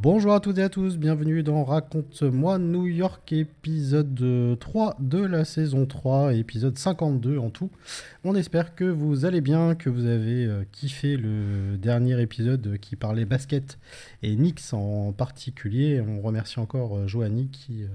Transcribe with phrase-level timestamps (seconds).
[0.00, 5.44] Bonjour à toutes et à tous, bienvenue dans Raconte-moi New York, épisode 3 de la
[5.44, 7.68] saison 3, épisode 52 en tout.
[8.22, 12.94] On espère que vous allez bien, que vous avez euh, kiffé le dernier épisode qui
[12.94, 13.80] parlait basket
[14.22, 16.00] et Nix en particulier.
[16.00, 17.88] On remercie encore euh, Joanny qui euh,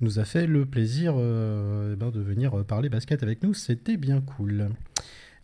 [0.00, 4.22] nous a fait le plaisir eh ben, de venir parler basket avec nous, c'était bien
[4.22, 4.70] cool.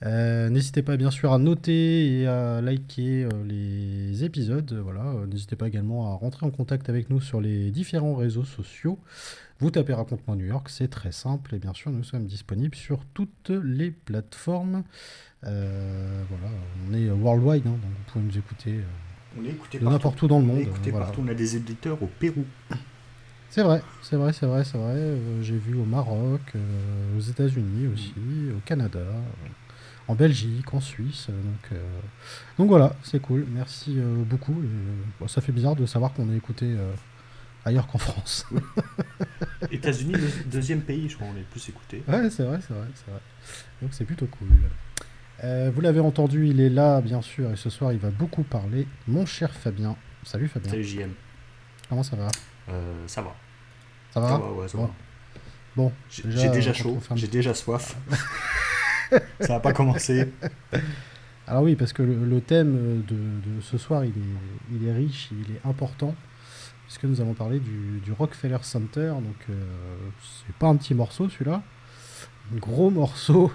[0.06, 4.72] Euh, n'hésitez pas bien sûr à noter et à liker euh, les épisodes.
[4.82, 5.02] Voilà.
[5.02, 8.98] Euh, n'hésitez pas également à rentrer en contact avec nous sur les différents réseaux sociaux.
[9.58, 11.54] Vous tapez Raconte-moi New York, c'est très simple.
[11.54, 14.84] Et bien sûr, nous sommes disponibles sur toutes les plateformes.
[15.42, 16.48] voilà,
[16.88, 18.80] on est worldwide, hein, donc vous pouvez nous écouter.
[19.82, 20.64] n'importe où dans le monde.
[20.86, 21.20] On partout.
[21.22, 22.46] On a des éditeurs au Pérou.
[23.50, 25.18] C'est vrai, c'est vrai, c'est vrai, c'est vrai.
[25.42, 26.40] J'ai vu au Maroc,
[27.18, 28.14] aux États-Unis aussi,
[28.56, 29.00] au Canada
[30.10, 31.28] en Belgique, en Suisse.
[31.30, 32.00] Euh, donc, euh,
[32.58, 33.46] donc voilà, c'est cool.
[33.48, 34.60] Merci euh, beaucoup.
[35.28, 36.74] ça fait bizarre de savoir qu'on est écouté
[37.64, 38.46] ailleurs qu'en France.
[39.70, 42.02] États-Unis, deuxième pays, je crois, on est plus écouté.
[42.08, 43.20] Ouais, c'est vrai, c'est vrai, c'est vrai.
[43.82, 44.48] Donc c'est plutôt cool.
[45.72, 48.88] vous l'avez entendu, il est là, bien sûr, et ce soir, il va beaucoup parler.
[49.06, 49.96] Mon cher Fabien.
[50.24, 50.70] Salut Fabien.
[50.70, 51.12] Salut JM.
[51.88, 52.28] Comment ça va?
[53.06, 53.36] Ça va.
[54.12, 54.84] Ça va, ouais, ça bon.
[54.86, 54.90] va.
[55.76, 57.96] Bon, j'ai déjà chaud, j'ai déjà soif.
[59.40, 60.28] ça n'a pas commencé.
[61.50, 65.56] Alors oui, parce que le, thème de, ce soir, il est, il est, riche, il
[65.56, 66.14] est important,
[66.86, 69.08] puisque nous allons parler du, Rockefeller Center.
[69.16, 69.54] Donc euh,
[70.46, 71.60] c'est pas un petit morceau celui-là,
[72.54, 73.50] un gros morceau,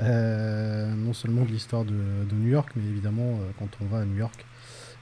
[0.00, 1.94] euh, non seulement de l'histoire de,
[2.32, 4.44] New York, mais évidemment euh, quand on va à New York,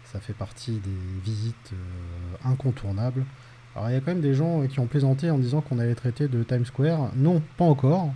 [0.04, 1.72] ça fait partie des visites
[2.44, 3.24] incontournables.
[3.74, 5.94] Alors il y a quand même des gens qui ont plaisanté en disant qu'on allait
[5.94, 7.10] traiter de Times Square.
[7.16, 8.12] Non, pas encore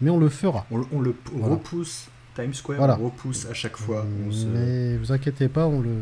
[0.00, 0.66] mais on le fera.
[0.70, 2.08] On, le repousse.
[2.34, 4.04] Times Square, on repousse à chaque fois.
[4.52, 5.96] Mais vous inquiétez pas, on le,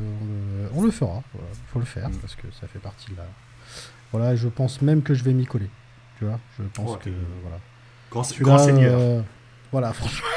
[0.74, 1.22] on le, fera.
[1.34, 1.40] Il
[1.72, 2.16] faut le faire mm.
[2.16, 3.24] parce que ça fait partie de la.
[4.12, 5.70] Voilà, je pense même que je vais m'y coller.
[6.18, 7.10] Tu vois, je pense que
[7.42, 7.58] voilà.
[8.10, 8.22] Grand,
[8.58, 8.98] seigneur.
[8.98, 9.22] Euh,
[9.72, 10.28] voilà, franchement.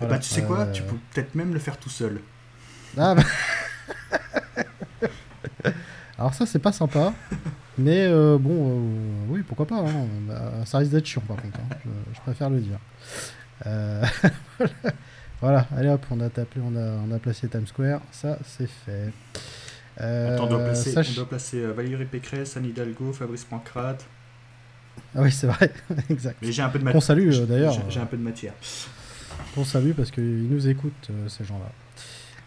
[0.00, 2.20] bah, tu sais quoi, tu peux peut-être même le faire tout seul.
[2.96, 3.22] Ah, bah...
[6.18, 7.12] Alors ça, c'est pas sympa.
[7.78, 9.78] Mais euh, bon, euh, oui, pourquoi pas.
[9.78, 10.06] Hein.
[10.28, 11.58] Bah, ça risque d'être chiant par contre.
[11.58, 11.76] Hein.
[12.12, 12.78] Je, préfère le dire.
[13.66, 14.04] Euh,
[15.40, 18.00] voilà, allez hop, on a tapé, on a, on a placé Times Square.
[18.10, 19.12] Ça, c'est fait.
[19.96, 24.04] Attends, on doit placer, on doit placer Valérie Pécresse, Anne Hidalgo, Fabrice Pancrate.
[25.14, 25.72] Ah oui, c'est vrai,
[26.10, 26.38] exact.
[26.42, 27.02] Mais j'ai un peu de matière.
[27.02, 27.78] Salue d'ailleurs.
[27.88, 28.52] J'ai un peu de matière.
[29.56, 31.70] On salue parce qu'ils nous écoutent, ces gens-là.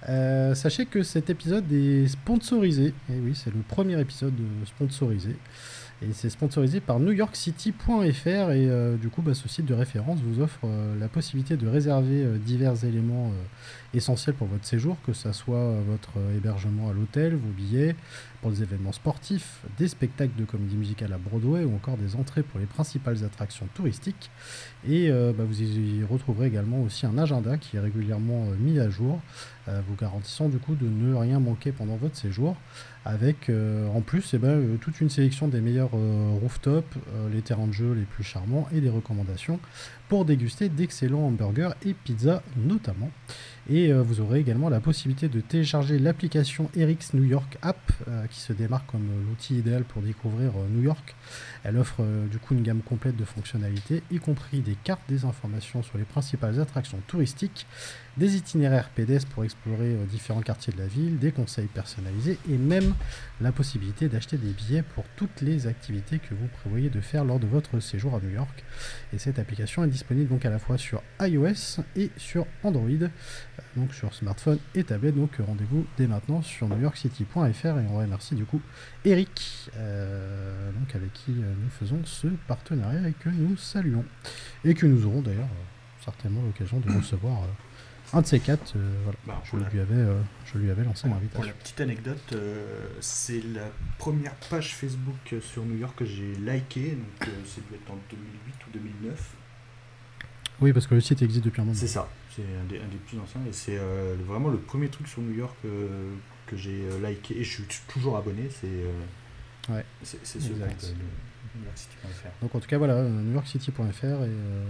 [0.07, 2.93] Euh, sachez que cet épisode est sponsorisé.
[3.09, 4.33] Et oui, c'est le premier épisode
[4.65, 5.35] sponsorisé.
[6.01, 7.87] Et c'est sponsorisé par NewYorkCity.fr
[8.27, 11.67] et euh, du coup bah, ce site de référence vous offre euh, la possibilité de
[11.67, 13.31] réserver divers éléments
[13.93, 17.95] essentiels pour votre séjour, que ce soit votre hébergement à l'hôtel, vos billets,
[18.41, 22.43] pour des événements sportifs, des spectacles de comédie musicale à Broadway ou encore des entrées
[22.43, 24.29] pour les principales attractions touristiques.
[24.87, 29.21] Et bah, vous y retrouverez également aussi un agenda qui est régulièrement mis à jour
[29.67, 32.55] euh, vous garantissant du coup de ne rien manquer pendant votre séjour,
[33.05, 36.97] avec euh, en plus eh ben, euh, toute une sélection des meilleurs rooftops,
[37.31, 39.59] les terrains de jeu les plus charmants et des recommandations
[40.09, 43.11] pour déguster d'excellents hamburgers et pizzas notamment.
[43.67, 47.79] Et vous aurez également la possibilité de télécharger l'application Eric's New York App
[48.29, 51.15] qui se démarque comme l'outil idéal pour découvrir New York.
[51.63, 55.81] Elle offre du coup une gamme complète de fonctionnalités, y compris des cartes, des informations
[55.81, 57.65] sur les principales attractions touristiques
[58.17, 62.57] des itinéraires pédestres pour explorer euh, différents quartiers de la ville, des conseils personnalisés et
[62.57, 62.95] même
[63.41, 67.39] la possibilité d'acheter des billets pour toutes les activités que vous prévoyez de faire lors
[67.39, 68.63] de votre séjour à New York.
[69.13, 73.09] Et cette application est disponible donc à la fois sur iOS et sur Android, euh,
[73.75, 75.15] donc sur smartphone et tablette.
[75.15, 78.61] Donc rendez-vous dès maintenant sur newyorkcity.fr et on remercie du coup
[79.03, 84.05] Eric, euh, donc avec qui nous faisons ce partenariat et que nous saluons
[84.63, 85.49] et que nous aurons d'ailleurs
[86.03, 87.43] certainement l'occasion de recevoir
[88.15, 89.17] un de ces quatre, euh, voilà.
[89.27, 91.41] Bah, je, lui avais, euh, je lui avais lancé l'invitation.
[91.41, 96.33] Pour la petite anecdote, euh, c'est la première page Facebook sur New York que j'ai
[96.35, 99.35] liké, donc c'est dû être en 2008 ou 2009.
[100.61, 101.77] Oui, parce que le site existe depuis un moment.
[101.77, 103.77] C'est ça, c'est un des, un des, plus anciens et c'est
[104.25, 105.57] vraiment le premier truc sur New York
[106.47, 108.49] que j'ai liké et je suis toujours abonné.
[108.49, 109.83] C'est ouais.
[110.03, 110.39] c'est ce
[112.41, 114.63] donc en tout cas voilà, newyorkcity.fr et euh,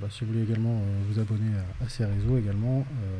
[0.00, 1.52] bah, si vous voulez également euh, vous abonner
[1.84, 3.18] à, ces réseaux également, euh,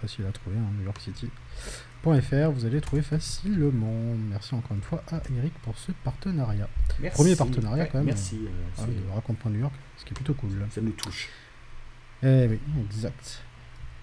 [0.00, 3.94] facile à trouver, hein, newyorkcity.fr, vous allez trouver facilement.
[4.30, 6.68] Merci encore une fois à Eric pour ce partenariat.
[7.12, 8.06] Premier partenariat quand même.
[8.06, 8.38] Merci.
[8.78, 8.82] Ah,
[9.14, 10.50] Raconte.New York, ce qui est plutôt cool.
[10.70, 11.28] Ça nous touche.
[12.22, 13.42] Eh oui, exact.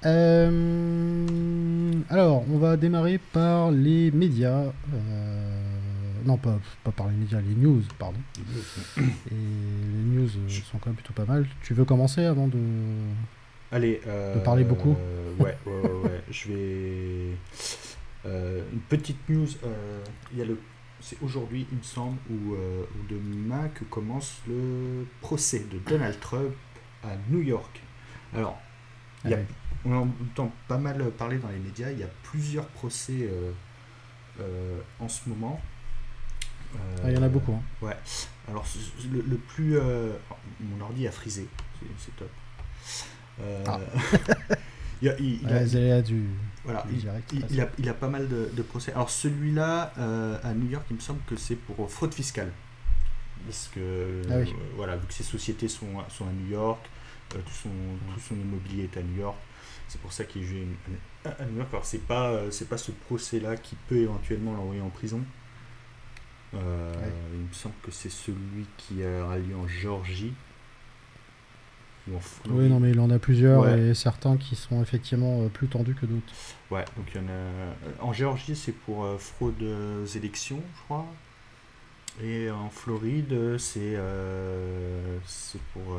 [0.04, 0.52] alors,
[2.50, 4.66] on va démarrer par les médias.
[6.26, 8.20] Non, pas, pas par les médias, les news, pardon.
[8.98, 9.02] Et
[9.32, 11.46] les news euh, sont quand même plutôt pas mal.
[11.64, 12.60] Tu veux commencer avant de.
[13.72, 14.02] Allez.
[14.06, 14.96] de parler beaucoup?
[15.40, 17.38] Ouais, ouais, ouais, Je vais.
[18.26, 19.48] Euh, une petite news.
[19.64, 20.60] Euh, il y a le.
[21.02, 22.58] C'est aujourd'hui, il me semble, ou,
[23.10, 26.54] demain que commence le procès de Donald Trump
[27.04, 27.82] à New York.
[28.36, 28.60] Alors,
[29.24, 29.46] il y a, ah
[29.86, 31.90] on entend pas mal parler dans les médias.
[31.90, 33.30] Il y a plusieurs procès
[35.00, 35.62] en ce moment.
[36.76, 37.54] Ah, il y en a beaucoup.
[37.54, 37.86] Hein.
[37.86, 37.98] Ouais.
[38.48, 38.66] Alors,
[39.12, 39.78] le, plus.
[39.78, 40.14] Euh,
[40.60, 41.48] mon ordi a frisé.
[41.98, 42.30] C'est top.
[43.42, 43.80] Euh, ah.
[45.02, 46.26] il, a, du,
[46.66, 48.92] voilà, il, a, il, a, pas mal de, procès.
[48.94, 52.52] Alors, celui-là, euh, à New York, il me semble que c'est pour fraude fiscale.
[53.46, 56.86] Parce que, ah voilà, vu que ces sociétés sont, sont à New York,
[57.30, 57.70] tout, son,
[58.14, 59.38] tout son immobilier est à New York,
[59.88, 60.58] c'est pour ça qu'il joue
[61.24, 61.70] à New York.
[61.72, 65.24] Alors, c'est pas, c'est pas ce procès-là qui peut éventuellement l'envoyer en prison.
[66.54, 66.94] Euh,
[67.34, 70.34] il me semble que c'est celui qui a lieu en Géorgie.
[72.50, 75.94] oui, non, mais il en a plusieurs et certains qui sont effectivement euh, plus tendus
[75.94, 76.34] que d'autres.
[76.72, 77.32] Ouais, donc il y en a.
[77.32, 81.06] Euh, en Géorgie, c'est pour fraude aux élections, je crois.
[82.22, 83.98] Et en Floride, c'est
[85.26, 85.98] c'est pour.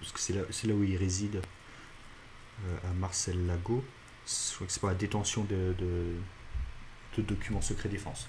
[0.00, 1.40] parce que c'est là, là, où il réside,
[2.84, 3.82] à Marcel Lago.
[4.26, 6.14] Je crois que c'est pour la détention de, de,
[7.18, 8.28] de documents secrets défense.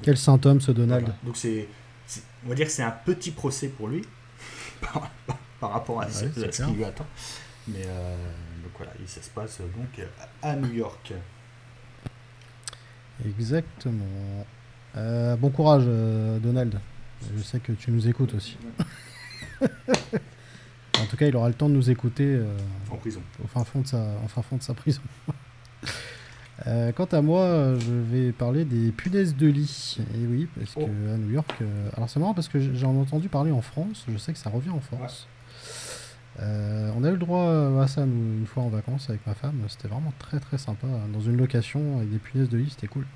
[0.00, 1.68] Quel symptôme ce Donald Donc c'est,
[2.44, 4.02] on va dire que c'est un petit procès pour lui
[5.60, 7.06] par, rapport à, ce, qui lui attend.
[7.68, 8.16] Mais euh,
[8.62, 10.06] donc voilà, ça se passe donc
[10.42, 11.12] à New York.
[13.24, 14.04] Exactement.
[14.96, 16.80] Euh, bon courage, euh, Donald.
[17.36, 18.58] Je sais que tu nous écoutes aussi.
[19.62, 22.40] en tout cas, il aura le temps de nous écouter
[22.90, 23.22] en prison.
[23.44, 25.02] Au fin fond de sa, en fin fond de sa prison.
[26.66, 29.98] Euh, quant à moi, je vais parler des punaises de lit.
[30.14, 30.86] Et oui, parce oh.
[30.86, 31.52] que à New York.
[31.60, 34.04] Euh, alors c'est marrant parce que j'en ai entendu parler en France.
[34.08, 35.26] Je sais que ça revient en France.
[36.40, 39.60] Euh, on a eu le droit à ça une fois en vacances avec ma femme.
[39.68, 40.86] C'était vraiment très très sympa.
[41.12, 43.06] Dans une location avec des punaises de lit, c'était cool.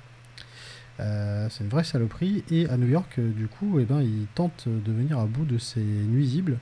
[0.97, 2.43] c'est une vraie saloperie.
[2.51, 5.57] Et à New York, du coup, eh ben, ils tentent de venir à bout de
[5.57, 6.57] ces nuisibles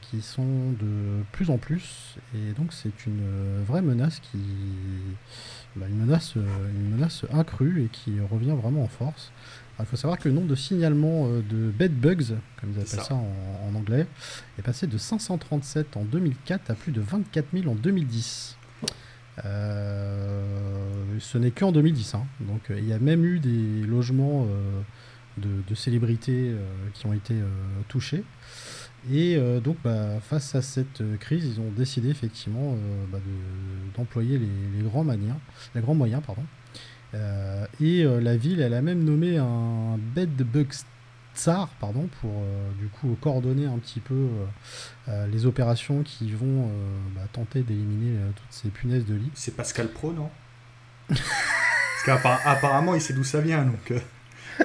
[0.00, 2.16] qui sont de plus en plus.
[2.34, 4.38] Et donc c'est une vraie menace qui
[5.76, 9.32] bah, une, menace, euh, une menace accrue et qui revient vraiment en force.
[9.80, 13.00] Il faut savoir que le nombre de signalements euh, de bed bugs, comme ils appellent
[13.00, 14.06] ça, en, anglais,
[14.58, 18.58] est passé de 537 en 2004 à plus de 24 000 en 2010.
[19.46, 20.44] Euh,
[21.18, 22.14] ce n'est qu'en 2010.
[22.14, 22.26] Hein.
[22.40, 24.46] Donc il y a même eu des logements
[25.38, 26.54] de, célébrités
[26.92, 27.34] qui ont été
[27.88, 28.24] touchés.
[29.10, 33.18] Et euh, donc, bah, face à cette euh, crise, ils ont décidé effectivement euh, bah,
[33.96, 35.38] d'employer les, grands maniens,
[35.74, 36.22] les grands moyens.
[36.24, 36.44] Pardon.
[37.80, 40.68] et la ville, elle a même nommé un bed bug
[41.34, 42.30] tsar pardon, pour
[42.78, 44.28] du coup coordonner un petit peu
[45.30, 46.70] les opérations qui vont
[47.14, 49.30] bah, tenter d'éliminer toutes ces punaises de lit.
[49.34, 50.30] C'est Pascal Pro, non?
[51.08, 53.92] Parce qu'apparemment, il sait d'où ça vient, donc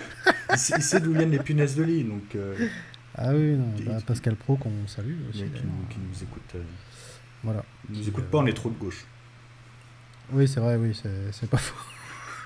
[0.51, 2.35] il sait, d'où viennent les punaises de lit, donc.
[3.17, 5.39] Ah oui, bah, Pascal Pro qu'on salue aussi.
[5.39, 6.51] Qui nous, qui nous, écoute.
[6.55, 6.61] Euh,
[7.43, 7.63] voilà.
[7.89, 9.05] Il nous écoute pas, on est trop de gauche.
[10.31, 10.99] Oui, c'est vrai, oui,
[11.31, 11.75] c'est pas faux.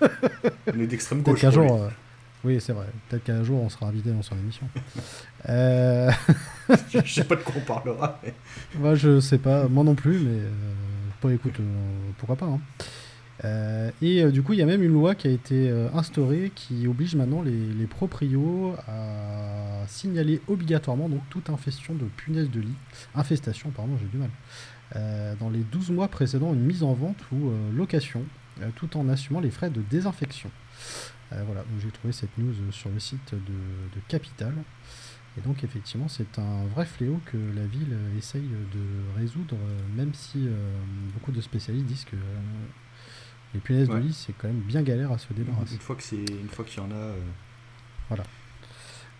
[0.01, 1.41] on est d'extrême gauche.
[1.41, 1.89] Qu'un jour, euh,
[2.43, 2.87] oui, c'est vrai.
[3.09, 4.67] Peut-être qu'un jour on sera invité dans son émission.
[5.49, 6.11] euh...
[6.89, 8.19] je sais pas de quoi on parlera.
[8.23, 8.33] Mais...
[8.75, 10.39] Moi, je sais pas, moi non plus, mais
[11.29, 11.55] euh, écoute,
[12.17, 12.45] pourquoi pas.
[12.45, 12.59] Hein.
[13.43, 15.89] Euh, et euh, du coup, il y a même une loi qui a été euh,
[15.93, 22.61] instaurée qui oblige maintenant les, proprios à signaler obligatoirement donc toute infestation de punaises de
[22.61, 22.75] lit,
[23.15, 24.29] infestation, pardon, j'ai du mal,
[25.39, 28.23] dans les 12 mois précédant une mise en vente ou location,
[28.75, 30.49] tout en assumant les frais de désinfection.
[31.31, 34.53] voilà, j'ai trouvé cette news sur le site de Capital.
[35.37, 39.57] Et donc effectivement, c'est un vrai fléau que la ville essaye de résoudre,
[39.95, 40.47] même si
[41.13, 42.17] beaucoup de spécialistes disent que
[43.53, 45.75] les punaises de lit, c'est quand même bien galère à se débarrasser.
[45.75, 46.95] Une fois que c'est, une fois qu'il y en a.
[46.95, 47.19] Euh,
[48.07, 48.23] voilà.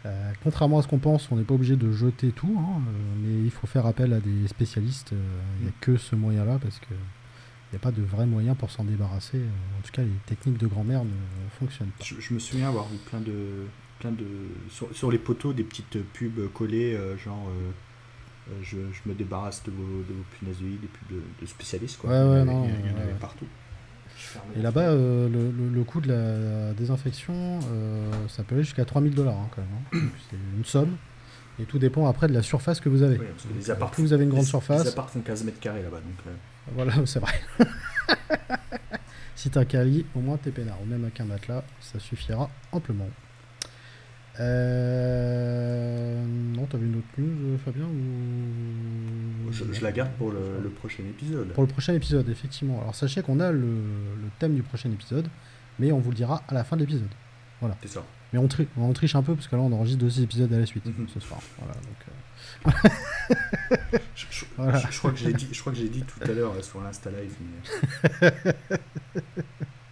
[0.06, 2.82] Euh, contrairement à ce qu'on pense, on n'est pas obligé de jeter tout, hein,
[3.18, 5.12] mais il faut faire appel à des spécialistes.
[5.12, 5.82] Il n'y a mm.
[5.82, 9.38] que ce moyen-là parce que il n'y a pas de vrai moyen pour s'en débarrasser.
[9.38, 11.12] En tout cas, les techniques de grand-mère ne
[11.58, 12.04] fonctionnent pas.
[12.04, 13.68] Je, me souviens avoir vu plein de,
[14.00, 14.26] plein de
[14.70, 17.50] sur, les poteaux des petites pubs collées, genre
[18.62, 22.00] je, me débarrasse de vos, de vos punaisoïdes et puis de, spécialistes.
[22.00, 22.10] Quoi.
[22.10, 23.46] Ouais, ouais, non, il y, en avait partout.
[24.56, 29.36] Et là-bas, euh, le, coût de la désinfection, euh, ça peut aller jusqu'à 3000 dollars
[29.36, 30.04] hein, quand même.
[30.04, 30.10] Hein.
[30.30, 30.98] C'est une somme.
[31.60, 33.18] Et tout dépend après de la surface que vous avez.
[33.18, 34.84] Oui, parce que les apparts, vous avez une grande surface.
[34.84, 35.98] Les apparts font 15 mètres carrés là-bas.
[35.98, 36.32] Donc, euh.
[36.74, 37.34] Voilà, c'est vrai.
[39.36, 40.82] si t'as un cali, au moins t'es peinard.
[40.82, 43.10] Ou même avec un matelas, ça suffira amplement.
[44.40, 46.24] Euh...
[46.56, 49.52] Non, t'avais une autre news, Fabien ou...
[49.52, 51.50] je, la garde pour le, prochain épisode.
[51.50, 52.80] Pour le prochain épisode, effectivement.
[52.82, 53.76] Alors sachez qu'on a le,
[54.40, 55.28] thème du prochain épisode,
[55.80, 57.10] mais on vous le dira à la fin de l'épisode.
[57.60, 57.76] Voilà.
[57.82, 58.04] C'est ça.
[58.34, 58.48] Mais on,
[58.78, 61.08] on, triche un peu parce que là on enregistre deux épisodes à la suite mhm.
[61.14, 61.42] ce soir.
[61.60, 62.12] Voilà, donc, euh,
[64.16, 66.82] je, crois que j'ai dit, je crois que j'ai dit tout à l'heure euh, sur
[66.82, 67.36] l'Insta Live.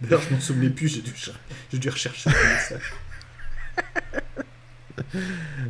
[0.00, 0.88] D'ailleurs, je m'en souvenais plus.
[0.88, 1.12] J'ai dû,
[1.72, 2.94] j'ai dû rechercher message.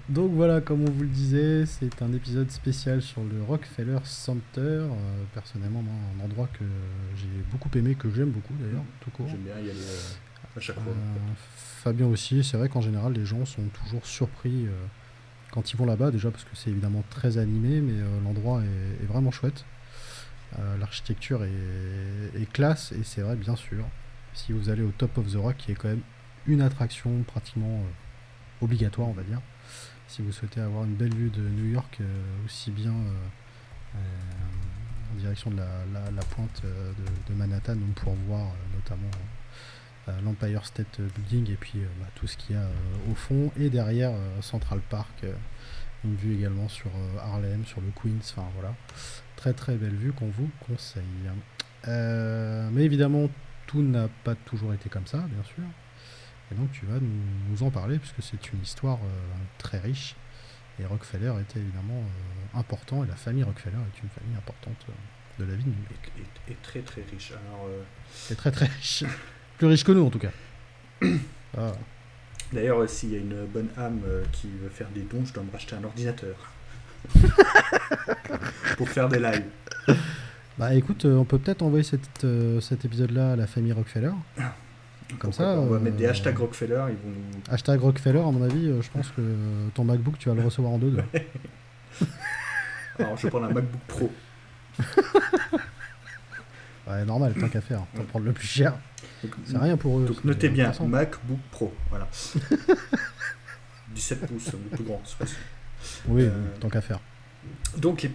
[0.08, 4.60] Donc voilà, comme on vous le disait, c'est un épisode spécial sur le Rockefeller Center.
[4.60, 4.88] Euh,
[5.34, 5.84] personnellement,
[6.16, 6.64] un endroit que
[7.16, 9.26] j'ai beaucoup aimé, que j'aime beaucoup d'ailleurs, tout court.
[9.28, 10.92] J'aime bien y aller euh, à chaque fois.
[10.92, 11.32] Euh,
[11.82, 14.66] Fabien aussi, c'est vrai qu'en général, les gens sont toujours surpris
[15.50, 19.30] quand ils vont là-bas, déjà parce que c'est évidemment très animé, mais l'endroit est, vraiment
[19.30, 19.64] chouette.
[20.78, 23.82] L'architecture est, est, classe, et c'est vrai, bien sûr,
[24.34, 26.02] si vous allez au Top of the Rock, qui est quand même
[26.46, 27.82] une attraction pratiquement
[28.60, 29.40] obligatoire, on va dire.
[30.10, 32.04] Si vous souhaitez avoir une belle vue de New York, euh,
[32.44, 33.98] aussi bien euh, euh,
[35.12, 36.62] en direction de la, pointe
[37.28, 39.10] de, Manhattan, pour voir notamment
[40.24, 42.66] l'Empire State Building et puis bah, tout ce qu'il y a
[43.10, 43.52] au fond.
[43.56, 45.24] Et derrière Central Park,
[46.04, 46.90] une vue également sur
[47.20, 48.74] Harlem, sur le Queens, enfin voilà.
[49.36, 51.04] Très très belle vue qu'on vous conseille.
[51.86, 53.28] mais évidemment,
[53.68, 55.64] tout n'a pas toujours été comme ça, bien sûr.
[56.50, 60.16] Et donc tu vas nous, en parler, puisque c'est une histoire euh, très riche.
[60.80, 65.44] Et Rockefeller était évidemment euh, important, et la famille Rockefeller est une famille importante euh,
[65.44, 66.12] de la vie de New York.
[66.48, 67.32] Et, très très riche.
[67.32, 67.68] Alors,
[68.12, 69.04] C'est très très riche.
[69.58, 70.32] Plus riche que nous en tout cas.
[71.58, 71.72] Ah.
[72.52, 75.50] D'ailleurs, s'il y a une bonne âme qui veut faire des dons, je dois me
[75.50, 76.36] racheter un ordinateur.
[78.76, 79.98] Pour faire des lives.
[80.56, 84.12] Bah écoute, on peut peut-être envoyer cet épisode-là à la famille Rockefeller.
[85.18, 87.14] Comme ça, on va mettre des euh, hashtags Rockefeller, ils vont
[87.50, 89.22] Hashtag Rockefeller, à mon avis, euh, je pense que
[89.74, 90.90] ton MacBook, tu vas le recevoir en deux.
[90.90, 91.02] deux.
[92.98, 94.10] Alors, je vais prendre un MacBook Pro.
[96.88, 97.84] ouais, normal, tant qu'à faire.
[97.94, 98.74] T'en prendre le plus cher.
[99.44, 100.06] C'est rien pour eux.
[100.06, 101.74] Donc, notez bien, MacBook Pro.
[101.88, 102.08] Voilà.
[103.94, 105.26] 17 pouces, le plus grand, c'est
[106.06, 107.00] Oui, euh, tant qu'à faire.
[107.78, 108.08] Donc,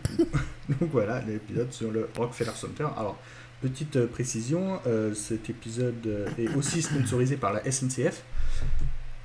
[0.69, 2.87] donc voilà, l'épisode sur le Rockefeller Center.
[2.97, 3.19] Alors,
[3.65, 8.23] Petite euh, précision, euh, cet épisode euh, est aussi sponsorisé par la SNCF.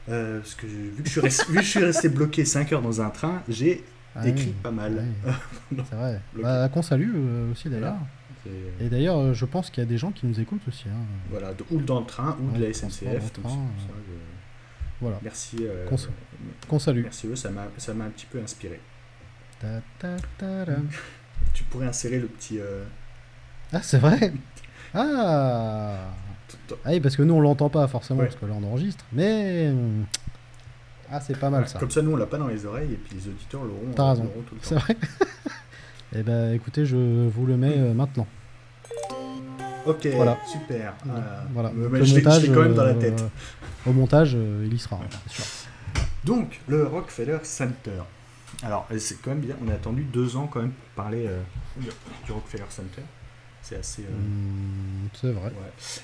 [0.06, 3.11] parce que vu que, je suis resté, je suis resté bloqué 5 heures dans un
[3.11, 3.85] train, j'ai
[4.16, 5.04] ah écrit pas mal.
[5.76, 6.23] c'est vrai.
[6.42, 7.14] Bah, qu'on salue
[7.52, 7.99] aussi d'ailleurs.
[8.80, 10.87] Et d'ailleurs, je pense qu'il y a des gens qui nous écoutent aussi.
[10.88, 11.04] Hein.
[11.28, 13.23] Voilà, ou dans le train, ou de la SNCF.
[15.02, 15.20] Voilà.
[15.23, 15.66] Merci.
[16.66, 17.02] qu'on salue.
[17.02, 18.80] Merci eux, ça m'a un petit peu inspiré.
[21.52, 22.59] tu pourrais insérer le petit.
[23.72, 24.32] Ah, c'est vrai
[24.94, 26.08] Ah
[26.70, 29.04] Ah oui, parce que nous, on l'entend pas forcément, parce que là, on enregistre.
[29.12, 29.72] Mais.
[31.12, 31.78] Ah, c'est pas mal ça.
[31.78, 34.10] Comme ça, nous, on l'a pas dans les oreilles, et puis les auditeurs l'auront T'as
[34.10, 34.30] raison.
[34.62, 34.96] C'est vrai
[36.12, 38.26] Eh ben, écoutez, je vous le mets euh, maintenant.
[39.86, 40.36] Ok, voilà.
[40.44, 40.94] super.
[41.52, 41.72] voilà.
[41.74, 43.20] le montage, quand même dans la tête.
[43.20, 44.98] Euh, au montage, euh, il y sera,
[45.28, 45.44] sûr.
[46.24, 48.02] Donc, le Rockefeller Center.
[48.62, 51.28] Alors, c'est quand même bien, on a attendu deux ans quand même pour parler
[51.76, 53.02] du Rockefeller Center.
[53.70, 54.02] C'est assez.
[54.02, 55.52] Euh, hmm, c'est vrai.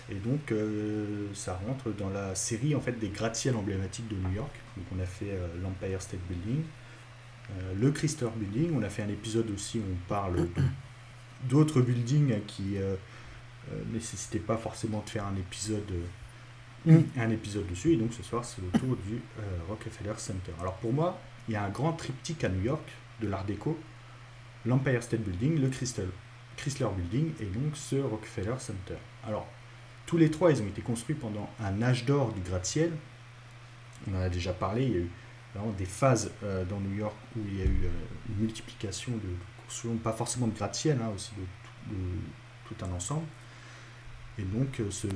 [0.08, 4.36] Et donc, euh, ça rentre dans la série en fait des gratte-ciel emblématiques de New
[4.36, 4.52] York.
[4.76, 6.62] Donc, on a fait euh, l'Empire State Building,
[7.76, 8.70] le Chrysler Building.
[8.76, 10.46] On a fait un épisode aussi où on parle
[11.48, 15.92] d'autres buildings qui ne nécessitaient pas forcément de faire un épisode.
[16.84, 17.00] Hmm.
[17.16, 19.20] un épisode dessus et donc ce soir c'est le tour du
[19.68, 20.52] Rockefeller Center.
[20.60, 21.18] Alors pour moi,
[21.48, 22.88] il y a un grand triptyque à New York
[23.20, 23.76] de l'Art déco,
[24.64, 26.06] l'Empire State Building, le Crystal
[26.56, 28.96] Chrysler Building et donc ce Rockefeller Center.
[29.26, 29.46] Alors,
[30.06, 32.92] tous les trois, ils ont été construits pendant un âge d'or du gratte-ciel.
[34.08, 35.10] On en a déjà parlé, il y a eu
[35.54, 37.90] vraiment des phases euh, dans New York où il y a eu euh,
[38.28, 39.28] une multiplication de
[39.64, 41.32] constructions, pas forcément de gratte-ciel, hein, aussi
[41.90, 41.96] de,
[42.68, 43.26] tout un ensemble.
[44.38, 45.08] Et donc, euh, ce,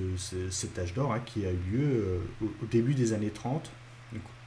[0.50, 3.70] cet âge d'or hein, qui a eu lieu au, début des années 30,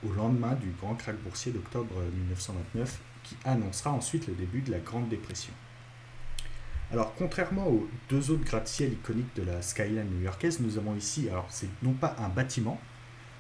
[0.06, 4.80] au lendemain du grand krach boursier d'octobre 1929 qui annoncera ensuite le début de la
[4.80, 5.54] Grande Dépression.
[6.94, 11.48] Alors, contrairement aux deux autres gratte-ciel iconiques de la skyline new-yorkaise, nous avons ici, alors
[11.50, 12.80] c'est non pas un bâtiment,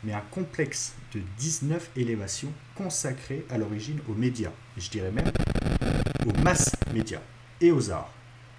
[0.03, 5.31] mais un complexe de 19 élévations consacré à l'origine aux médias, et je dirais même
[6.25, 7.21] aux masses médias
[7.61, 8.11] et aux arts.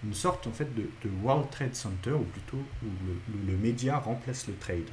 [0.04, 0.88] Une sorte en fait de,
[1.24, 4.90] World Trade Center, ou plutôt où le, le média remplace le trade.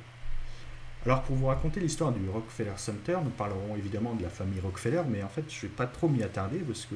[1.06, 5.04] Alors pour vous raconter l'histoire du Rockefeller Center, nous parlerons évidemment de la famille Rockefeller,
[5.08, 6.96] mais en fait je ne vais pas trop m'y attarder parce que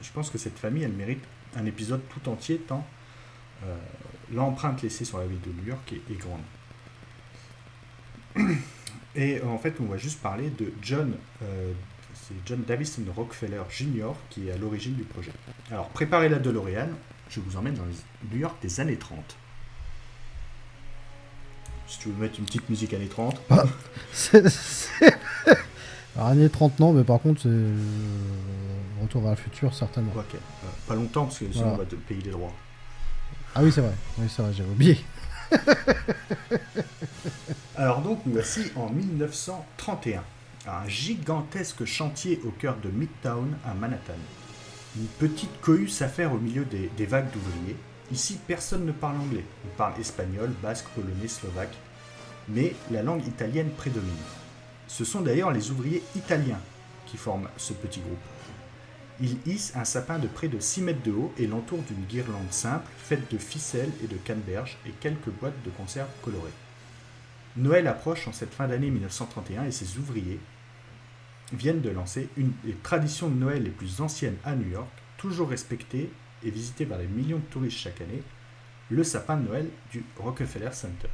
[0.00, 1.24] je, pense que cette famille, elle mérite
[1.56, 2.86] un épisode tout entier tant
[3.64, 3.76] euh,
[4.32, 6.42] l'empreinte laissée sur la ville de New York est, grande.
[9.16, 11.72] Et en fait, on va juste parler de John, euh,
[12.14, 14.12] c'est John Davison Rockefeller Jr.
[14.30, 15.32] qui est à l'origine du projet.
[15.70, 16.90] Alors préparez la DeLorean,
[17.28, 17.86] je vous emmène dans
[18.30, 19.18] New York des années 30.
[21.88, 23.40] Si tu veux mettre une petite musique années 30.
[23.50, 23.64] Ah,
[26.16, 27.48] Alors, années 30, non, mais par contre, c'est.
[29.08, 30.12] Retour vers le futur, certainement.
[30.14, 30.34] Ok.
[30.34, 32.52] Euh, pas longtemps, parce que sinon, on va te payer les droits.
[33.54, 33.94] Ah oui, c'est vrai.
[34.18, 34.98] Oui, c'est vrai, j'avais oublié.
[37.76, 40.22] Alors, donc, nous voici en 1931.
[40.66, 44.12] Un gigantesque chantier au cœur de Midtown, à Manhattan.
[44.98, 47.76] Une petite cohue s'affaire au milieu des, des vagues d'ouvriers
[48.12, 49.44] Ici, personne ne parle anglais.
[49.66, 51.76] On parle espagnol, basque, polonais, slovaque.
[52.48, 54.12] Mais la langue italienne prédomine.
[54.86, 56.60] Ce sont d'ailleurs les ouvriers italiens
[57.06, 58.18] qui forment ce petit groupe.
[59.20, 62.52] Ils hissent un sapin de près de 6 mètres de haut et l'entourent d'une guirlande
[62.52, 66.52] simple faite de ficelles et de canneberges et quelques boîtes de conserve colorées.
[67.56, 70.38] Noël approche en cette fin d'année 1931 et ses ouvriers
[71.52, 75.50] viennent de lancer une des traditions de Noël les plus anciennes à New York, toujours
[75.50, 76.12] respectée
[76.44, 78.22] et visité par des millions de touristes chaque année,
[78.90, 81.08] le sapin de Noël du Rockefeller Center.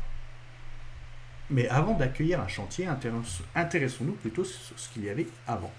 [1.48, 2.86] Mais avant d'accueillir un chantier,
[3.54, 5.72] intéressons-nous plutôt sur ce qu'il y avait avant.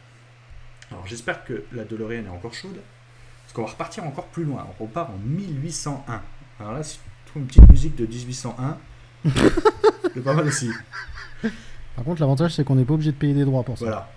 [0.92, 2.80] Alors j'espère que la DeLorean est encore chaude,
[3.44, 4.68] parce qu'on va repartir encore plus loin.
[4.80, 6.22] On repart en 1801.
[6.60, 8.78] Alors là, si tu trouves une petite musique de 1801,
[10.14, 10.70] c'est pas mal aussi.
[11.96, 13.86] Par contre, l'avantage, c'est qu'on n'est pas obligé de payer des droits pour ça.
[13.86, 14.12] Voilà.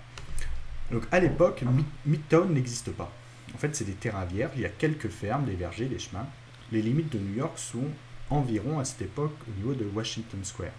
[0.91, 1.63] Donc à l'époque,
[2.05, 3.11] Midtown n'existe pas.
[3.53, 6.27] En fait, c'est des terrains vierges, il y a quelques fermes, des vergers, des chemins.
[6.71, 7.85] Les limites de New York sont
[8.29, 10.71] environ à cette époque au niveau de Washington Square.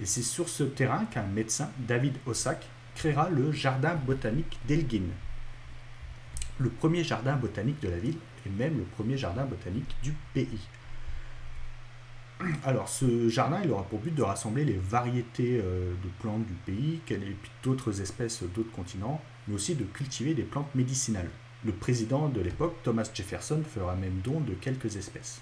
[0.00, 5.04] Et c'est sur ce terrain qu'un médecin, David Ossack, créera le jardin botanique d'Elgin.
[6.58, 10.66] Le premier jardin botanique de la ville et même le premier jardin botanique du pays.
[12.64, 16.52] Alors, ce jardin, il aura pour but de rassembler les variétés euh, de plantes du
[16.52, 17.18] pays, et
[17.62, 21.30] d'autres espèces d'autres continents, mais aussi de cultiver des plantes médicinales.
[21.64, 25.40] Le président de l'époque, Thomas Jefferson, fera même don de quelques espèces.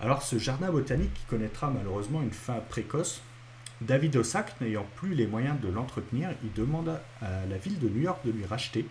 [0.00, 3.22] Alors ce jardin botanique connaîtra malheureusement une fin précoce.
[3.86, 8.02] David Ossack, n'ayant plus les moyens de l'entretenir, il demande à la ville de New
[8.02, 8.86] York de lui racheter,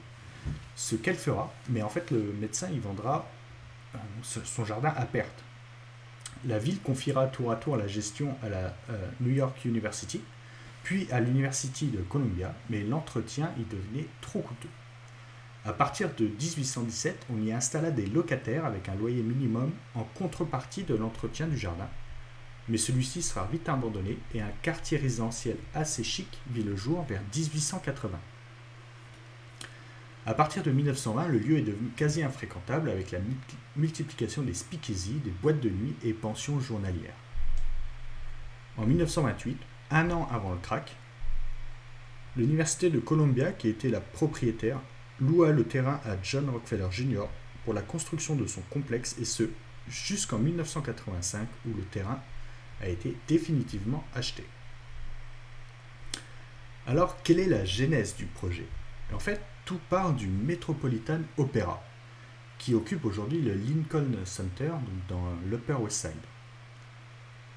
[0.75, 3.29] ce qu'elle fera, mais en fait le médecin il vendra
[3.95, 5.43] euh, son jardin à perte.
[6.45, 10.21] La ville confiera tour à tour la gestion à la euh, New York University,
[10.83, 14.69] puis à l'University de Columbia, mais l'entretien y devenait trop coûteux.
[15.63, 20.83] À partir de 1817, on y installa des locataires avec un loyer minimum en contrepartie
[20.83, 21.87] de l'entretien du jardin.
[22.69, 27.21] Mais celui-ci sera vite abandonné et un quartier résidentiel assez chic vit le jour vers
[27.35, 28.19] 1880.
[30.25, 33.17] À partir de 1920, le lieu est devenu quasi infréquentable avec la
[33.75, 37.15] multiplication des speakeasies, des boîtes de nuit et pensions journalières.
[38.77, 39.57] En 1928,
[39.89, 40.95] un an avant le crack,
[42.37, 44.79] l'université de Columbia, qui était la propriétaire,
[45.19, 47.25] loua le terrain à John Rockefeller Jr.
[47.65, 49.49] pour la construction de son complexe et ce
[49.87, 52.21] jusqu'en 1985 où le terrain
[52.81, 54.43] a été définitivement acheté.
[56.87, 58.65] Alors, quelle est la genèse du projet?
[59.13, 61.81] En fait, tout part du Metropolitan Opera,
[62.57, 64.71] qui occupe aujourd'hui le Lincoln Center
[65.07, 66.11] dans l'Upper West Side.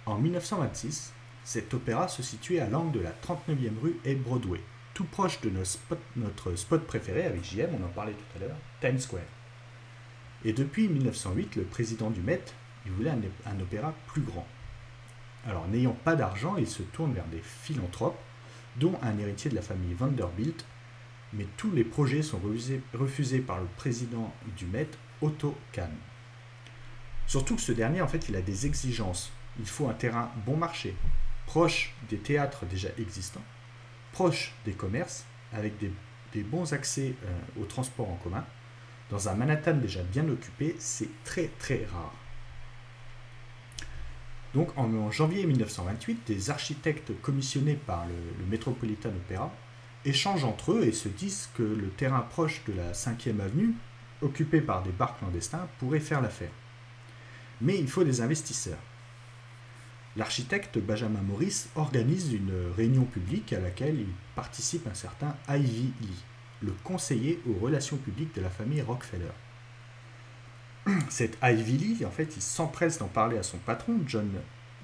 [0.07, 1.13] En 1926,
[1.45, 4.61] cet opéra se situait à l'angle de la 39e rue et Broadway
[4.95, 9.01] tout proche de notre spot, préféré avec JM, on en parlait tout à l'heure, Times
[9.01, 9.23] Square.
[10.45, 12.45] Et depuis 1908, le président du Met,
[12.87, 14.47] il voulait un, opéra plus grand.
[15.47, 18.19] Alors, n'ayant pas d'argent, il se tourne vers des philanthropes,
[18.77, 20.65] dont un héritier de la famille Vanderbilt,
[21.33, 22.41] mais tous les projets sont
[22.95, 24.89] refusés, par le président du Met,
[25.21, 25.91] Otto Kahn.
[27.27, 29.33] Surtout que ce dernier, en fait, il a des exigences.
[29.59, 30.95] Il faut un terrain bon marché,
[31.47, 33.45] proche des théâtres déjà existants,
[34.13, 35.93] proche des commerces, avec des,
[36.43, 38.45] bons accès euh, au transport en commun,
[39.09, 42.13] dans un Manhattan déjà bien occupé, c'est très très rare.
[44.55, 49.53] Donc en, janvier 1928, des architectes commissionnés par le, Metropolitan Opera
[50.05, 53.75] échangent entre eux et se disent que le terrain proche de la 5e avenue,
[54.23, 56.53] occupé par des bars clandestins, pourrait faire l'affaire.
[57.61, 58.79] Mais il faut des investisseurs.
[60.17, 66.25] L'architecte Benjamin Morris organise une réunion publique à laquelle il participe un certain Ivy Lee,
[66.63, 69.33] le conseiller aux relations publiques de la famille Rockefeller.
[71.09, 74.31] Cet Ivy Lee, en fait, il s'empresse d'en parler à son patron, John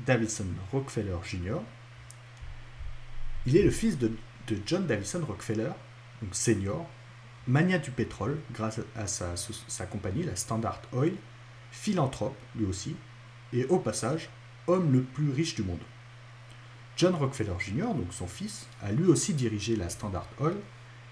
[0.07, 1.59] Davison Rockefeller Jr.
[3.47, 4.13] Il est le fils de,
[4.67, 5.71] John Davison Rockefeller,
[6.23, 6.89] donc senior,
[7.47, 11.13] mania du pétrole grâce à sa compagnie, la Standard Oil,
[11.71, 12.97] philanthrope lui aussi,
[13.53, 14.31] et au passage,
[14.67, 15.81] homme le plus riche du monde.
[16.97, 20.57] John Rockefeller Jr., donc son fils, a lui aussi dirigé la Standard Oil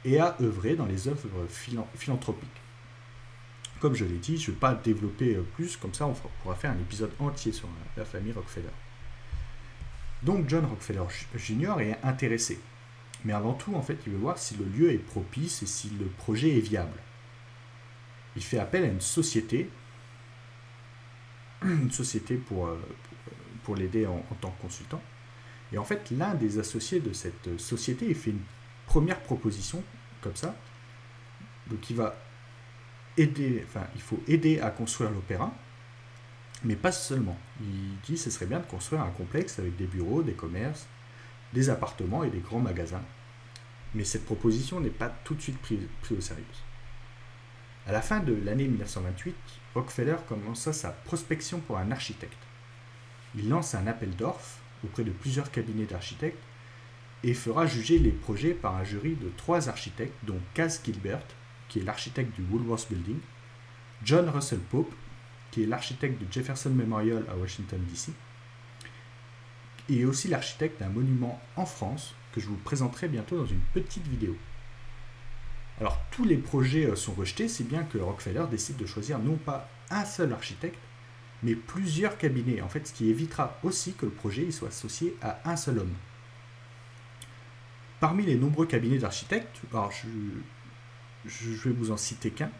[0.04, 1.46] et a œuvré dans les œuvres
[1.94, 2.48] philanthropiques.
[3.80, 6.54] Comme je l'ai dit, je ne vais pas développer euh, plus, comme ça on pourra
[6.56, 8.68] faire un épisode entier sur la famille Rockefeller.
[10.22, 11.04] Donc John Rockefeller
[11.36, 11.80] Jr.
[11.80, 12.58] est intéressé.
[13.24, 15.90] Mais avant tout, en fait, il veut voir si le lieu est propice et si
[15.90, 16.98] le projet est viable.
[18.36, 19.70] Il fait appel à une société,
[21.62, 22.80] une société pour, euh,
[23.64, 25.02] pour l'aider en, tant que consultant.
[25.72, 28.42] Et en fait, l'un des associés de cette société il fait une
[28.86, 29.82] première proposition
[30.22, 30.56] comme ça.
[31.68, 32.16] Donc il va
[33.18, 35.52] il faut aider à construire l'opéra,
[36.64, 37.38] mais pas seulement.
[37.60, 40.86] Il dit que ce serait bien de construire un complexe avec des bureaux, des commerces,
[41.52, 43.02] des appartements et des grands magasins.
[43.94, 46.44] Mais cette proposition n'est pas tout de suite prise, au sérieux.
[47.86, 49.34] À la fin de l'année 1928,
[49.74, 52.38] Rockefeller commença sa prospection pour un architecte.
[53.34, 56.42] Il lance un appel d'offres auprès de plusieurs cabinets d'architectes
[57.24, 61.22] et fera juger les projets par un jury de trois architectes, dont Kaz Gilbert,
[61.68, 63.18] qui est l'architecte du Woolworth Building,
[64.04, 64.94] John Russell Pope,
[65.50, 68.12] qui est l'architecte du Jefferson Memorial à Washington, D.C.,
[69.88, 74.06] et aussi l'architecte d'un monument en France que je vous présenterai bientôt dans une petite
[74.06, 74.36] vidéo.
[75.80, 79.36] Alors tous les projets euh, sont rejetés, si bien que Rockefeller décide de choisir non
[79.36, 80.78] pas un seul architecte,
[81.42, 85.38] mais plusieurs cabinets, en fait, ce qui évitera aussi que le projet soit associé à
[85.44, 85.94] un seul homme.
[88.00, 90.08] Parmi les nombreux cabinets d'architectes, alors je,
[91.24, 92.50] vais vous en citer qu'un,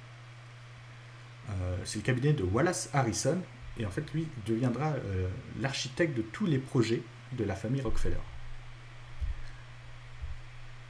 [1.51, 3.38] euh, c'est le cabinet de Wallace Harrison,
[3.79, 5.29] et en fait lui deviendra euh,
[5.61, 8.16] l'architecte de tous les projets de la famille Rockefeller.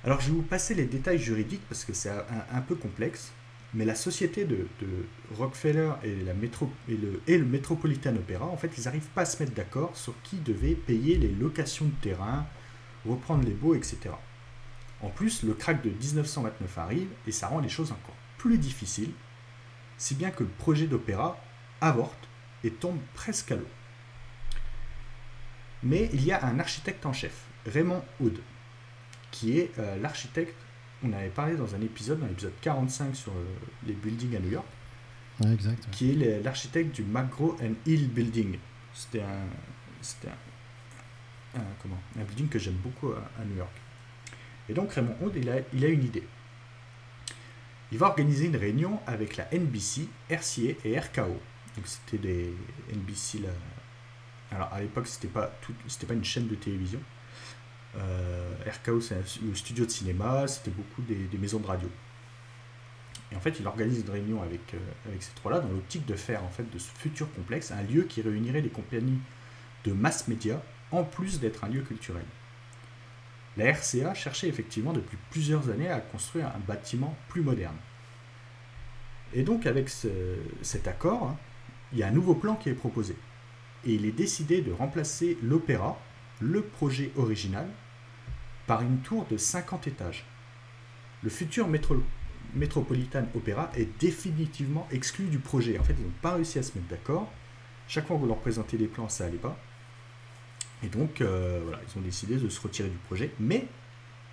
[0.05, 3.33] Alors je vais vous passer les détails juridiques parce que c'est un, peu complexe,
[3.75, 4.67] mais la société de,
[5.37, 9.55] Rockefeller et, le, et le Metropolitan Opera, en fait, ils n'arrivent pas à se mettre
[9.55, 12.47] d'accord sur qui devait payer les locations de terrain,
[13.05, 14.11] reprendre les baux, etc.
[15.01, 19.13] En plus, le crack de 1929 arrive et ça rend les choses encore plus difficiles,
[19.97, 21.37] si bien que le projet d'opéra
[21.81, 22.29] avorte
[22.65, 23.69] et tombe presque à l'eau.
[25.83, 28.39] Mais il y a un architecte en chef, Raymond Hood,
[29.31, 30.57] qui est euh, l'architecte,
[31.05, 33.45] on avait parlé dans un épisode, dans l'épisode 45 sur euh,
[33.87, 34.67] les buildings à New York,
[35.93, 38.59] qui est l'architecte du McGraw and Hill Building.
[38.93, 39.47] C'était un,
[41.57, 43.71] un, comment, un building que j'aime beaucoup à New York.
[44.69, 46.25] Et donc Raymond Hood, il a, une idée.
[47.91, 51.41] Il va organiser une réunion avec la NBC, RCA et RKO.
[51.77, 52.55] Donc c'était des
[52.93, 53.41] NBC.
[54.51, 55.47] Alors à l'époque, c'était pas
[56.07, 57.01] pas une chaîne de télévision.
[57.97, 60.47] Euh, RKO, c'est le studio de cinéma.
[60.47, 61.89] C'était beaucoup des, maisons de radio.
[63.33, 66.15] Et en fait, il organise une réunion avec, euh, avec ces trois-là dans l'optique de
[66.15, 69.19] faire en fait de ce futur complexe un lieu qui réunirait les compagnies
[69.85, 72.25] de mass média en plus d'être un lieu culturel.
[73.59, 77.77] La RCA cherchait effectivement depuis plusieurs années à construire un bâtiment plus moderne.
[79.35, 79.91] Et donc avec
[80.63, 81.37] cet accord,
[81.93, 83.17] il y a un nouveau plan qui est proposé.
[83.85, 86.01] Et il est décidé de remplacer l'opéra,
[86.41, 87.69] le projet original,
[88.67, 90.25] par une tour de 50 étages.
[91.23, 91.69] Le futur
[92.55, 95.79] Metropolitan Opera est définitivement exclu du projet.
[95.79, 97.29] En fait, ils n'ont pas réussi à se mettre d'accord.
[97.89, 99.59] Chaque fois que vous leur présentez des plans, ça n'allait pas.
[100.83, 103.67] Et donc, euh, voilà, ils ont décidé de se retirer du projet, mais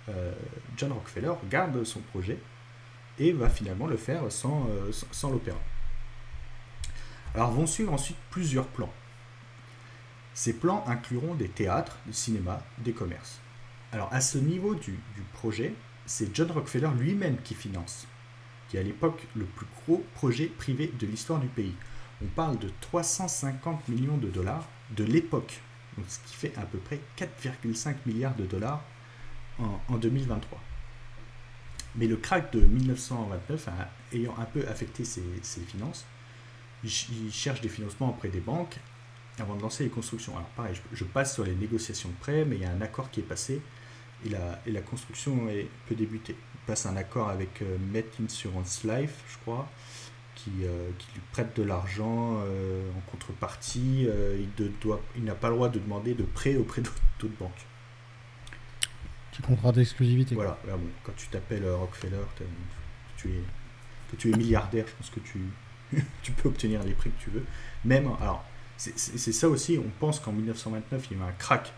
[0.08, 0.32] euh,
[0.76, 2.38] John Rockefeller garde son projet
[3.18, 5.58] et va finalement le faire sans, euh, sans, l'opéra.
[7.34, 8.92] Alors vont suivre ensuite plusieurs plans.
[10.34, 13.40] Ces plans incluront des théâtres, du cinéma, des commerces.
[13.92, 14.98] Alors à ce niveau du
[15.32, 18.06] projet, c'est John Rockefeller lui-même qui finance,
[18.68, 21.74] qui est à l'époque le plus gros projet privé de l'histoire du pays.
[22.22, 25.60] On parle de 350 millions de dollars de l'époque
[26.08, 28.82] ce qui fait à peu près 4,5 milliards de dollars
[29.58, 30.60] en, 2023.
[31.96, 33.68] Mais le crack de 1929
[34.12, 35.22] ayant un peu affecté ses,
[35.66, 36.04] finances,
[36.84, 36.90] il,
[37.32, 38.76] cherche des financements auprès des banques
[39.38, 40.36] avant de lancer les constructions.
[40.36, 43.10] Alors pareil, je, passe sur les négociations de prêt, mais il y a un accord
[43.10, 43.62] qui est passé
[44.24, 46.36] et la, et la construction est, peut débuter.
[46.54, 49.68] Il passe un accord avec euh, Met Insurance Life, je crois,
[50.36, 54.06] qui, euh, qui lui prête de l'argent euh, en contrepartie.
[54.38, 57.66] il, doit, il n'a pas le droit de demander de prêt auprès d'autres banques.
[59.32, 60.34] Petit contrat d'exclusivité.
[60.34, 62.24] Voilà, bon, quand tu t'appelles Rockefeller,
[63.16, 63.40] tu es,
[64.10, 65.40] que tu es milliardaire, je pense que tu,
[66.22, 67.44] tu peux obtenir les prix que tu veux.
[67.84, 68.44] Même, alors,
[68.76, 71.72] c'est ça aussi, on pense qu'en 1929, il y avait un crack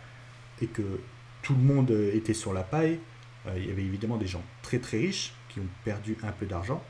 [0.60, 1.00] et que
[1.42, 2.98] tout le monde était sur la paille.
[3.46, 6.46] Euh, il y avait évidemment des gens très très riches qui ont perdu un peu
[6.46, 6.82] d'argent.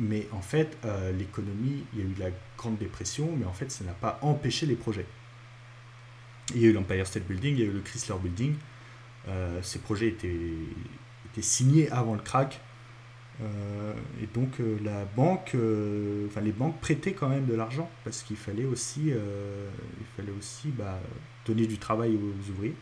[0.00, 3.70] Mais en fait, euh, l'économie, il y a eu la Grande Dépression, mais en fait,
[3.70, 5.04] ça n'a pas empêché les projets.
[6.54, 8.54] Il y a eu l'Empire State Building, il y a eu le Chrysler Building.
[9.28, 12.60] Euh, ces projets étaient, signés avant le crack.
[13.42, 20.06] Euh, et donc les banques prêtaient quand même de l'argent parce qu'il fallait aussi, il
[20.16, 20.98] fallait aussi bah,
[21.46, 22.74] donner du travail aux, ouvriers.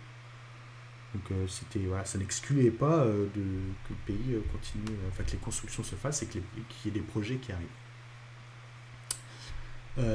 [1.14, 5.82] Donc c'était voilà, ça n'excluait pas de, que le pays continue, enfin que les constructions
[5.82, 6.42] se fassent et qu'il
[6.84, 7.66] y ait des projets qui arrivent.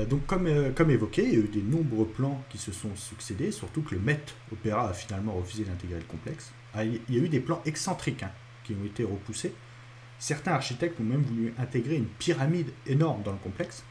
[0.08, 3.52] donc comme, comme évoqué, il y a eu des nombreux plans qui se sont succédés,
[3.52, 6.52] surtout que le Met Opéra a finalement refusé d'intégrer le complexe.
[6.76, 8.32] Ah, il y a eu des plans excentriques hein,
[8.64, 9.54] qui ont été repoussés.
[10.20, 13.84] Certains architectes ont même voulu intégrer une pyramide énorme dans le complexe,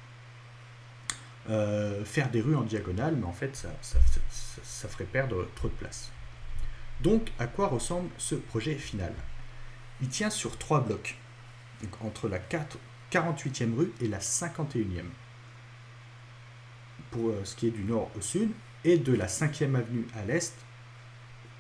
[1.51, 5.75] euh, faire des rues en diagonale, mais en fait, ça, ça, ferait perdre trop de
[5.75, 6.11] place.
[7.03, 9.13] Donc, à quoi ressemble ce projet final?
[10.01, 11.17] Il tient sur trois blocs,
[12.01, 15.03] entre la 48e rue et la 51e,
[17.11, 18.51] pour euh, ce qui est du nord au sud,
[18.85, 20.55] et de la 5e avenue à l'est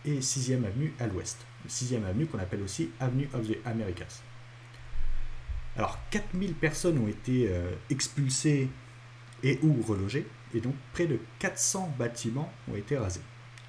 [0.05, 1.38] et 6e avenue à l'ouest.
[1.68, 4.22] 6e avenue qu'on appelle aussi Avenue of the Americas.
[5.76, 8.68] Alors 4000 personnes ont été euh, expulsées
[9.42, 13.22] et ou relogées, et donc près de 400 bâtiments ont été rasés.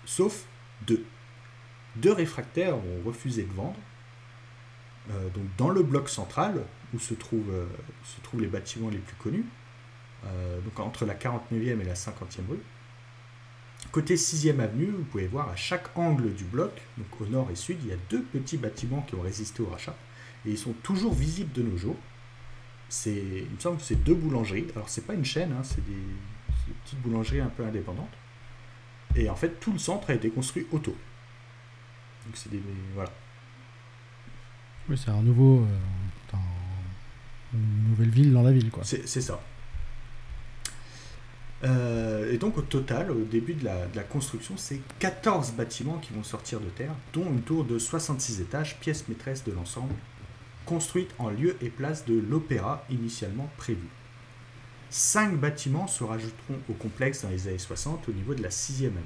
[0.06, 0.46] Sauf
[0.86, 1.06] deux.
[1.96, 3.80] Deux réfractaires ont refusé de vendre.
[5.12, 7.66] Euh, donc dans le bloc central, où se trouvent, euh,
[8.04, 9.46] se trouvent les bâtiments les plus connus,
[10.64, 12.62] donc entre la 49e et la 50e rue.
[13.92, 17.56] Côté 6e avenue, vous pouvez voir à chaque angle du bloc, donc au nord et
[17.56, 19.96] sud, il y a deux petits bâtiments qui ont résisté au rachat
[20.46, 21.98] et ils sont toujours visibles de nos jours.
[22.90, 24.68] C'est, il me semble que c'est deux boulangeries.
[24.76, 25.98] Alors c'est pas une chaîne, hein, c'est, des,
[26.84, 28.14] petites boulangeries un peu indépendantes.
[29.16, 30.96] Et en fait, tout le centre a été construit autour.
[32.26, 32.62] Donc c'est des
[32.94, 33.12] voilà.
[34.90, 36.38] Oui, c'est un nouveau, euh,
[37.54, 38.84] une nouvelle ville dans la ville, quoi.
[38.84, 39.40] C'est, ça.
[41.64, 45.98] Euh, et donc au total, au début de la, de la construction, c'est 14 bâtiments
[46.00, 49.94] qui vont sortir de terre, dont une tour de 66 étages, pièce maîtresse de l'ensemble,
[50.66, 53.88] construite en lieu et place de l'opéra initialement prévu.
[54.90, 58.88] Cinq bâtiments se rajouteront au complexe dans les années 60 au niveau de la 6e
[58.88, 59.00] année.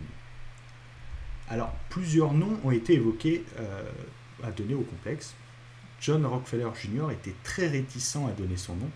[1.49, 3.83] Alors, plusieurs noms ont été évoqués euh,
[4.43, 5.35] à donner au complexe.
[5.99, 7.11] John Rockefeller Jr.
[7.11, 8.89] était très réticent à donner son nom,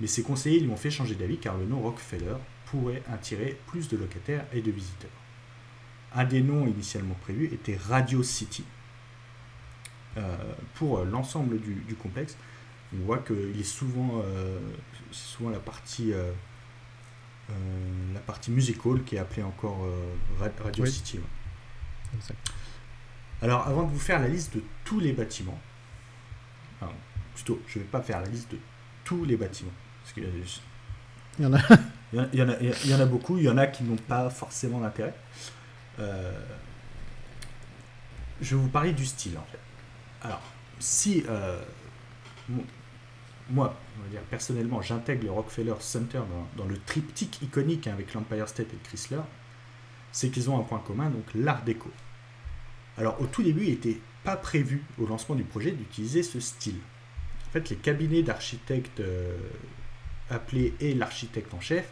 [0.00, 3.88] mais ses conseillers lui ont fait changer d'avis car le nom Rockefeller pourrait attirer plus
[3.88, 5.10] de locataires et de visiteurs.
[6.14, 8.64] Un des noms initialement prévus était Radio City,
[10.16, 10.34] euh,
[10.74, 12.38] pour l'ensemble du, complexe.
[12.94, 14.58] On voit qu'il est souvent, euh,
[15.10, 16.32] souvent la partie, euh,
[18.14, 19.86] la partie musical qui est appelée encore
[20.40, 21.20] Radio City.
[23.42, 25.58] Alors, avant de vous faire la liste de tous les bâtiments,
[27.34, 28.58] plutôt, je ne vais pas faire la liste de
[29.04, 29.72] tous les bâtiments.
[30.02, 31.60] Parce qu'il y en a.
[32.12, 33.96] Il y, en a, il y en a beaucoup, il y en a qui n'ont
[33.96, 35.12] pas forcément d'intérêt.
[35.98, 36.04] je
[38.40, 39.58] vais vous parler du style en fait.
[40.22, 40.40] Alors,
[40.78, 41.60] si euh,
[43.50, 46.20] moi, on va dire, personnellement, j'intègre le Rockefeller Center
[46.56, 49.20] dans, le triptyque iconique avec l'Empire State et le Chrysler,
[50.16, 51.90] c'est qu'ils ont un point commun, donc l'art déco.
[52.98, 56.78] Alors, au tout début, il n'était pas prévu au lancement du projet d'utiliser ce style.
[57.48, 59.36] En fait, les cabinets d'architectes euh,
[60.30, 61.88] appelés et l'architecte en chef,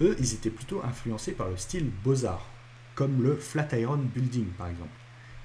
[0.00, 2.50] eux, ils étaient plutôt influencés par le style beaux-arts,
[2.96, 4.90] comme le Flatiron Building par exemple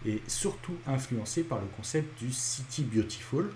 [0.06, 3.52] et surtout influencé par le concept du City Beautiful.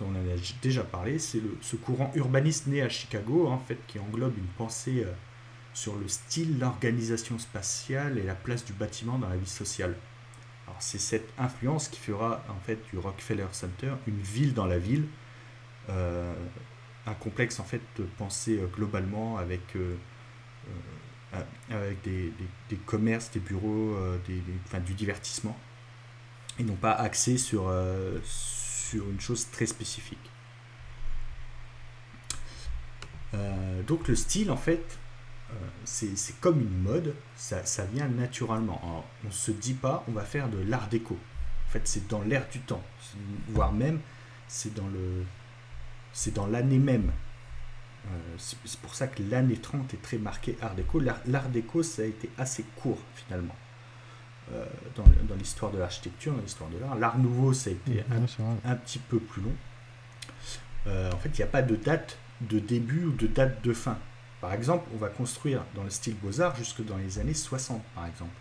[0.00, 3.98] on en a déjà parlé, c'est ce courant urbaniste né à Chicago, en fait, qui
[3.98, 5.12] englobe une pensée euh,
[5.74, 9.96] sur le style, l'organisation spatiale et la place du bâtiment dans la vie sociale.
[10.66, 14.78] Alors c'est cette influence qui fera en fait du Rockefeller Center une ville dans la
[14.78, 15.06] ville,
[15.90, 16.32] euh,
[17.06, 17.82] un complexe en fait
[18.16, 19.96] pensé euh, globalement avec euh,
[21.68, 22.32] avec des,
[22.86, 25.58] commerces, des bureaux, des, enfin, du divertissement,
[26.60, 27.68] et non pas axé sur,
[28.22, 30.30] sur une chose très spécifique.
[33.88, 34.96] donc le style, en fait,
[35.84, 39.04] c'est comme une mode, ça, ça vient naturellement.
[39.22, 41.18] on ne se dit pas, on va faire de l'art déco.
[41.68, 42.82] En fait, c'est dans l'air du temps,
[43.48, 44.00] voire même,
[44.48, 45.24] c'est dans le,
[46.12, 47.10] c'est dans l'année même.
[48.06, 51.00] Euh, c'est pour ça que l'année 30 est très marquée art déco.
[51.00, 53.56] L'art déco, ça a été assez court finalement.
[54.52, 56.96] Euh, dans, dans l'histoire de l'architecture, dans l'histoire de l'art.
[56.96, 59.54] L'art nouveau, ça a été un, petit peu plus long.
[60.86, 63.72] Euh, en fait, il n'y a pas de date de début ou de date de
[63.72, 63.98] fin.
[64.44, 68.06] Par exemple, on va construire dans le style beaux-arts jusque dans les années 60, par
[68.06, 68.34] exemple.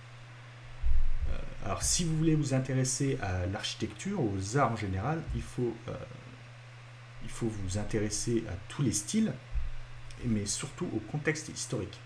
[1.63, 5.73] alors, si vous voulez vous intéresser à l'architecture, aux arts en général, il faut,
[7.23, 9.31] il faut vous intéresser à tous les styles,
[10.25, 11.97] mais surtout au contexte historique.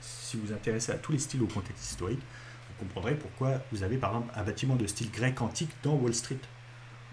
[0.00, 3.84] Si vous vous intéressez à tous les styles au contexte historique, vous comprendrez pourquoi vous
[3.84, 6.40] avez par exemple un bâtiment de style grec antique dans Wall Street.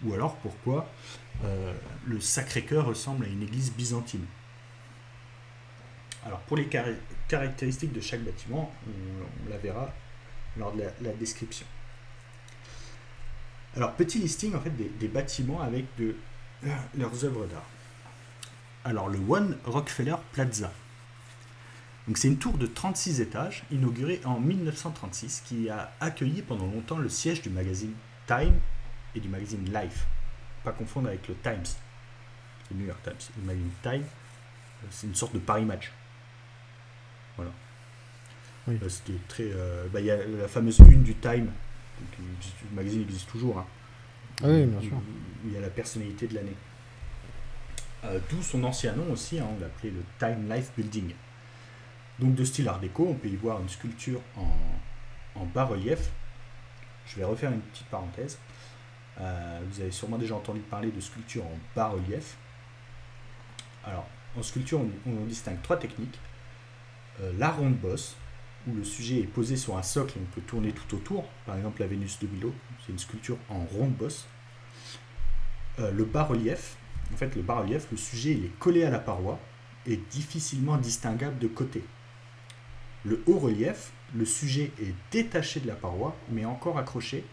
[0.04, 0.90] Ou alors pourquoi
[1.44, 1.76] euh,
[2.08, 4.26] le Sacré-Cœur ressemble à une église byzantine.
[6.26, 6.68] Alors pour les
[7.28, 9.94] caractéristiques de chaque bâtiment, on, la verra
[10.58, 11.66] lors de la, description.
[13.76, 16.16] Alors petit listing en fait des, bâtiments avec de,
[16.98, 17.66] leurs œuvres d'art
[18.86, 20.72] alors le One Rockefeller Plaza.
[22.08, 27.00] Donc c'est une tour de 36 étages, inaugurée en 1936, qui a accueilli pendant longtemps
[27.00, 27.94] le siège du magazine
[28.28, 28.54] Time
[29.16, 30.06] et du magazine Life.
[30.64, 31.66] Pas confondre avec le Times,
[32.70, 33.32] le New York Times.
[33.38, 35.92] Le magazine Time, euh, c'est une sorte de Paris Match.
[38.68, 38.80] Oui.
[38.90, 39.44] C'était très.
[39.46, 41.50] Euh, bah, il y a la fameuse une du Time.
[42.20, 43.60] le magazine existe toujours.
[43.60, 43.66] Hein.
[44.44, 44.98] Ah oui, bien sûr.
[45.46, 46.56] il y a la personnalité de l'année.
[48.06, 51.14] Euh, d'où son ancien nom aussi, hein, on l'appelait le Time Life Building.
[52.20, 56.12] Donc de style art déco, on peut y voir une sculpture en, bas-relief.
[57.08, 58.38] Je vais refaire une petite parenthèse.
[59.20, 62.38] Euh, vous avez sûrement déjà entendu parler de sculpture en bas-relief.
[63.86, 66.20] Alors, en sculpture, on, distingue trois techniques.
[67.22, 68.16] Euh, la ronde bosse,
[68.68, 71.26] où le sujet est posé sur un socle et on peut tourner tout autour.
[71.46, 72.54] Par exemple, la Vénus de Milo,
[72.86, 74.28] c'est une sculpture en ronde bosse.
[75.78, 76.78] le bas-relief,
[77.14, 79.40] en fait, le bas-relief, le sujet, est collé à la paroi
[79.86, 81.84] et difficilement distinguable de côté.
[83.04, 87.24] Le haut-relief, le sujet est détaché de la paroi, mais encore accroché,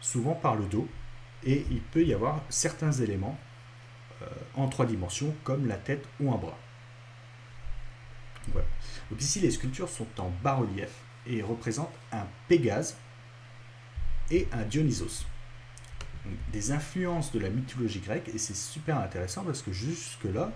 [0.00, 0.88] souvent par le dos,
[1.44, 3.38] et il peut y avoir certains éléments
[4.22, 6.58] euh, en trois dimensions, comme la tête ou un bras.
[9.10, 10.90] Donc ici, les sculptures sont en bas-relief
[11.26, 12.96] et représentent un Pégase
[14.30, 15.26] et un Dionysos
[16.52, 20.52] des influences de la mythologie grecque, et c'est super intéressant parce que jusque-là,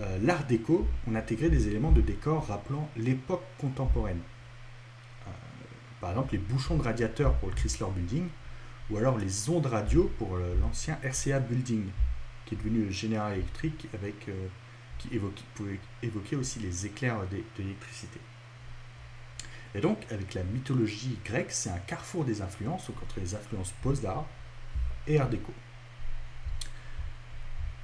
[0.00, 4.20] euh, l'art déco, on intégrait des éléments de décor rappelant l'époque contemporaine.
[5.26, 5.30] Euh,
[6.00, 8.28] par exemple, les bouchons de radiateur pour le Chrysler Building,
[8.90, 11.86] ou alors les ondes radio pour l'ancien RCA Building,
[12.44, 14.46] qui est devenu General Electric, avec, euh,
[14.98, 15.08] qui
[15.54, 17.20] pouvait évoquer aussi les éclairs
[17.56, 18.20] d'électricité.
[19.74, 24.24] Et donc, avec la mythologie grecque, c'est un carrefour des influences, entre les influences post-art
[25.06, 25.52] et Art déco.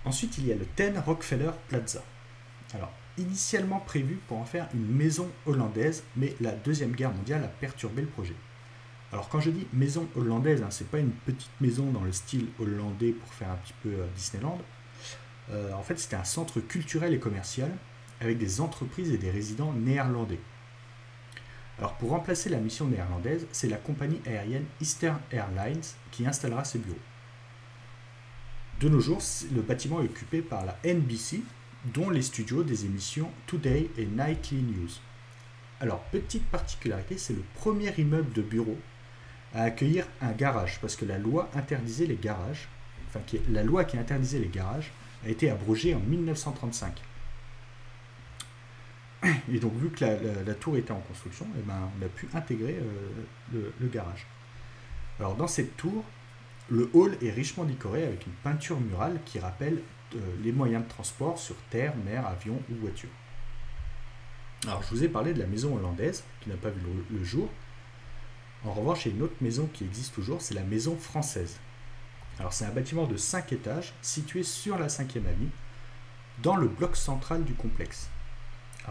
[0.05, 2.03] Ensuite, il y a le Ten Rockefeller Plaza.
[2.75, 7.49] Alors, initialement prévu pour en faire une maison hollandaise, mais la Deuxième Guerre mondiale a
[7.49, 8.35] perturbé le projet.
[9.13, 12.47] Alors quand je dis maison hollandaise, hein, c'est pas une petite maison dans le style
[12.59, 14.59] hollandais pour faire un petit peu euh, Disneyland.
[15.51, 17.71] Euh, en fait, c'était un centre culturel et commercial
[18.21, 20.39] avec des entreprises et des résidents néerlandais.
[21.79, 26.79] Alors pour remplacer la mission néerlandaise, c'est la compagnie aérienne Eastern Airlines qui installera ses
[26.79, 26.99] bureaux.
[28.81, 29.21] De nos jours,
[29.55, 31.43] le bâtiment est occupé par la NBC,
[31.87, 34.91] dont les studios des émissions Today et Nightly News.
[35.81, 38.79] Alors, petite particularité, c'est le premier immeuble de bureau
[39.55, 42.69] à accueillir un garage, parce que la loi interdisait les garages,
[43.09, 44.93] enfin, la loi qui interdisait les garages
[45.25, 47.01] a été abrogée en 1935.
[49.53, 52.79] Et donc, vu que la, tour était en construction, eh ben, on a pu intégrer
[53.55, 54.27] euh, le garage.
[55.21, 56.05] Alors, dans cette tour,
[56.69, 59.79] le hall est richement décoré avec une peinture murale qui rappelle
[60.15, 63.11] euh, les moyens de transport sur terre, mer, avion ou voiture.
[64.65, 66.81] Alors je vous ai parlé de la maison hollandaise qui n'a pas vu
[67.11, 67.49] le, jour.
[68.65, 71.59] En revanche, il y a une autre maison qui existe toujours, c'est la maison française.
[72.39, 75.51] Alors c'est un bâtiment de 5 étages situé sur la 5e avenue,
[76.43, 78.09] dans le bloc central du complexe.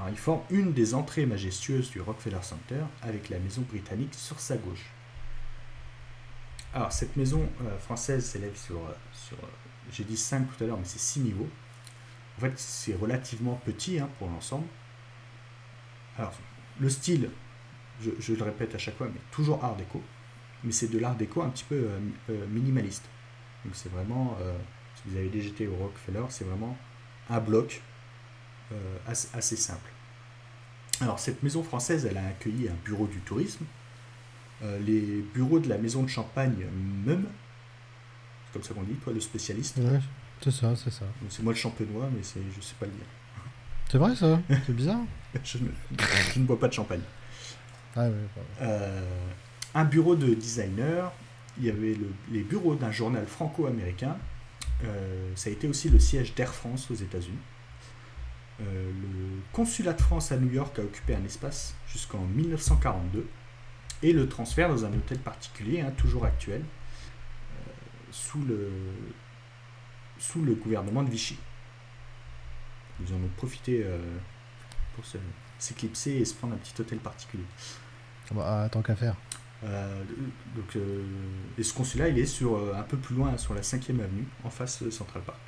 [0.10, 4.56] Il forme une des entrées majestueuses du Rockefeller Center avec la maison britannique sur sa
[4.56, 4.86] gauche.
[6.74, 8.94] Alors, cette maison euh, française s'élève sur, euh,
[9.34, 9.36] euh,
[9.92, 11.50] j'ai dit 5 tout à l'heure, mais c'est 6 niveaux.
[12.38, 14.66] En fait, c'est relativement petit hein, pour l'ensemble.
[16.18, 16.34] Alors,
[16.80, 17.30] le style,
[18.02, 20.02] je, le répète à chaque fois, mais toujours art déco.
[20.64, 21.90] Mais c'est de l'art déco un petit peu
[22.50, 23.04] minimaliste.
[23.66, 24.38] Donc, c'est vraiment,
[24.96, 26.78] si vous avez déjà été au Rockefeller, c'est vraiment
[27.30, 27.82] un bloc
[29.08, 29.92] assez, assez, simple.
[31.02, 33.66] Alors, cette maison française, elle a accueilli un bureau du tourisme,
[34.64, 36.68] euh, les bureaux de la maison de champagne
[37.06, 37.26] même,
[38.46, 39.78] c'est comme ça qu'on dit, toi, le spécialiste.
[39.78, 40.00] Ouais,
[40.40, 41.06] c'est ça, c'est ça.
[41.30, 43.06] C'est moi le champenois, mais c'est, je sais pas le dire.
[43.90, 45.02] C'est vrai ça C'est bizarre.
[45.44, 45.70] je, ne,
[46.34, 47.02] je, ne, bois pas de champagne.
[47.96, 48.08] Ah
[48.62, 49.02] euh,
[49.74, 51.12] un bureau de designer,
[51.58, 54.18] il y avait le, les bureaux d'un journal franco-américain.
[54.84, 57.38] Euh, ça a été aussi le siège d'Air France aux États-Unis.
[58.62, 63.28] Euh, le consulat de France à New York a occupé un espace jusqu'en 1942
[64.04, 67.72] et le transfert dans un hôtel particulier, hein, toujours actuel, euh,
[68.12, 68.72] sous, le,
[70.18, 71.38] sous le gouvernement de Vichy.
[73.00, 73.84] Ils en ont profité
[74.94, 75.04] pour
[75.58, 77.46] s'éclipser et se prendre un petit hôtel particulier.
[78.32, 79.16] Bah, tant qu'à faire.
[79.64, 80.78] Donc,
[81.58, 84.50] et ce consulat, il est sur, un peu plus loin, sur la 5e avenue, en
[84.50, 85.40] face de Central Park.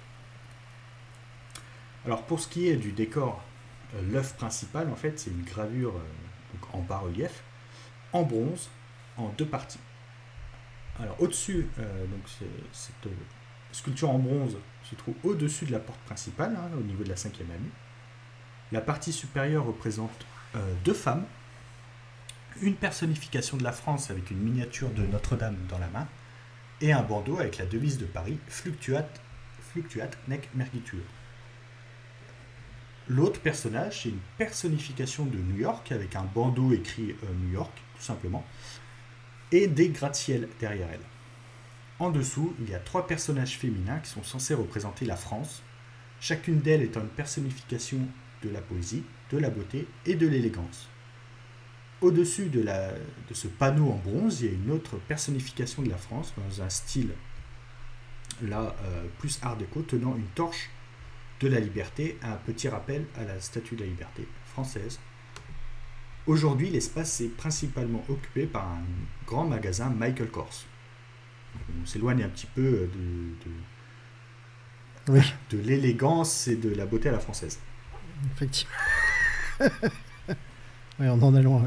[2.05, 3.41] Alors pour ce qui est du décor,
[3.95, 7.43] euh, l'œuvre principale en fait c'est une gravure euh, en bas-relief
[8.11, 8.69] en bronze
[9.17, 9.79] en deux parties.
[10.99, 12.21] Alors au-dessus, euh, donc
[12.71, 13.11] cette
[13.71, 17.15] sculpture en bronze se trouve au-dessus de la porte principale, hein, au niveau de la
[17.15, 17.71] cinquième avenue.
[18.71, 20.25] La partie supérieure représente
[20.83, 21.25] deux femmes,
[22.63, 26.07] une personnification de la France avec une miniature de Notre-Dame dans la main,
[26.79, 29.19] et un bandeau avec la devise de Paris, fluctuate
[30.29, 31.01] nec mergitur.
[33.09, 37.73] L'autre personnage, c'est une personnification de New York avec un bandeau écrit euh, New York,
[37.97, 38.45] tout simplement,
[39.51, 41.05] et des gratte-ciels derrière elle.
[41.99, 45.63] En dessous, il y a trois personnages féminins qui sont censés représenter la France,
[46.21, 47.99] chacune d'elles étant une personnification
[48.41, 50.87] de la poésie, de la beauté et de l'élégance.
[52.03, 55.97] Au-dessus de, de ce panneau en bronze, il y a une autre personnification de la
[55.97, 57.13] France dans un style
[58.41, 60.69] là euh, plus art déco, tenant une torche
[61.39, 64.99] de la liberté, un petit rappel à la Statue de la liberté française.
[66.27, 68.83] Aujourd'hui, l'espace est principalement occupé par un
[69.25, 70.65] grand magasin Michael Kors.
[71.81, 72.89] On s'éloigne un petit peu
[75.07, 77.59] de, de, de l'élégance et de la beauté à la française.
[78.35, 78.73] Effectivement.
[80.99, 81.63] oui, on en est loin,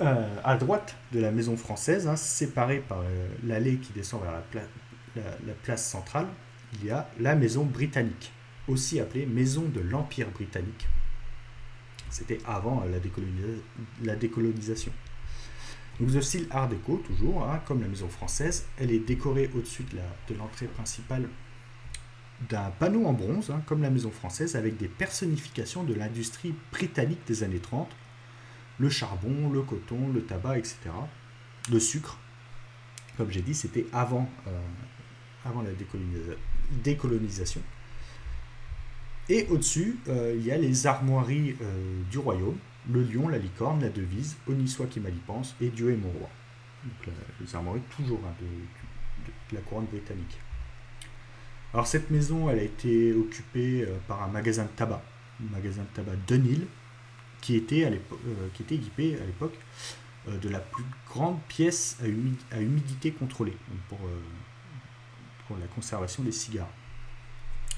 [0.00, 4.32] euh, à droite de la maison française, hein, séparée par euh, l'allée qui descend vers
[4.32, 6.26] la, la place centrale,
[6.74, 8.32] il y a la maison britannique
[8.68, 10.88] aussi appelée Maison de l'Empire britannique.
[12.10, 14.92] C'était avant la, décolonisation.
[16.00, 19.84] Donc de style art déco toujours, hein, comme la maison française, elle est décorée au-dessus
[20.28, 21.28] de l'entrée principale
[22.48, 27.20] d'un panneau en bronze, hein, comme la maison française, avec des personnifications de l'industrie britannique
[27.26, 27.88] des années 30,
[28.78, 30.76] le charbon, le coton, le tabac, etc.
[31.70, 32.18] Le sucre.
[33.16, 34.60] Comme j'ai dit, c'était avant, euh,
[35.44, 35.70] la
[36.82, 37.60] décolonisation.
[39.28, 42.58] Et au-dessus, euh, il y a les armoiries euh, du royaume,
[42.90, 46.28] le lion, la licorne, la devise, soit qui mal pense, et Dieu est mon roi.
[46.84, 50.38] Donc les armoiries toujours hein, de, la couronne britannique.
[51.72, 55.02] Alors cette maison, elle a été occupée par un magasin de tabac,
[55.40, 56.66] un magasin de tabac Denil,
[57.44, 59.56] qui était, à équipé à l'époque
[60.26, 61.98] de la plus grande pièce
[62.50, 63.56] à, humidité contrôlée,
[63.88, 63.98] pour,
[65.46, 66.70] pour, la conservation des cigares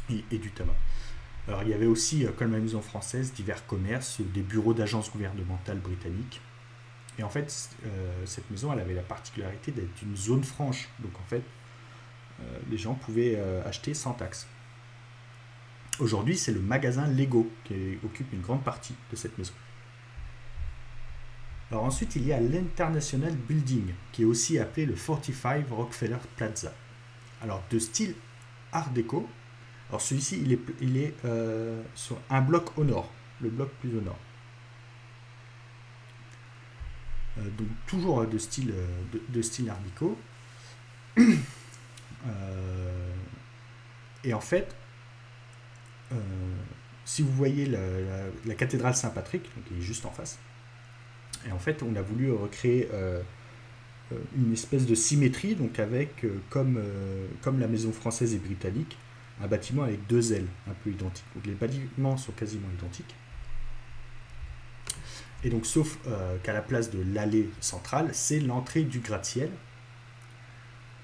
[0.09, 0.77] et du tabac.
[1.49, 5.11] Alors il y avait aussi, euh, comme la maison française, divers commerces, des bureaux d'agences
[5.11, 6.41] gouvernementales britanniques.
[7.19, 10.89] Et en fait, euh, cette maison, elle avait la particularité d'être une zone franche.
[10.99, 11.43] Donc en fait,
[12.41, 14.47] euh, les gens pouvaient acheter sans taxe.
[15.99, 19.55] Aujourd'hui, c'est le magasin Lego qui occupe une grande partie de cette maison.
[21.71, 26.73] Alors ensuite, il y a l'International Building, qui est aussi appelé le 45 Rockefeller Plaza.
[27.43, 28.15] Alors de style
[28.73, 29.29] art déco,
[29.89, 33.97] alors celui-ci, il est, il est euh, sur un bloc au nord, le bloc plus
[33.97, 34.19] au nord.
[37.39, 38.87] Euh, donc toujours de style, euh,
[39.29, 39.79] de, style art
[44.25, 44.75] et en fait,
[47.05, 50.39] si vous voyez la, cathédrale Saint-Patrick, qui est juste en face,
[51.47, 52.89] et en fait, on a voulu recréer
[54.37, 56.81] une espèce de symétrie, donc avec, comme,
[57.43, 58.97] comme la maison française et britannique,
[59.43, 61.27] un bâtiment avec deux ailes un peu identiques.
[61.35, 63.15] Donc les bâtiments sont quasiment identiques.
[65.45, 69.51] Et donc, sauf euh, qu'à la place de l'allée centrale, c'est l'entrée du gratte-ciel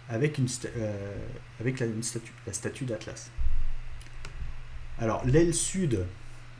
[0.08, 1.16] avec, une euh,
[1.60, 3.30] avec la, statue, la statue d'Atlas.
[4.98, 6.06] Alors, l'aile sud,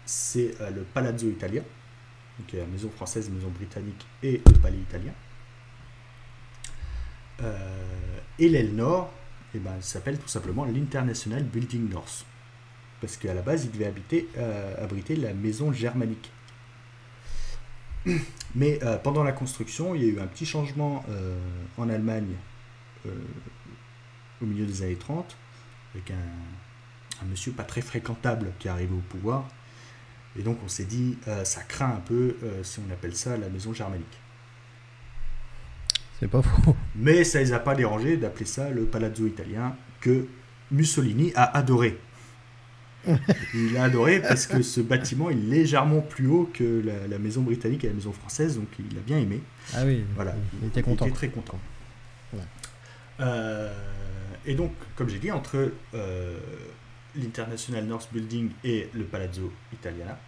[0.05, 1.63] c'est euh, le Palazzo Italien,
[2.39, 5.13] donc la maison française, maison britannique et le palais italien.
[8.39, 9.13] et l'aile nord,
[9.55, 12.25] eh ben, s'appelle tout simplement l'International Building North.
[13.01, 13.93] Parce qu'à la base, il devait
[14.37, 16.31] euh, abriter la maison germanique.
[18.55, 21.37] Mais euh, pendant la construction, il y a eu un petit changement euh,
[21.77, 22.37] en Allemagne
[24.41, 25.37] au milieu des années 30,
[25.95, 26.15] avec un,
[27.31, 29.49] monsieur pas très fréquentable qui est arrivé au pouvoir.
[30.39, 33.75] Et donc on s'est dit, ça craint un peu si on appelle ça la maison
[33.75, 34.19] germanique.
[36.23, 36.77] C'est pas faux.
[36.95, 40.27] Mais ça les a pas dérangés d'appeler ça le palazzo italien que
[40.71, 41.99] Mussolini a adoré.
[43.55, 47.85] il a adoré parce que ce bâtiment est légèrement plus haut que la, maison britannique
[47.85, 49.41] et la maison française, donc il a bien aimé.
[49.75, 51.07] Ah oui, voilà, il était content.
[51.07, 51.59] Il était très content.
[53.21, 53.73] Euh,
[54.47, 56.39] et donc, comme j'ai dit, entre euh,
[57.17, 60.19] l'International North Building et le Palazzo Italiana,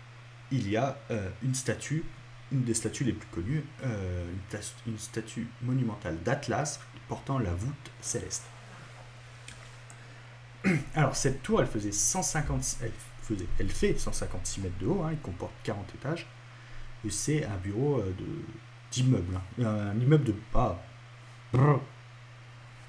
[0.51, 2.05] il y a euh, une statue,
[2.53, 8.45] une des statues les plus connues, une, une statue monumentale d'Atlas portant la voûte céleste.
[10.95, 12.91] Alors, cette tour, elle faisait 150, elle,
[13.23, 16.27] faisait, elle fait 156 mètres de haut, hein, il comporte 40 étages,
[17.05, 18.15] et c'est un bureau euh,
[18.91, 19.39] d'immeuble.
[19.61, 19.65] Hein.
[19.65, 20.35] Un immeuble de.
[20.55, 20.79] Ah,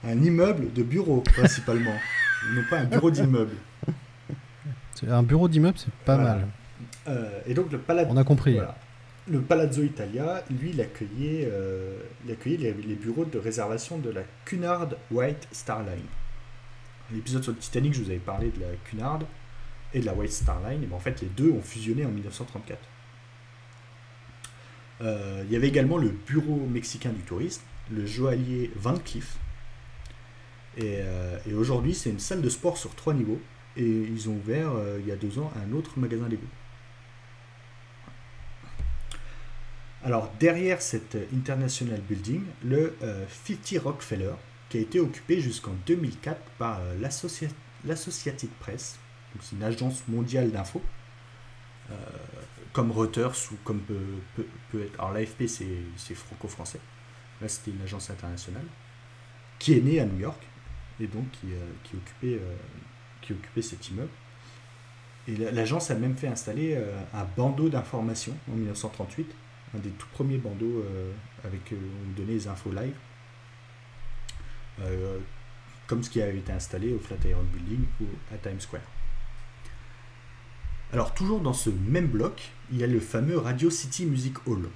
[0.04, 1.96] un immeuble de bureau, principalement.
[2.54, 3.56] non pas un bureau d'immeuble.
[5.08, 6.48] Un bureau d'immeuble, c'est pas mal.
[7.08, 8.10] Euh, et donc, le Palazzo.
[8.12, 8.60] On a compris.
[9.28, 14.12] Le Palazzo Italia, lui, il accueillait, euh, il accueillait les, les, bureaux de réservation de
[14.12, 16.06] la Cunard White Star Line
[17.12, 19.20] l'épisode sur le Titanic, je vous avais parlé de la Cunard
[19.94, 20.84] et de la White Star Line.
[20.84, 22.80] Et ben, en fait, les deux ont fusionné en 1934.
[25.02, 29.38] Euh, il y avait également le Bureau mexicain du tourisme, le joaillier Van Cleef.
[30.78, 33.40] Et, euh, et aujourd'hui, c'est une salle de sport sur trois niveaux.
[33.78, 36.46] Et ils ont ouvert euh, il y a deux ans un autre magasin Lego.
[40.04, 42.96] Alors, derrière cet International Building, le
[43.48, 44.34] 50 Rockefeller,
[44.70, 46.98] qui a été occupé jusqu'en 2004 par euh,
[47.86, 49.00] l'Associated Press,
[49.42, 50.82] c'est une agence mondiale d'info,
[51.92, 51.96] euh,
[52.74, 55.00] comme Reuters ou comme peut, peut, être.
[55.00, 56.80] Alors l'AFP c'est franco-français,
[57.42, 58.66] là c'était une agence internationale,
[59.60, 60.42] qui est née à New York
[61.00, 62.40] et donc qui, euh, occupait,
[63.22, 64.10] qui occupait cet immeuble.
[65.28, 66.78] Et l'agence a même fait installer
[67.12, 69.28] un bandeau d'information en 1938,
[69.76, 70.86] un des tout premiers bandeaux
[71.44, 72.94] avec où on donnait les infos live.
[74.82, 75.20] Euh,
[75.88, 78.82] comme ce qui avait été installé au Flatiron Building ou à Times Square.
[80.92, 84.68] Alors toujours dans ce même bloc, il y a le fameux Radio City Music Hall.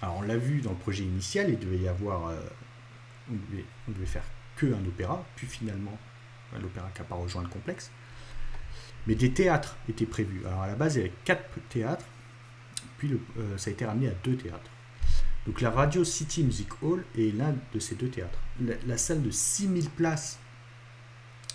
[0.00, 2.38] Alors on l'a vu dans le projet initial, il devait y avoir, euh,
[3.30, 4.22] on, devait, faire
[4.56, 5.98] que un opéra, puis finalement
[6.60, 7.90] l'opéra qui n'a pas rejoint le complexe.
[9.06, 10.42] Mais des théâtres étaient prévus.
[10.46, 12.06] Alors à la base il y avait quatre théâtres,
[12.98, 14.70] puis euh, ça a été ramené à deux théâtres.
[15.46, 18.38] Donc la Radio City Music Hall est l'un de ces deux théâtres.
[18.86, 20.38] La, salle de 6000 places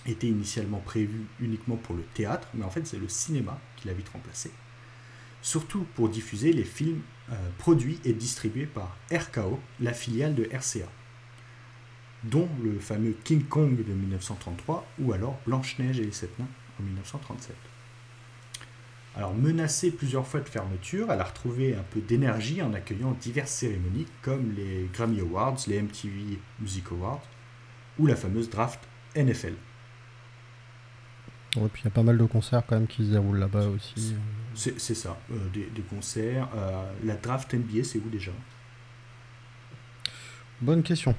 [0.05, 3.93] était initialement prévue uniquement pour le théâtre, mais en fait c'est le cinéma qui l'a
[3.93, 4.51] vite remplacé.
[5.41, 10.89] Surtout pour diffuser les films euh, produits et distribués par RKO, la filiale de RCA,
[12.30, 16.47] dont le fameux King Kong de 1933 ou alors Blanche-Neige et les Sept Nains
[16.80, 17.55] en 1937.
[19.15, 23.51] Alors menacée plusieurs fois de fermeture, elle a retrouvé un peu d'énergie en accueillant diverses
[23.51, 27.23] cérémonies comme les Grammy Awards, les MTV Music Awards
[27.97, 28.80] ou la fameuse draft
[29.15, 29.53] NFL.
[31.55, 33.67] Et puis il y a pas mal de concerts quand même qui se déroulent là-bas
[33.67, 34.15] aussi.
[34.53, 36.49] C'est ça, euh, des, concerts.
[36.55, 38.32] Euh, la draft NBA, c'est où déjà?
[40.61, 41.15] Bonne question.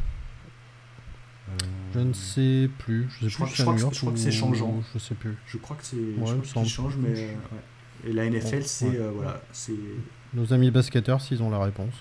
[1.49, 3.09] Euh, je ne sais plus.
[3.23, 3.55] Je, crois, que,
[4.19, 4.83] c'est changeant.
[4.93, 5.37] Je sais plus.
[5.47, 5.97] Je crois que c'est.
[5.97, 7.37] Ouais, change, mais.
[8.07, 9.73] Et la NFL, c'est euh, voilà, c'est.
[10.35, 11.95] Nos amis basketteurs, s'ils ont la réponse.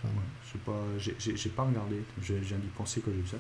[0.46, 2.04] je sais pas, j'ai pas regardé.
[2.22, 3.38] Je viens d'y penser quand j'ai vu ça.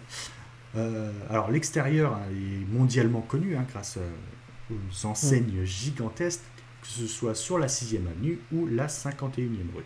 [0.76, 6.43] Euh, alors l'extérieur hein, est mondialement connu hein, grâce euh, aux enseignes gigantesques,
[6.82, 9.84] que ce soit sur la 6 e avenue ou la 51e rue.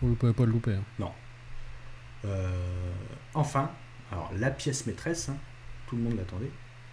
[0.00, 0.74] Vous ne pouvez pas le louper.
[0.74, 0.84] Hein.
[0.98, 1.12] Non.
[3.34, 3.70] enfin,
[4.12, 5.30] alors la pièce maîtresse,
[5.86, 6.50] tout le monde l'attendait,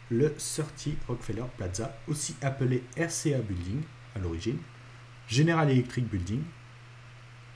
[0.09, 3.81] le 30 Rockefeller Plaza, aussi appelé RCA Building,
[4.15, 4.57] à l'origine,
[5.27, 6.41] General Electric Building,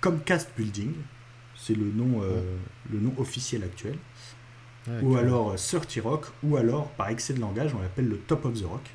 [0.01, 0.93] Comcast Building,
[1.55, 2.57] c'est le nom, euh,
[2.91, 3.97] le nom officiel actuel,
[5.01, 8.45] ou alors 30 euh, Rock, ou alors, par excès de langage, on l'appelle le Top
[8.45, 8.89] of the Rock.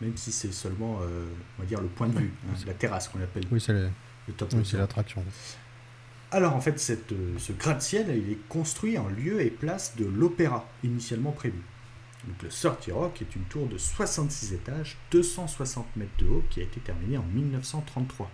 [0.00, 1.24] Même si c'est seulement, euh,
[1.58, 3.90] on va dire, le point de vue, hein, la terrasse qu'on appelle oui, c'est le
[4.36, 5.24] Top oui, c'est l'attraction.
[6.34, 10.68] Alors en fait, cette, ce gratte-ciel, il est construit en lieu et place de l'opéra
[10.82, 11.62] initialement prévu.
[12.26, 16.58] Donc le Sortie Rock est une tour de 66 étages, 260 mètres de haut, qui
[16.58, 18.28] a été terminée en 1933.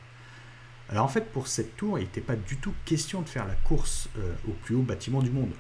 [0.88, 3.55] Alors en fait, pour cette tour, il n'était pas du tout question de faire la
[3.55, 5.53] course euh, au plus haut bâtiment du monde.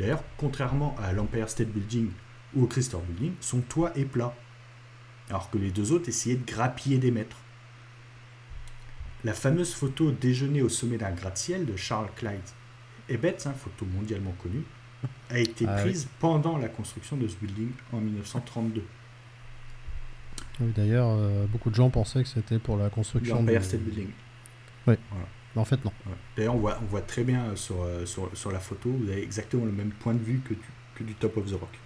[0.00, 2.10] D'ailleurs, contrairement à l'Empire State Building
[2.56, 4.34] ou au Chrysler Building, son toit est plat.
[5.30, 7.36] Alors que les deux autres essayaient de grappiller des mètres.
[9.24, 12.40] La fameuse photo déjeuner au sommet d'un gratte-ciel de Charles Clyde
[13.08, 14.64] Ebbets, hein, photo mondialement connue,
[15.30, 18.82] a été ah prise pendant la construction de ce building en 1932.
[20.60, 24.10] D'ailleurs, euh, beaucoup de gens pensaient que c'était pour la construction de State Building.
[24.86, 24.94] Oui.
[25.54, 25.92] Mais en fait, non.
[26.36, 29.22] D'ailleurs, on voit, on voit très bien sur, euh, sur, sur, la photo, vous avez
[29.22, 30.60] exactement le même point de vue que du,
[30.96, 31.78] que du Top of the Rock.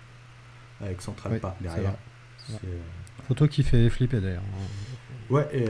[0.81, 1.95] Avec Central Park derrière.
[2.51, 2.79] Euh,
[3.29, 4.43] photo qui fait flipper d'ailleurs.
[5.33, 5.65] Ouais, et,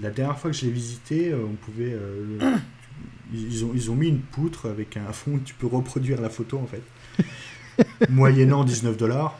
[0.00, 1.94] la dernière fois que j'ai visité, on pouvait.
[3.32, 6.30] ils, ont, ils ont mis une poutre avec un fond où tu peux reproduire la
[6.30, 6.82] photo en fait.
[8.08, 9.38] Moyennant 19 dollars.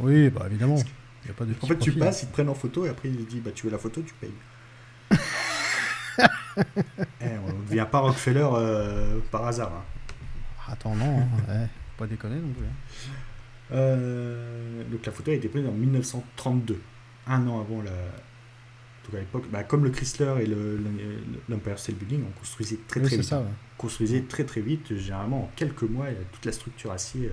[0.00, 0.78] Oui, bah évidemment
[1.62, 3.66] en fait, tu passes, ils te prennent en photo et après ils disent bah, Tu
[3.66, 4.30] veux la photo, tu payes.
[7.20, 9.72] eh, on ne devient pas Rockefeller euh, par hasard.
[9.72, 9.84] Hein.
[10.70, 11.66] Attends, non, hein.
[11.96, 12.66] pas déconner non plus.
[12.66, 13.06] Hein.
[13.72, 16.80] Euh, donc la photo a été prise en 1932,
[17.26, 17.92] un an avant la.
[19.04, 20.46] Donc à l'époque, bah, comme le Chrysler et
[21.48, 23.24] l'Empire State Building, on construisait très très vite.
[23.24, 23.44] Ça,
[23.76, 27.30] construisait très très vite, généralement en quelques mois, toute la structure acier.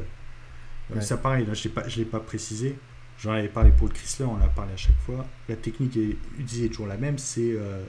[0.95, 2.75] Euh, ça pareil, là, je ne l'ai pas précisé,
[3.21, 5.27] J'en avais parlé pour le Chrysler, on en a parlé à chaque fois.
[5.47, 7.83] La technique est utilisée toujours la même, c'est euh,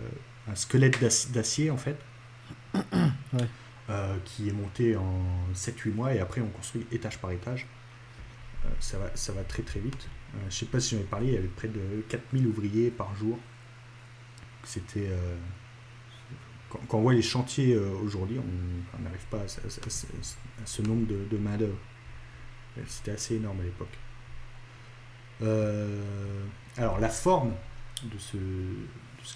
[0.47, 1.03] un squelette
[1.33, 1.97] d'acier en fait,
[3.89, 5.25] euh, qui est monté en
[5.55, 7.67] 7-8 mois et après on construit étage par étage.
[8.67, 10.07] Euh, ça, va, ça va très très vite.
[10.35, 11.81] je ne sais pas si j'en ai parlé, il y avait près de
[12.11, 13.39] 4000 ouvriers par jour.
[14.65, 15.11] C'était.
[16.71, 21.79] Quand, on voit les chantiers aujourd'hui, on n'arrive pas à, ce nombre de, de main-d'œuvre.
[22.87, 23.99] C'était assez énorme à l'époque.
[25.43, 26.45] Euh,
[26.77, 27.53] alors la forme
[28.05, 28.37] de ce,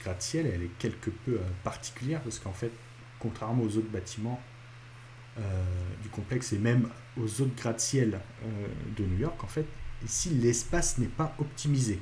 [0.03, 2.73] gratte-ciel, elle est quelque peu euh, particulière parce qu'en fait,
[3.19, 4.41] contrairement aux autres bâtiments
[5.39, 5.43] euh,
[6.03, 8.21] du complexe et même aux autres gratte-ciel
[8.97, 9.67] de New York, en fait,
[10.05, 12.01] ici l'espace n'est pas optimisé.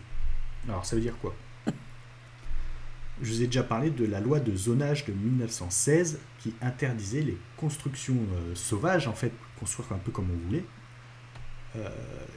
[0.68, 1.34] Alors ça veut dire quoi?
[3.22, 7.38] Je vous ai déjà parlé de la loi de zonage de 1916 qui interdisait les
[7.56, 8.16] constructions
[8.54, 10.64] sauvages, en fait, construire un peu comme on voulait,
[11.76, 11.88] euh,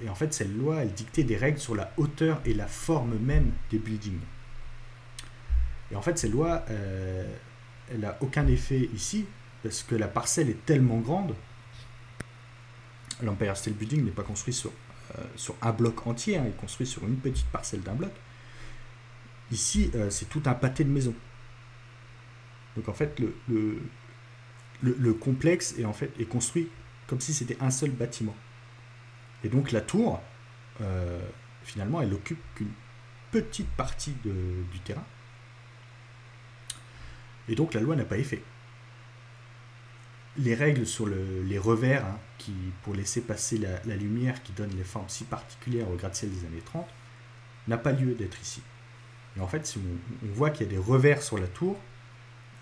[0.03, 3.17] et en fait, cette loi, elle dictait des règles sur la hauteur et la forme
[3.17, 4.19] même des buildings.
[5.91, 7.35] Et en fait, cette loi, euh,
[7.91, 9.25] elle n'a aucun effet ici,
[9.63, 11.35] parce que la parcelle est tellement grande.
[13.21, 14.71] L'Empire State Building n'est pas construit sur,
[15.17, 18.11] euh, sur un bloc entier, hein, il est construit sur une petite parcelle d'un bloc.
[19.51, 21.15] Ici, c'est tout un pâté de maisons.
[22.75, 23.79] Donc en fait, le, le,
[24.81, 26.69] le complexe est, en fait, est construit
[27.07, 28.35] comme si c'était un seul bâtiment.
[29.43, 30.21] Et donc la tour,
[30.81, 31.19] euh,
[31.63, 32.71] finalement, elle occupe qu'une
[33.31, 35.05] petite partie du terrain.
[37.49, 38.43] Et donc la loi n'a pas effet.
[40.37, 42.19] Les règles sur les revers, hein,
[42.83, 46.61] pour laisser passer la, lumière qui donne les formes si particulières au gratte-ciel des années
[46.63, 46.87] 30,
[47.67, 48.61] n'a pas lieu d'être ici.
[49.37, 51.77] Et en fait, si on, voit qu'il y a des revers sur la tour,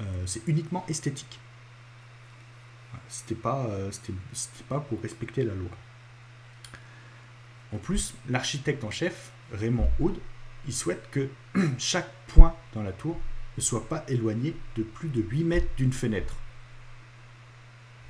[0.02, 1.40] euh, c'est uniquement esthétique.
[3.08, 3.92] C'était pas, euh,
[4.68, 5.70] pas pour respecter la loi.
[7.74, 10.18] En plus, l'architecte en chef, Raymond Aude,
[10.68, 11.30] il souhaite que
[11.78, 13.20] chaque point dans la tour
[13.58, 16.36] ne soit pas éloigné de plus de 8 mètres d'une fenêtre.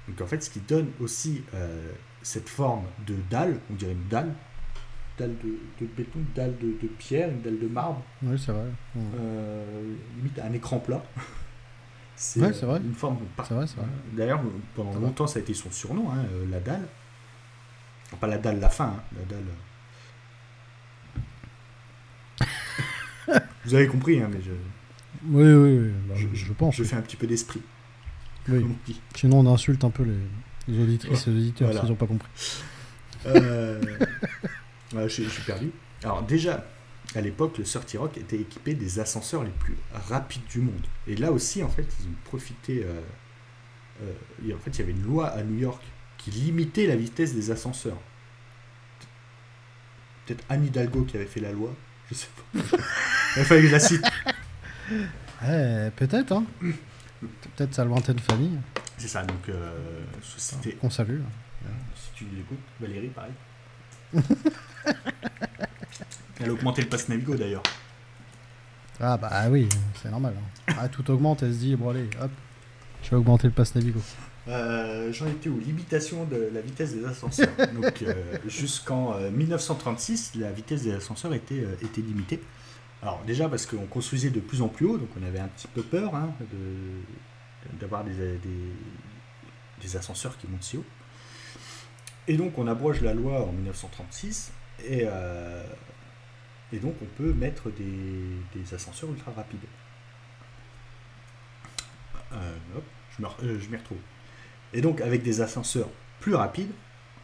[0.07, 1.91] Donc en fait, ce qui donne aussi euh,
[2.21, 4.33] cette forme de dalle, on dirait une dalle,
[5.17, 8.01] dalle de, béton, une dalle de, pierre, une dalle de marbre.
[8.23, 8.67] Oui, c'est vrai.
[8.97, 11.03] Euh, limite un écran plat.
[12.15, 12.79] c'est ouais, vrai.
[12.83, 13.19] une forme.
[14.13, 14.41] D'ailleurs,
[14.75, 16.87] pendant longtemps, ça a été son surnom, hein, euh, la dalle.
[18.19, 19.45] Pas la dalle, la fin, hein, la dalle.
[23.65, 24.51] Vous avez compris, hein, mais je.
[25.27, 25.91] Oui, oui, oui.
[26.07, 26.75] Bah, je, pense.
[26.75, 27.61] Je fais un petit peu d'esprit.
[28.47, 28.63] Oui.
[29.15, 30.19] Sinon, on insulte un peu les,
[30.67, 32.29] les auditrices et les auditeurs s'ils n'ont pas compris.
[33.25, 33.81] Euh...
[34.93, 35.71] je, suis perdu.
[36.03, 36.65] Alors, déjà,
[37.15, 40.85] à l'époque, le Sorty Rock était équipé des ascenseurs les plus rapides du monde.
[41.07, 42.83] Et là aussi, en fait, ils ont profité.
[42.85, 43.01] Euh,
[44.03, 45.81] euh, en fait, il y avait une loi à New York
[46.17, 47.97] qui limitait la vitesse des ascenseurs.
[50.25, 51.73] Peut-être Anne Hidalgo qui avait fait la loi,
[52.09, 52.59] je sais pas.
[53.37, 54.05] Il fallait que je la cite.
[55.95, 56.45] peut-être, hein.
[57.21, 58.57] Peut-être sa lointaine famille.
[58.97, 60.03] C'est ça, donc euh.
[60.81, 61.21] On salue.
[61.95, 63.33] Si tu l'écoutes, Valérie, pareil.
[66.39, 67.63] Elle a augmenté le pass Navigo d'ailleurs.
[68.99, 69.67] Ah bah oui,
[70.01, 70.33] c'est normal.
[70.37, 70.73] Hein.
[70.79, 72.31] Ah, tout augmente, elle se dit, bon allez, hop,
[73.03, 73.99] je vais augmenter le pass Navigo.
[74.47, 77.49] Euh, j'en étais aux limitations de la vitesse des ascenseurs.
[77.73, 78.13] Donc euh,
[78.45, 82.41] jusqu'en 1936, euh, la vitesse des ascenseurs était, était limitée.
[83.01, 85.67] Alors déjà parce qu'on construisait de plus en plus haut, donc on avait un petit
[85.67, 86.33] peu peur hein,
[87.79, 88.39] d'avoir des,
[89.81, 90.85] des, ascenseurs qui montent si haut.
[92.27, 94.51] Et donc on abroge la loi en 1936
[94.83, 95.05] et,
[96.73, 99.59] et donc on peut mettre des, des ascenseurs ultra rapides.
[103.17, 103.97] je m'y retrouve.
[104.73, 106.71] Et donc, avec des ascenseurs plus rapides,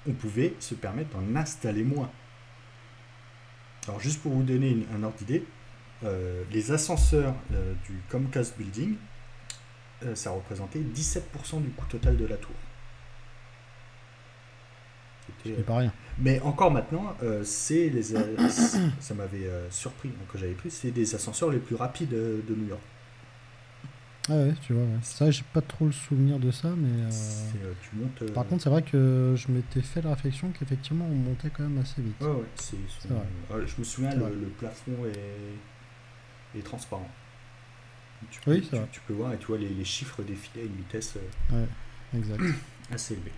[0.07, 2.09] on pouvait se permettre d'en installer moins.
[3.87, 5.45] Alors, juste pour vous donner un ordre d'idée,
[6.51, 8.95] les ascenseurs du Comcast Building,
[10.15, 12.55] ça représentait 17% du coût total de la tour.
[15.65, 15.93] Pas rien.
[16.17, 18.03] Mais encore maintenant, euh, c'est les,
[18.49, 22.41] ça m'avait euh, surpris hein, que j'avais pris, c'est des ascenseurs les plus rapides euh,
[22.47, 22.81] de New York.
[24.29, 27.09] Ah ouais, tu vois, ça j'ai pas trop le souvenir de ça, mais.
[27.81, 31.49] tu montes, Par contre, c'est vrai que je m'étais fait la réflexion qu'effectivement on montait
[31.49, 32.21] quand même assez vite.
[32.21, 32.77] Ouais, ouais, c'est.
[33.09, 33.65] vrai.
[33.65, 37.09] je me souviens, le, plafond est, est transparent.
[38.29, 40.65] Tu peux, oui, tu, tu, peux voir et tu vois les, les chiffres défiler à
[40.65, 41.17] une vitesse
[41.51, 41.65] ouais,
[42.15, 42.43] exact.
[42.93, 43.31] assez élevée.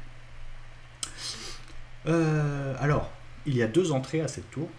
[2.06, 3.12] Euh, alors,
[3.46, 4.70] il y a deux entrées à cette tour.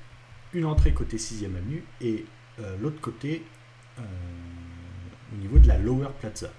[0.53, 2.25] Une entrée côté 6ème avenue et
[2.61, 3.45] euh, l'autre côté
[3.99, 4.03] euh,
[5.33, 6.51] au niveau de la Lower Plaza.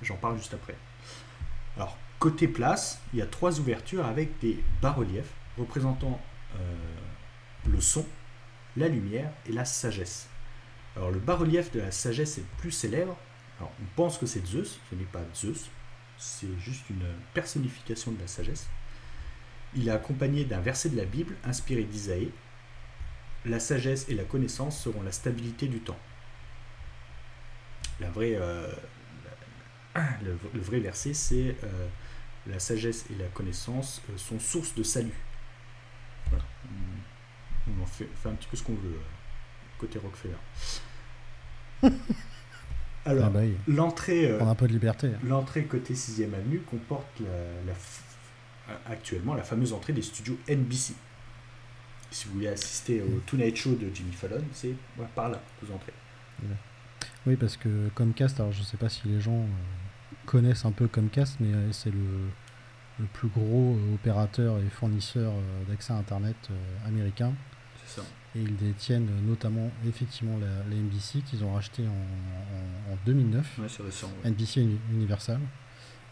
[0.00, 0.76] J'en parle juste après.
[1.76, 6.20] Alors, côté place, il y a trois ouvertures avec des bas-reliefs représentant
[7.66, 8.04] le son,
[8.76, 10.28] la lumière et la sagesse.
[10.96, 13.16] Alors, le bas-relief de la sagesse est le plus célèbre.
[13.58, 15.70] Alors, on pense que c'est Zeus, ce n'est pas Zeus,
[16.18, 17.04] c'est juste une
[17.34, 18.68] personnification de la sagesse.
[19.74, 22.30] Il est accompagné d'un verset de la Bible inspiré d'Isaïe.
[23.44, 25.98] La sagesse et la connaissance seront la stabilité du temps.
[28.00, 28.72] La vraie, euh,
[30.22, 31.88] le, vrai verset, c'est euh,
[32.46, 35.18] la sagesse et la connaissance euh, sont source de salut.
[36.32, 38.98] On en fait, un petit peu ce qu'on veut,
[39.78, 40.34] côté Rockefeller.
[43.04, 44.36] Alors, ah bah l'entrée.
[44.56, 45.08] Peu de liberté.
[45.08, 45.18] Hein.
[45.24, 47.74] L'entrée côté 6ème avenue comporte la,
[48.86, 50.94] actuellement la fameuse entrée des studios NBC.
[52.10, 54.74] Si vous voulez assister au Tonight Show de Jimmy Fallon, c'est
[55.14, 55.92] par là que vous entrez.
[57.26, 60.72] Oui, parce que Comcast, alors je ne sais pas si les gens euh, connaissent un
[60.72, 62.28] peu Comcast, mais euh, c'est le,
[62.98, 65.32] le, plus gros euh, opérateur et fournisseur
[65.68, 66.36] d'accès à Internet
[66.86, 67.32] américain.
[67.84, 68.06] C'est ça.
[68.34, 73.58] Et ils détiennent notamment effectivement la, NBC qu'ils ont racheté en, en, 2009.
[73.58, 74.10] Ouais, c'est récent.
[74.24, 75.38] NBC Universal.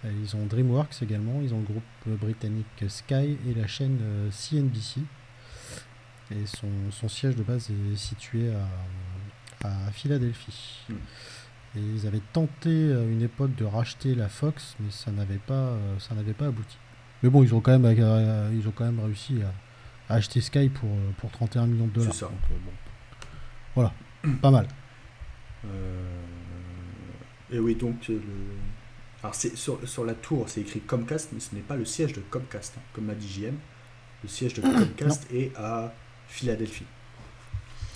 [0.04, 3.98] Euh, ils ont DreamWorks également, ils ont le groupe britannique Sky et la chaîne
[4.30, 5.00] CNBC.
[5.00, 8.50] Euh, et son, siège de base est situé
[9.64, 10.86] à, Philadelphie.
[10.88, 10.94] Hmm.
[11.76, 15.74] Et ils avaient tenté à une époque de racheter la Fox, mais ça n'avait pas,
[15.98, 16.78] ça n'avait pas abouti.
[17.22, 19.40] Mais bon, ils ont quand même, euh, ils ont quand même réussi
[20.08, 20.88] à, acheter Sky pour,
[21.18, 22.14] pour 31 millions de dollars.
[22.14, 22.30] Ça.
[23.74, 23.92] Voilà,
[24.40, 24.66] pas mal.
[27.52, 28.20] et oui, donc le,
[29.22, 32.20] alors sur, sur, la tour, c'est écrit Comcast, mais ce n'est pas le siège de
[32.20, 33.56] Comcast, hein, comme l'a dit JM.
[34.22, 34.62] Le siège de
[34.98, 35.92] Comcast est à
[36.28, 36.86] Philadelphie.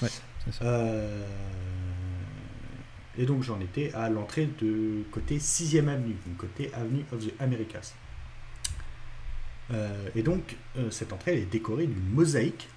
[0.03, 0.09] Ouais,
[0.45, 0.65] c'est ça.
[0.65, 1.27] Euh,
[3.17, 7.33] et donc j'en étais à l'entrée de côté 6ème avenue, donc côté Avenue of the
[7.41, 7.95] Americas.
[9.71, 12.69] Euh, et donc euh, cette entrée est décorée d'une mosaïque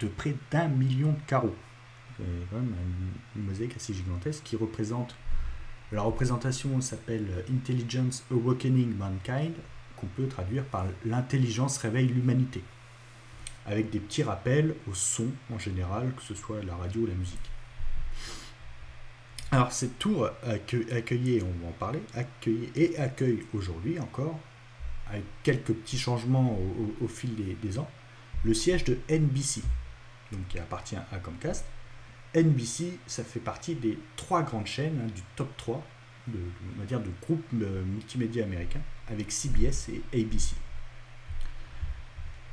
[0.00, 1.54] de près d'un million de carreaux.
[2.16, 2.74] C'est quand même
[3.36, 5.14] une mosaïque assez gigantesque qui représente
[5.92, 9.54] la représentation s'appelle Intelligence Awakening Mankind,
[9.96, 12.62] qu'on peut traduire par l'intelligence réveille l'humanité,
[13.66, 17.14] avec des petits rappels au son en général, que ce soit la radio ou la
[17.14, 17.50] musique.
[19.52, 20.28] Alors cette tour
[20.90, 22.02] accueillait, on va en parler,
[22.74, 24.38] et accueille aujourd'hui encore,
[25.08, 26.58] avec quelques petits changements
[27.00, 27.30] au, fil
[27.62, 27.88] des, ans,
[28.44, 29.62] le siège de NBC,
[30.32, 31.64] donc qui appartient à Comcast,
[32.36, 35.82] NBC, ça fait partie des trois grandes chaînes, hein, du top 3,
[36.28, 36.38] de,
[36.78, 40.54] on groupes euh, multimédia américains, avec CBS et ABC.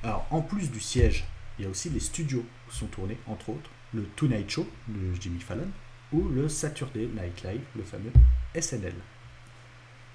[0.03, 1.25] Alors, en plus du siège,
[1.57, 5.13] il y a aussi les studios qui sont tournés, entre autres, le Tonight Show de
[5.19, 5.69] Jimmy Fallon
[6.11, 8.11] ou le Saturday Night Live, le fameux
[8.59, 8.95] SNL.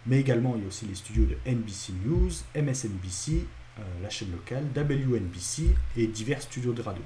[0.06, 3.44] Mais également, il y a aussi les studios de NBC News, MSNBC,
[3.78, 7.02] euh, la chaîne locale, WNBC et divers studios de radio.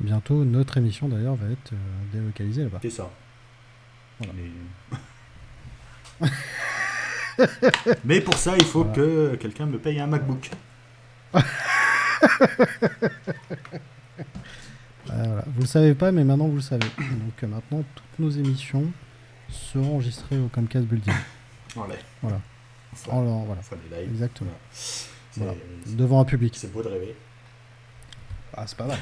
[0.00, 1.76] Bientôt, notre émission d'ailleurs va être euh,
[2.12, 2.78] délocalisée là-bas.
[2.80, 3.10] C'est ça.
[8.04, 8.20] Mais...
[8.20, 10.50] pour ça, il faut que quelqu'un me paye un MacBook.
[15.06, 15.44] voilà.
[15.46, 16.86] Vous le savez pas, mais maintenant vous le savez.
[16.98, 18.84] Donc euh, maintenant, toutes nos émissions
[19.48, 21.14] seront enregistrées au Comcast Building.
[21.74, 21.94] Voilà.
[22.20, 22.40] Voilà.
[23.06, 23.60] voilà.
[24.02, 24.50] Exactement.
[25.86, 26.54] Devant un public.
[26.56, 27.14] C'est beau de rêver.
[28.54, 28.98] Ah, c'est pas mal.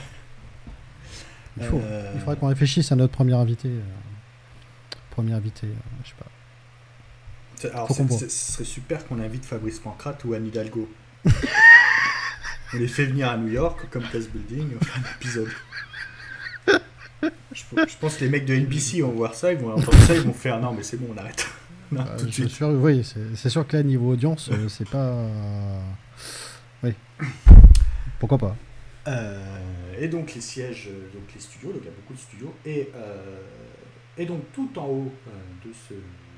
[1.60, 3.68] Il, faut, euh, il faudrait qu'on réfléchisse à notre premier invité.
[3.68, 3.80] Euh,
[5.10, 6.26] premier invité, euh, je sais pas.
[7.74, 10.88] Alors, ce serait super qu'on invite Fabrice Pancrate ou Anne Hidalgo.
[11.26, 15.48] on les fait venir à New York, comme Place Building, un épisode.
[17.52, 20.20] Je, pense que les mecs de NBC vont voir ça, ils vont entendre ça, ils
[20.20, 21.48] vont faire non, mais c'est bon, on arrête.
[21.92, 22.50] non, tout de suite.
[22.50, 23.04] Sûr, oui,
[23.34, 25.16] c'est sûr que là, niveau audience, c'est pas.
[26.84, 26.94] Oui.
[28.20, 28.56] Pourquoi pas
[30.00, 32.54] Et donc, les sièges, donc les studios, donc il y a beaucoup de studios.
[32.64, 32.90] Et,
[34.16, 35.12] et donc, tout en haut
[35.64, 35.94] de ce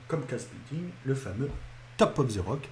[0.08, 1.50] Comcast Building, le fameux
[1.96, 2.68] Top of the Rock.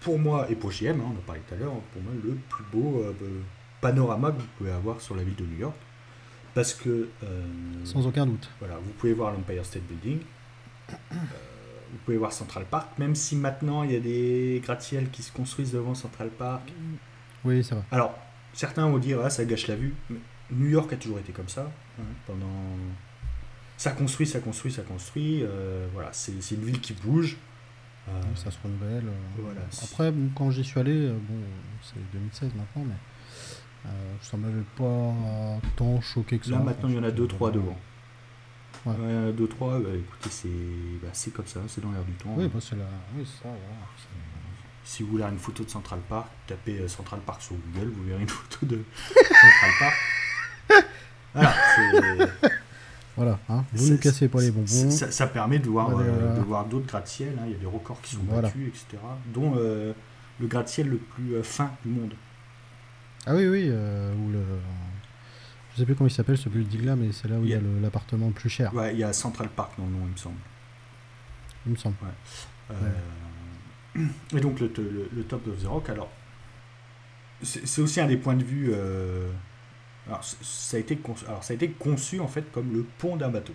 [0.00, 2.34] pour moi, et pour JM, hein, on en parlait tout à l'heure, pour moi, le
[2.48, 3.04] plus beau
[3.82, 5.76] panorama que vous pouvez avoir sur la ville de New York.
[6.54, 7.08] Parce que.
[7.22, 7.44] Euh,
[7.84, 8.48] Sans aucun doute.
[8.58, 10.20] Voilà, vous pouvez voir l'Empire State Building.
[11.92, 15.22] Euh, vous pouvez voir Central Park, même si maintenant il y a des gratte-ciels qui
[15.22, 16.72] se construisent devant Central Park.
[17.44, 17.84] Oui, ça va.
[17.90, 18.18] Alors,
[18.52, 19.94] certains vont dire, ah, ça gâche la vue.
[20.10, 20.18] Mais
[20.50, 21.70] New York a toujours été comme ça.
[21.98, 22.46] Hein, pendant.
[23.76, 25.42] Ça construit, ça construit, ça construit.
[25.42, 27.36] Euh, voilà, c'est une ville qui bouge.
[28.36, 29.04] ça se renouvelle.
[29.38, 31.34] Voilà, Après, quand j'y suis allé, bon,
[31.82, 32.94] c'est 2016 maintenant, mais
[33.86, 33.88] euh,
[34.20, 36.52] ça m'avait pas tant choqué que ça.
[36.52, 37.76] Là maintenant il y en a 2-3 devant.
[38.84, 38.94] Ouais.
[39.32, 40.48] 2-3, bah, écoutez, c'est
[41.02, 42.34] bah, comme ça, c'est dans l'air du temps.
[42.36, 42.84] Oui, bah, c'est la...
[43.16, 43.58] oui, ça, voilà.
[44.84, 48.04] Si vous voulez une photo de Central Park, tapez euh, Central Park sur Google, vous
[48.04, 48.80] verrez une photo de
[49.14, 50.84] Central Park.
[51.34, 51.54] voilà,
[53.16, 54.90] Voilà, hein, vous ne cassez pas les bonbons.
[54.90, 57.66] Ça, ça permet de voir, euh, de voir d'autres gratte-ciel, hein, il y a des
[57.66, 59.02] records qui sont battus, etc.
[59.32, 62.14] Dont le gratte-ciel le plus fin du monde.
[63.26, 64.42] Ah oui, oui, euh, ou le...
[65.72, 67.54] Je sais plus comment il s'appelle ce building là, mais c'est là où il y
[67.54, 68.74] a, l'appartement le plus cher.
[68.74, 70.36] Ouais, il y a Central Park dans le nom, il me semble.
[71.66, 71.96] Il me semble.
[72.02, 72.76] Ouais.
[73.96, 74.06] Euh,
[74.36, 74.70] et donc le,
[75.12, 76.10] le, Top of the Rock, alors,
[77.42, 78.70] c'est aussi un des points de vue.
[78.72, 79.30] Euh...
[80.06, 83.16] Alors, ça a été conçu, alors, ça a été conçu en fait comme le pont
[83.16, 83.54] d'un bateau.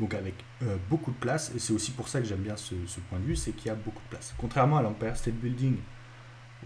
[0.00, 2.74] Donc avec euh, beaucoup de place, et c'est aussi pour ça que j'aime bien ce,
[2.86, 4.34] ce, point de vue, c'est qu'il y a beaucoup de place.
[4.38, 5.76] Contrairement à l'Empire State Building,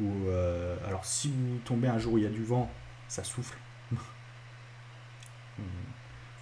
[0.01, 2.71] euh, alors si vous tombez un jour où il y a du vent,
[3.09, 3.59] ça souffle.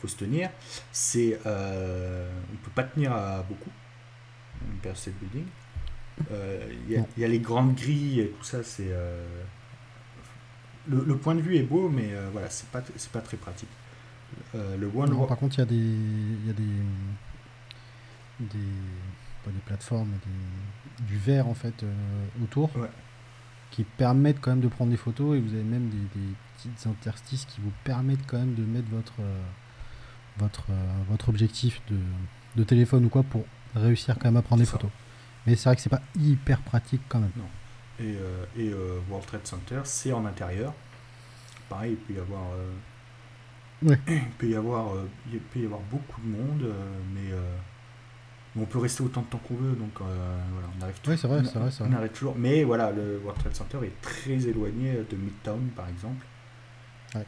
[0.00, 0.50] Faut se tenir.
[0.92, 3.70] C'est, euh, on peut pas tenir à beaucoup.
[4.62, 5.46] Une building.
[6.30, 8.62] Euh, il y, a les grandes grilles et tout ça.
[8.62, 9.26] C'est euh,
[10.88, 13.68] le, point de vue est beau, mais voilà, c'est pas c'est pas très pratique.
[14.54, 16.62] le one par contre, il y a des il y a des
[18.40, 20.12] des, des plateformes,
[21.00, 21.84] du verre en fait
[22.42, 22.70] autour
[23.74, 26.20] qui permettent quand même de prendre des photos et vous avez même des,
[26.68, 29.42] petites interstices qui vous permettent quand même de mettre votre, euh,
[30.38, 31.80] votre, euh, votre objectif
[32.56, 33.44] de, téléphone ou quoi pour
[33.74, 34.90] réussir quand même à prendre des photos.
[35.46, 37.32] Mais c'est vrai que c'est pas hyper pratique quand même.
[37.36, 37.48] Non.
[38.00, 38.72] Et, euh, et
[39.10, 40.72] World Trade Center, c'est en intérieur.
[41.68, 42.42] Pareil, il peut y avoir.
[43.82, 44.94] il, peut y avoir
[45.30, 46.72] il peut y avoir beaucoup de monde,
[47.12, 47.32] mais
[48.56, 51.42] on peut rester autant de temps qu'on veut, donc voilà, on arrive Oui, c'est vrai,
[51.44, 52.36] c'est vrai, on, arrive toujours.
[52.38, 56.24] Mais voilà, le World Trade Center est très éloigné de Midtown, par exemple.
[57.14, 57.24] Ouais.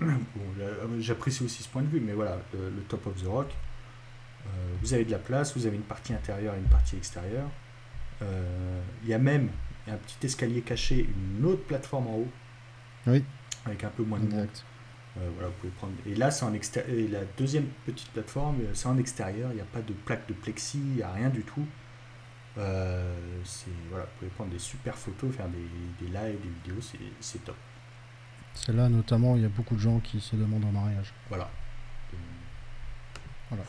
[0.60, 3.48] Euh, j'apprécie aussi ce point de vue, mais voilà, le, Top of the Rock,
[4.46, 4.48] euh,
[4.80, 7.48] vous avez de la place, vous avez une partie intérieure et une partie extérieure.
[8.20, 9.50] Il y a même
[9.88, 11.08] un petit escalier caché,
[11.38, 12.28] une autre plateforme en haut.
[13.06, 13.24] Oui.
[13.66, 14.48] Avec un peu moins de monde.
[15.16, 15.92] Euh, voilà, vous pouvez prendre.
[16.06, 16.96] Et là, c'est en extérieur.
[16.96, 19.50] Et la deuxième petite plateforme, euh, c'est en extérieur.
[19.52, 21.66] Il n'y a pas de plaque de plexi, il n'y a rien du tout.
[22.58, 23.14] Euh,
[23.90, 26.82] voilà, vous pouvez prendre des super photos, faire des, des lives, des vidéos,
[27.20, 27.56] c'est top.
[28.64, 31.12] C'est là notamment, il y a beaucoup de gens qui se demandent en mariage.
[31.28, 31.48] Voilà.
[33.50, 33.64] voilà.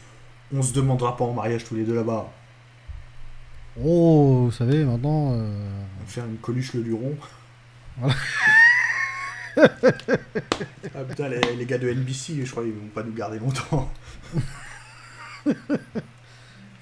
[0.53, 2.31] On se demandera pas en mariage tous les deux là-bas.
[3.81, 5.39] Oh, vous savez, maintenant.
[6.05, 7.15] Faire une coluche le luron.
[7.97, 8.15] Voilà.
[9.57, 13.91] ah putain, les, gars de NBC, je crois qu'ils vont pas nous garder longtemps.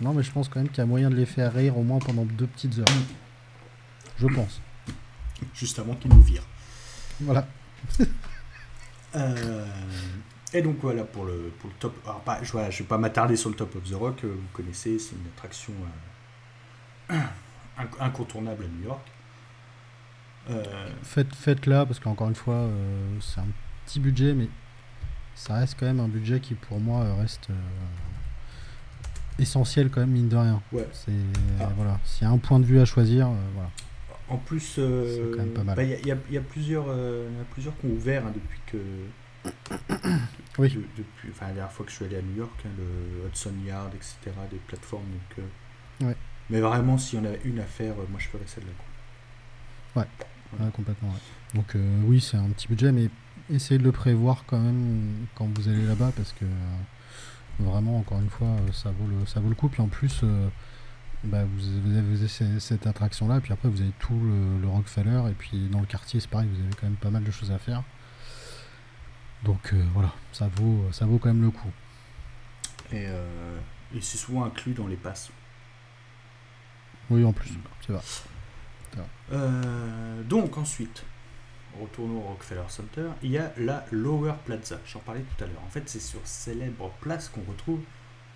[0.01, 1.83] non, mais je pense quand même qu'il y a moyen de les faire rire au
[1.83, 2.85] moins pendant deux petites heures.
[4.19, 4.61] Je pense.
[5.53, 6.47] Juste avant qu'ils nous virent.
[7.21, 7.47] Voilà.
[9.15, 9.65] Euh,
[10.53, 11.95] et donc voilà pour le, pour le top.
[12.05, 14.47] Alors, pas, je ne vais pas m'attarder sur le Top of the Rock, euh, vous
[14.53, 15.73] connaissez, c'est une attraction
[17.11, 17.15] euh,
[17.99, 19.01] incontournable à New York.
[20.49, 20.63] Euh,
[21.03, 22.69] faites, faites-la parce qu'encore une fois,
[23.19, 23.47] c'est un
[23.85, 24.47] petit budget, mais
[25.35, 27.49] ça reste quand même un budget qui pour moi reste
[29.39, 30.61] essentiel quand même mine de rien.
[30.71, 30.87] Ouais.
[30.93, 31.11] C'est
[31.59, 31.69] ah.
[31.75, 33.69] voilà, s'il y a un point de vue à choisir, voilà.
[34.29, 36.85] En plus, bah, il y, y, a plusieurs,
[37.51, 39.49] plusieurs qui ont ouvert hein, depuis que.
[40.57, 40.69] oui.
[40.97, 43.53] depuis, enfin, la dernière fois que je suis allé à New York, hein, le Hudson
[43.65, 44.17] Yard, etc.,
[44.51, 45.05] des plateformes.
[45.05, 45.45] Donc,
[46.07, 46.15] ouais.
[46.49, 50.01] Mais vraiment, s'il y en a une à faire, moi je ferais celle-là.
[50.01, 50.07] Ouais
[50.73, 51.13] complètement.
[51.53, 53.09] Donc euh, oui, c'est un petit budget, mais
[53.49, 58.19] essayez de le prévoir quand même quand vous allez là-bas parce que euh, vraiment, encore
[58.19, 59.69] une fois, euh, ça vaut le, ça vaut le coup.
[59.69, 60.23] Puis en plus,
[61.27, 65.79] bah, vous, avez, cette attraction-là, puis après vous avez tout le, Rockefeller, et puis dans
[65.79, 67.83] le quartier, c'est pareil, vous avez quand même pas mal de choses à faire.
[69.43, 71.71] Donc voilà, ça vaut, ça vaut quand même le coup.
[72.91, 73.07] Et,
[74.01, 75.29] c'est souvent inclus dans les passes.
[77.09, 77.51] Oui, en plus,
[77.85, 78.01] c'est vrai.
[80.25, 81.03] donc ensuite,
[81.81, 84.79] retournons au Rockefeller Center, il y a la Lower Plaza.
[84.85, 85.63] J'en parlais tout à l'heure.
[85.65, 87.81] En fait, c'est sur célèbre place qu'on retrouve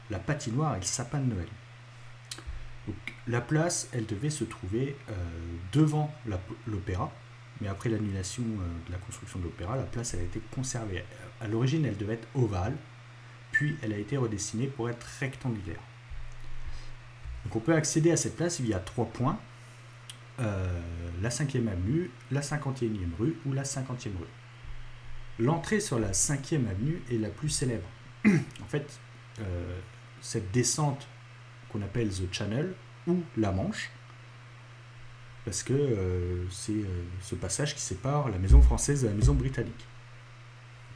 [0.09, 1.47] la patinoire et le sapin de Noël.
[3.27, 5.13] La place, elle devait se trouver euh,
[5.71, 6.13] devant
[6.67, 7.11] l'opéra,
[7.59, 11.03] mais après l'annulation euh, de la construction de l'opéra, la place a été conservée.
[11.39, 12.75] À l'origine, elle devait être ovale,
[13.51, 15.79] puis elle a été redessinée pour être rectangulaire.
[17.53, 19.39] On peut accéder à cette place via trois points
[20.39, 20.79] euh,
[21.21, 24.25] la 5e avenue, la 51e rue ou la 50e rue.
[25.39, 27.87] L'entrée sur la 5e avenue est la plus célèbre.
[28.25, 28.99] en fait,
[29.39, 29.79] euh,
[30.21, 31.07] cette descente
[31.71, 32.73] qu'on appelle The Channel
[33.07, 33.89] ou la Manche,
[35.45, 36.85] parce que euh, c'est
[37.21, 39.85] ce passage qui sépare la maison française de la maison britannique.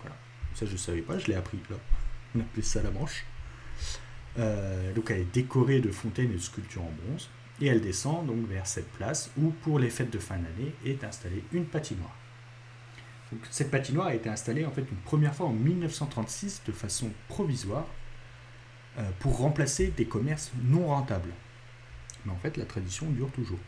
[0.01, 0.15] Voilà.
[0.53, 1.78] Ça, je ne savais pas, je l'ai appris là.
[2.36, 3.26] On appelait ça la Manche.
[4.38, 7.30] donc, elle est décorée de fontaines et de sculptures en bronze
[7.61, 11.03] et elle descend donc vers cette place où, pour les fêtes de fin d'année, est
[11.03, 12.15] installée une patinoire.
[13.49, 17.86] cette patinoire a été installée en fait une première fois en 1936 de façon provisoire
[17.86, 18.05] euh,
[19.20, 21.32] pour remplacer des commerces non rentables.
[22.26, 23.60] Mais en fait, la tradition dure toujours.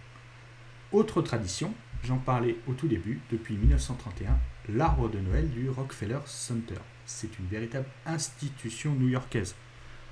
[0.91, 1.73] Autre tradition,
[2.03, 4.37] j'en parlais au tout début, depuis 1931,
[4.69, 6.79] l'arbre de Noël du Rockefeller Center.
[7.05, 9.55] C'est une véritable institution new-yorkaise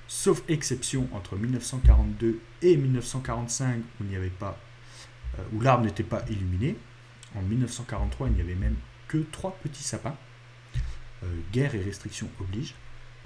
[0.08, 4.58] sauf exception entre 1942 et 1945 où il n'y avait pas,
[5.40, 6.76] euh, où l'arbre n'était pas illuminé.
[7.36, 8.76] En 1943, il n'y avait même
[9.08, 10.16] que trois petits sapins.
[11.24, 12.76] Euh, guerre et restrictions obligent.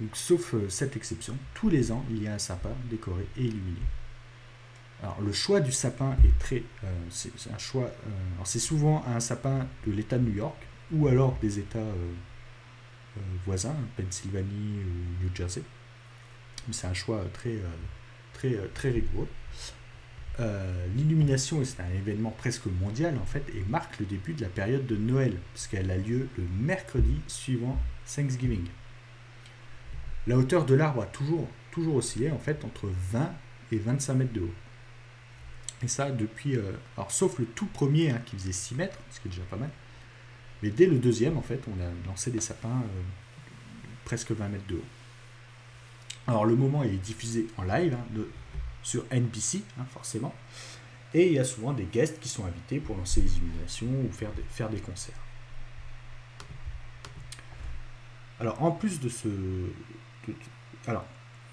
[0.00, 3.44] Donc, sauf euh, cette exception, tous les ans, il y a un sapin décoré et
[3.44, 3.80] illuminé.
[5.02, 6.62] Alors, le choix du sapin est très.
[7.08, 7.90] c'est un choix.
[8.44, 10.56] c'est souvent un sapin de l'État de New York
[10.92, 11.78] ou alors des États
[13.46, 15.62] voisins, Pennsylvanie ou New Jersey
[16.70, 17.68] c'est un choix très, euh,
[18.32, 19.28] très, euh, très rigoureux.
[20.38, 24.48] Euh, l'illumination, c'est un événement presque mondial en fait, et marque le début de la
[24.48, 28.64] période de Noël, puisqu'elle a lieu le mercredi suivant Thanksgiving.
[30.26, 31.48] La hauteur de l'arbre a toujours,
[31.94, 33.32] oscillé en fait entre 20
[33.72, 34.54] et 25 mètres de haut.
[35.82, 36.58] Et ça depuis,
[36.96, 39.56] alors sauf le tout premier hein, qui faisait 6 mètres, ce qui est déjà pas
[39.56, 39.70] mal,
[40.62, 42.82] mais dès le deuxième en fait, on a lancé des sapins
[44.04, 44.84] presque 20 mètres de haut.
[46.26, 48.20] Alors le moment est diffusé en live hein,
[48.82, 50.34] sur NBC, hein, forcément.
[51.12, 54.12] Et il y a souvent des guests qui sont invités pour lancer les illuminations ou
[54.12, 55.18] faire des, faire des concerts.
[58.38, 59.28] Alors en plus de ce...
[60.86, 61.04] alors,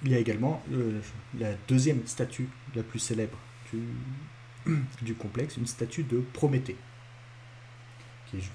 [0.03, 0.99] il y a également euh,
[1.37, 3.37] la deuxième statue la plus célèbre
[3.71, 6.77] du, du complexe, une statue de Prométhée.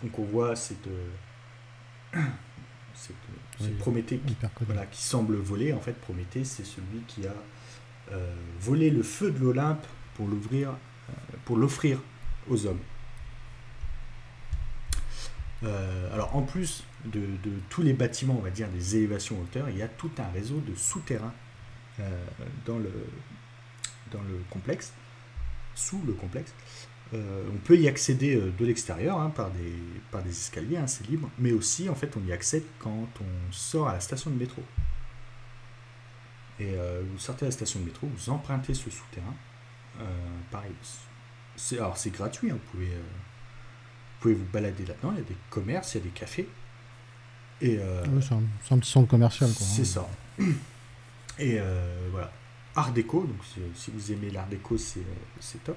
[0.02, 0.86] Donc on voit cette,
[2.94, 3.14] c'est
[3.78, 4.36] Prométhée qui,
[4.66, 5.72] voilà, qui semble voler.
[5.72, 7.34] En fait, Prométhée, c'est celui qui a
[8.12, 11.12] euh, volé le feu de l'Olympe pour l'ouvrir, euh,
[11.44, 11.98] pour l'offrir
[12.48, 12.80] aux hommes.
[15.62, 17.26] Euh, alors, en plus de,
[17.68, 20.60] tous les bâtiments, on va dire des élévations hauteurs, il y a tout un réseau
[20.66, 21.34] de souterrains
[22.66, 22.92] dans, le,
[24.10, 24.92] dans le complexe,
[25.74, 26.52] sous le complexe.
[27.14, 31.30] Euh, on peut y accéder euh, de l'extérieur hein, par, des, escaliers, hein, c'est libre,
[31.38, 34.62] mais aussi en fait on y accède quand on sort à la station de métro.
[36.58, 39.34] Et euh, vous sortez à la station de métro, vous empruntez ce souterrain.
[40.50, 40.72] pareil,
[41.56, 42.78] c'est, alors c'est gratuit, hein, vous
[44.20, 46.48] pouvez vous balader là-dedans, il y a des commerces, il y a des cafés.
[47.62, 47.78] Et,
[48.20, 48.34] c'est,
[48.74, 49.48] un, petit centre commercial.
[49.50, 50.06] c'est ça.
[51.38, 51.58] Et
[52.10, 52.30] voilà.
[52.74, 53.36] Art déco, donc
[53.74, 55.04] si vous aimez l'art déco, c'est,
[55.40, 55.76] c'est top.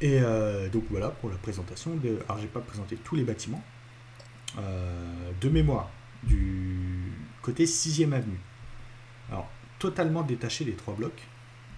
[0.00, 1.94] Et euh, donc voilà pour la présentation.
[1.96, 3.62] De, alors j'ai pas présenté tous les bâtiments.
[4.58, 5.90] Euh, de mémoire,
[6.24, 7.12] du
[7.42, 8.40] côté 6ème avenue.
[9.30, 9.48] Alors
[9.78, 11.22] totalement détaché des trois blocs,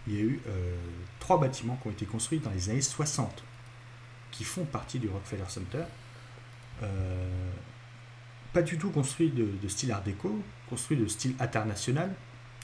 [0.07, 0.75] il y a eu euh,
[1.21, 3.45] trois bâtiments qui ont été construits dans les années 60
[4.31, 5.85] qui font partie du Rockefeller Center.
[8.53, 12.13] Pas du tout construits de, style art déco, construits de style international.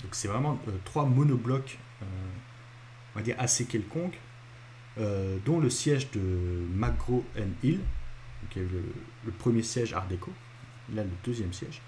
[0.02, 4.18] Donc c'est vraiment trois monoblocs, on va dire assez quelconques,
[4.98, 6.20] euh, dont le siège de
[6.74, 7.24] McGraw
[7.62, 7.80] Hill,
[8.50, 8.66] qui est
[9.24, 10.32] le, premier siège Art déco,
[10.92, 11.82] là le deuxième siège.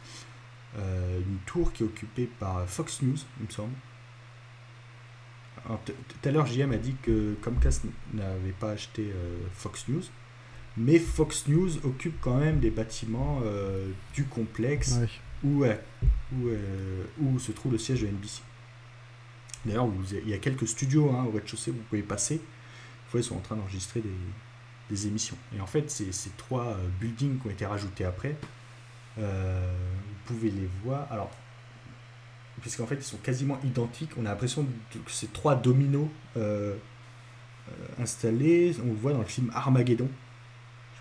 [0.78, 3.72] Euh, une tour qui est occupée par Fox News, il me semble.
[5.84, 10.02] Tout à l'heure, JM a dit que Comcast n'avait pas acheté euh, Fox News,
[10.76, 13.40] mais Fox News occupe quand même des bâtiments
[14.14, 14.98] du complexe
[15.44, 15.64] où,
[17.20, 18.42] où, se trouve le siège de NBC.
[19.66, 19.88] D'ailleurs,
[20.24, 22.40] il y a quelques studios hein, au rez-de-chaussée, vous pouvez passer
[23.18, 24.02] ils sont en train d'enregistrer
[24.90, 25.36] des, émissions.
[25.56, 28.36] Et en fait, ces, ces trois euh, buildings qui ont été rajoutés après,
[29.18, 29.72] euh,
[30.08, 31.06] vous pouvez les voir.
[31.12, 31.30] Alors,
[32.60, 34.10] puisqu'en fait ils sont quasiment identiques.
[34.18, 36.08] On a l'impression que c'est trois dominos
[38.00, 38.74] installés.
[38.82, 40.08] On le voit dans le film Armageddon.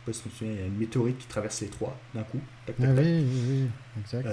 [0.07, 1.67] Je sais pas si tu te souviens, il y a une météorite qui traverse les
[1.67, 2.39] trois d'un coup.
[2.67, 3.67] Ah oui, oui,
[3.99, 4.27] exact.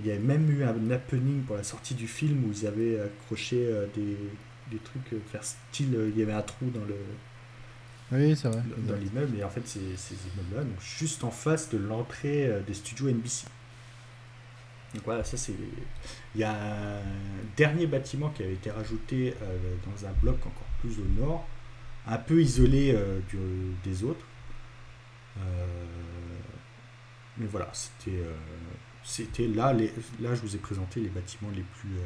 [0.00, 3.00] il y a même eu un happening pour la sortie du film où ils avaient
[3.00, 4.16] accroché des,
[4.70, 6.96] des trucs, faire style, il y avait un trou dans le
[8.12, 8.62] oui, c'est vrai.
[8.86, 12.60] Dans, l'immeuble, et en fait, ces, ces immeubles-là, donc juste en face de l'entrée euh,
[12.60, 13.46] des studios NBC.
[14.94, 15.54] Donc voilà, ça c'est.
[16.34, 17.00] Il y a un
[17.56, 21.46] dernier bâtiment qui avait été rajouté euh, dans un bloc encore plus au nord,
[22.06, 23.38] un peu isolé euh, du,
[23.82, 24.26] des autres.
[27.38, 28.22] Mais voilà, c'était.
[29.02, 31.96] c'était là, les, là, je vous ai présenté les bâtiments les plus,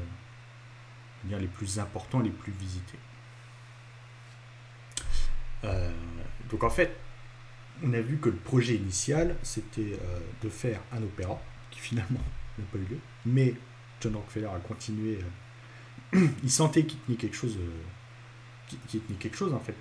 [1.24, 2.98] dire les plus importants, les plus visités.
[5.64, 5.90] Euh,
[6.50, 6.96] donc en fait,
[7.82, 12.20] on a vu que le projet initial, c'était euh, de faire un opéra, qui finalement
[12.58, 13.54] n'a pas eu lieu, mais
[14.00, 15.18] John Rockefeller a continué.
[16.14, 17.58] Euh, il sentait qu'il tenait quelque chose.
[18.68, 19.76] Qui, tenait quelque chose en fait.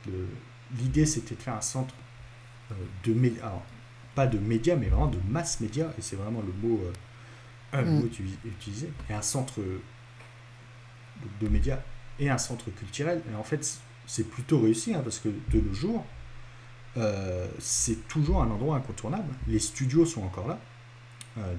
[0.77, 1.95] L'idée c'était de faire un centre
[3.03, 3.51] de médias,
[4.15, 6.79] pas de médias, mais vraiment de masse médias, et c'est vraiment le mot,
[7.73, 7.99] un mm.
[7.99, 8.05] mot
[8.45, 9.79] utilisé, et un centre de,
[11.45, 11.79] de médias
[12.19, 13.21] et un centre culturel.
[13.31, 16.05] Et en fait, c'est plutôt réussi, hein, parce que de nos jours,
[16.97, 19.33] euh, c'est toujours un endroit incontournable.
[19.47, 20.59] Les studios sont encore là.
[21.37, 21.53] Euh,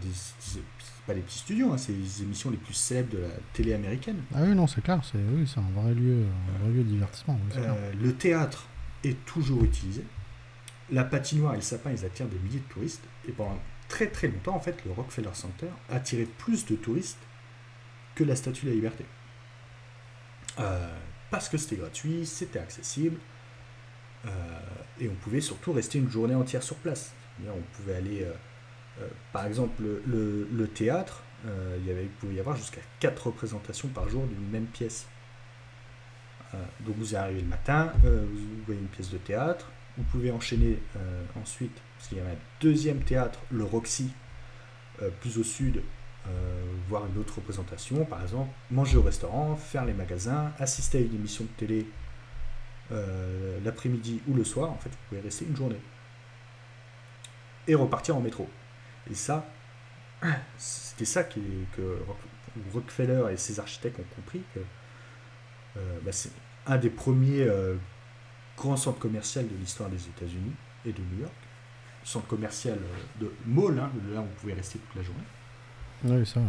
[1.06, 4.16] pas les petits studios, hein, c'est les émissions les plus célèbres de la télé américaine.
[4.34, 7.38] Ah oui, non, c'est clair, c'est oui, un vrai lieu, un vrai lieu de divertissement.
[7.56, 8.66] Euh, le théâtre
[9.04, 10.02] est toujours utilisé.
[10.90, 13.04] La patinoire et le sapin, ils attirent des milliers de touristes.
[13.28, 13.58] Et pendant
[13.88, 17.18] très très longtemps, en fait, le Rockefeller Center attirait plus de touristes
[18.14, 19.04] que la Statue de la Liberté.
[20.58, 20.88] Euh,
[21.30, 23.18] parce que c'était gratuit, c'était accessible,
[24.26, 24.30] euh,
[25.00, 27.12] et on pouvait surtout rester une journée entière sur place.
[27.46, 33.26] On pouvait aller, euh, par exemple, le, théâtre, il, avait, pouvait y avoir jusqu'à 4
[33.26, 35.06] représentations par jour d'une même pièce.
[36.80, 40.78] donc vous arrivez le matin, vous voyez une pièce de théâtre, vous pouvez enchaîner
[41.40, 44.12] ensuite, parce qu'il y avait un deuxième théâtre, le Roxy,
[45.20, 45.82] plus au sud,
[46.28, 51.00] euh, voir une autre représentation, par exemple, manger au restaurant, faire les magasins, assister à
[51.00, 51.86] une émission de télé
[52.90, 55.80] euh, l'après-midi ou le soir, en fait, vous pouvez rester une journée.
[57.68, 58.48] Et repartir en métro.
[59.10, 59.46] Et ça,
[60.58, 61.40] c'était ça que
[62.72, 64.60] Rockefeller et ses architectes ont compris que
[65.76, 66.32] euh, bah, c'est
[66.66, 67.46] un des premiers
[68.56, 70.52] grands centres commerciaux de l'histoire des États-Unis
[70.84, 71.34] et de New York.
[72.04, 72.78] Centre commercial
[73.20, 75.24] de mall, hein, là où vous pouvez rester toute la journée.
[76.04, 76.40] Oui, ça.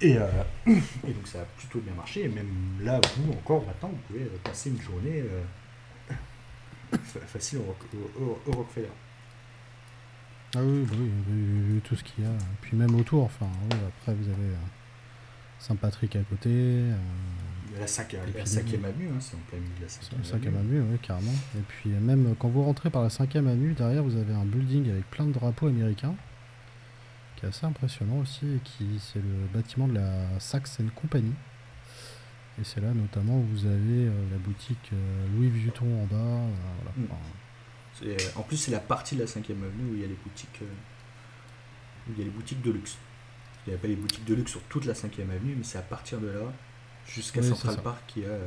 [0.00, 0.26] Et, euh,
[0.66, 2.24] et, donc ça a plutôt bien marché.
[2.24, 8.50] Et même là, vous, encore maintenant, vous pouvez euh, passer une journée euh, facile au,
[8.50, 8.88] Rockefeller.
[10.54, 12.30] Ah oui, bah oui, vu, tout ce qu'il y a.
[12.62, 14.54] Puis même autour, enfin, après vous avez
[15.58, 16.84] Saint-Patrick à côté.
[17.78, 20.82] La 5 la cinquième avenue, hein, c'est en plein milieu de la 5 avenue.
[20.90, 21.34] oui, carrément.
[21.56, 24.90] Et puis même quand vous rentrez par la 5 avenue, derrière vous avez un building
[24.90, 26.14] avec plein de drapeaux américains
[27.38, 31.32] qui est assez impressionnant aussi, et qui c'est le bâtiment de la Saxe Company.
[32.60, 36.42] Et c'est là notamment où vous avez euh, la boutique euh, Louis Vuitton en bas.
[38.02, 38.38] Euh, mm.
[38.38, 40.60] en plus, c'est la partie de la 5 avenue où il y a les boutiques,
[42.08, 42.98] où il y a les boutiques de luxe.
[43.66, 45.78] Il n'y a pas les boutiques de luxe sur toute la 5 avenue, mais c'est
[45.78, 46.52] à partir de là
[47.08, 48.38] jusqu'à Central Park qui a,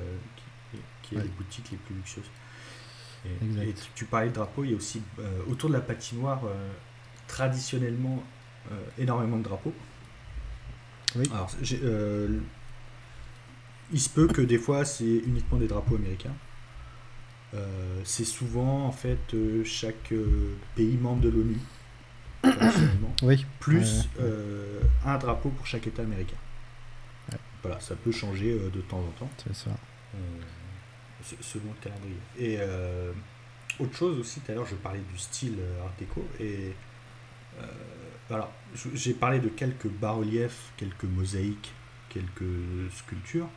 [1.03, 2.31] qui, a les boutiques les plus luxueuses.
[3.25, 5.01] Et, tu, parlais de drapeau, il y a aussi
[5.47, 6.41] autour de la patinoire,
[7.27, 8.23] traditionnellement,
[8.71, 9.73] euh, énormément de drapeaux.
[11.31, 11.51] Alors,
[11.83, 12.39] euh,
[13.91, 16.35] il se peut que des fois c'est uniquement des drapeaux américains.
[17.53, 19.35] Euh, c'est souvent en fait
[19.65, 20.13] chaque
[20.75, 21.57] pays membre de l'ONU,
[23.23, 23.45] oui.
[23.59, 24.07] plus
[25.05, 26.37] un drapeau pour chaque État américain.
[27.61, 29.29] Voilà, ça peut changer de temps en temps.
[29.37, 29.71] C'est ça.
[31.41, 32.17] selon le calendrier.
[32.39, 32.59] Et
[33.79, 36.73] autre chose aussi, tout à l'heure je parlais du style Art déco et
[38.33, 38.51] alors,
[38.93, 41.73] j'ai parlé de quelques bas-reliefs, quelques mosaïques,
[42.09, 43.49] quelques sculptures.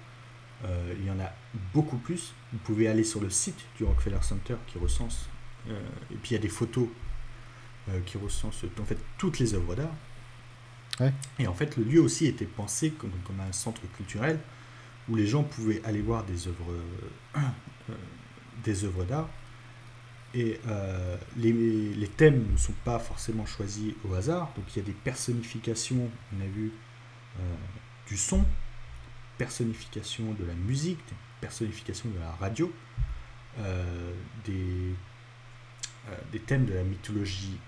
[0.64, 1.30] Euh, il y en a
[1.72, 2.32] beaucoup plus.
[2.52, 5.28] Vous pouvez aller sur le site du Rockefeller Center qui recense.
[5.68, 6.88] Euh, et puis il y a des photos
[7.88, 9.94] euh, qui recensent en fait toutes les œuvres d'art.
[11.38, 13.10] Et en fait, le lieu aussi était pensé comme,
[13.40, 14.38] un centre culturel
[15.08, 16.74] où les gens pouvaient aller voir des œuvres,
[18.64, 19.28] des œuvres d'art
[20.34, 24.52] et euh, les, thèmes ne sont pas forcément choisis au hasard.
[24.56, 26.72] Donc il y a des personnifications, on a vu,
[27.38, 27.54] euh,
[28.08, 28.44] du son,
[29.38, 30.98] personnification de la musique,
[31.40, 32.72] personnification de la radio,
[33.60, 34.12] euh,
[34.44, 34.94] des,
[36.32, 37.58] des, thèmes de la mythologie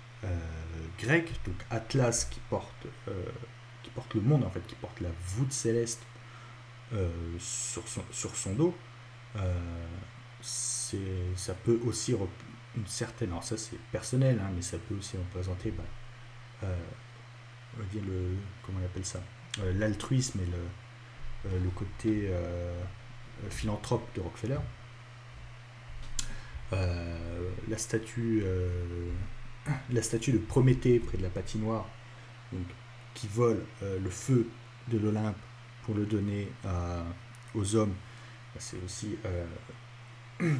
[0.98, 2.86] grecque, donc Atlas qui porte,
[3.82, 6.02] qui porte le monde, en fait, qui porte la voûte céleste
[7.38, 8.74] sur, son, sur son dos,
[10.42, 12.14] ça peut aussi
[12.76, 16.68] une certaine, alors ça c'est personnel, hein, mais ça peut aussi représenter bah,
[17.94, 19.20] le, comment on appelle ça,
[19.74, 22.30] l'altruisme et le, le côté
[23.50, 24.58] philanthrope de Rockefeller.
[26.72, 28.44] la statue
[29.90, 31.86] la statue de Prométhée près de la patinoire,
[33.14, 34.46] qui vole euh, le feu
[34.88, 35.36] de l'Olympe
[35.84, 36.48] pour le donner
[37.54, 37.94] aux hommes,
[38.54, 39.16] bah, c'est aussi.
[39.24, 39.46] Euh,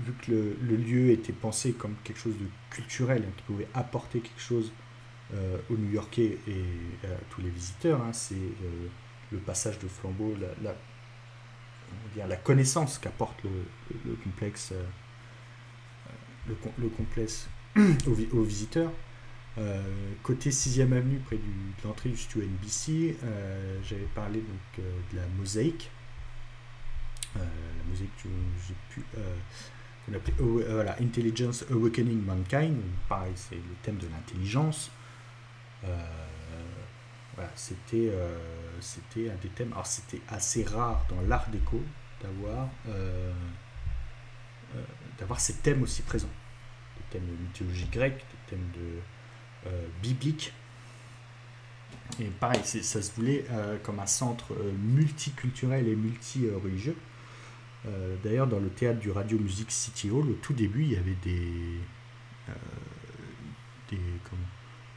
[0.00, 4.40] vu que le, lieu était pensé comme quelque chose de culturel, qui pouvait apporter quelque
[4.40, 4.72] chose
[5.34, 8.36] euh, aux New-Yorkais et à tous les visiteurs, hein, c'est
[9.32, 10.74] le passage de flambeau, la,
[12.16, 14.72] la, la connaissance qu'apporte le, complexe.
[16.46, 18.92] Le, le, complexe aux, visiteurs.
[19.58, 19.82] Euh,
[20.22, 21.42] côté 6ème avenue, près de
[21.84, 25.90] l'entrée du studio NBC, euh, j'avais parlé donc euh, de la mosaïque.
[27.34, 27.42] la
[27.90, 28.28] mosaïque que
[28.66, 29.02] j'ai pu.
[30.38, 32.76] voilà, Intelligence Awakening Mankind.
[33.08, 34.90] Pareil, c'est le thème de l'intelligence.
[35.82, 38.12] voilà, c'était,
[38.80, 39.72] c'était un des thèmes.
[39.72, 41.80] Alors, c'était assez rare dans l'art déco
[42.22, 42.68] d'avoir,
[45.18, 46.30] d'avoir ces thèmes aussi présents
[47.10, 49.00] thèmes de mythologie grecque, des thèmes de,
[49.66, 49.86] euh.
[52.20, 56.96] Et pareil, ça se voulait euh, comme un centre euh, multiculturel et multi-religieux.
[58.22, 61.16] D'ailleurs, dans le théâtre du Radio Music City Hall, au tout début, il y avait
[61.22, 61.80] des,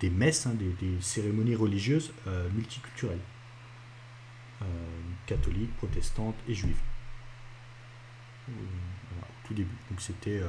[0.01, 2.11] des, messes, hein, des, cérémonies religieuses
[2.53, 3.21] multiculturelles,
[5.25, 6.81] catholiques, protestantes et juives.
[8.49, 9.77] au tout début.
[9.89, 10.41] Donc c'était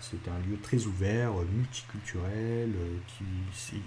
[0.00, 2.98] c'était un lieu très ouvert, euh, multiculturel, euh,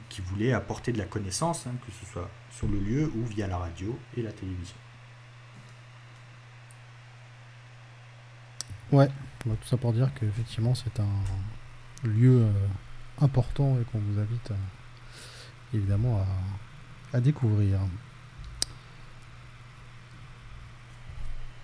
[0.09, 3.47] qui, voulait apporter de la connaissance, hein, que ce soit sur le lieu ou via
[3.47, 4.75] la radio et la télévision.
[8.91, 9.07] Ouais,
[9.39, 12.51] tout ça pour dire qu'effectivement c'est un lieu euh,
[13.21, 14.51] important et qu'on vous invite
[15.73, 16.23] évidemment
[17.11, 17.79] à découvrir.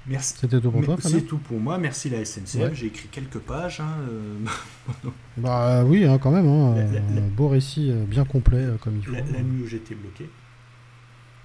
[0.09, 0.33] Merci.
[0.39, 1.77] C'était tout pour toi, C'est tout pour moi.
[1.77, 2.73] Merci la SNCF.
[2.73, 3.79] J'ai écrit quelques pages.
[3.79, 5.09] Hein, euh.
[5.37, 6.47] bah oui, hein, quand même.
[6.47, 6.75] Hein,
[7.15, 9.11] un beau récit euh, bien complet, euh, comme il faut.
[9.11, 10.27] La, nuit où j'étais bloqué.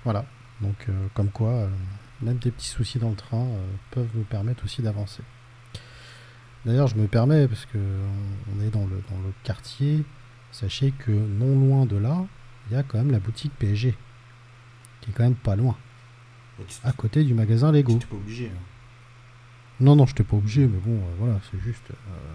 [0.03, 0.25] Voilà.
[0.63, 1.69] Donc, comme quoi,
[2.23, 3.47] même des petits soucis dans le train
[3.91, 5.23] peuvent nous permettre aussi d'avancer.
[6.65, 10.05] D'ailleurs, je me permets, parce que on est dans le, dans le quartier,
[10.53, 12.25] sachez que non loin de là,
[12.71, 13.95] il y a quand même la boutique PSG,
[15.01, 15.77] qui est quand même pas loin
[16.83, 17.99] à côté du magasin Lego.
[17.99, 18.47] Tu pas obligé.
[18.47, 18.59] Hein.
[19.81, 21.91] Non, non, je t'ai pas obligé, mais bon, euh, voilà, c'est juste.
[21.91, 21.95] Euh,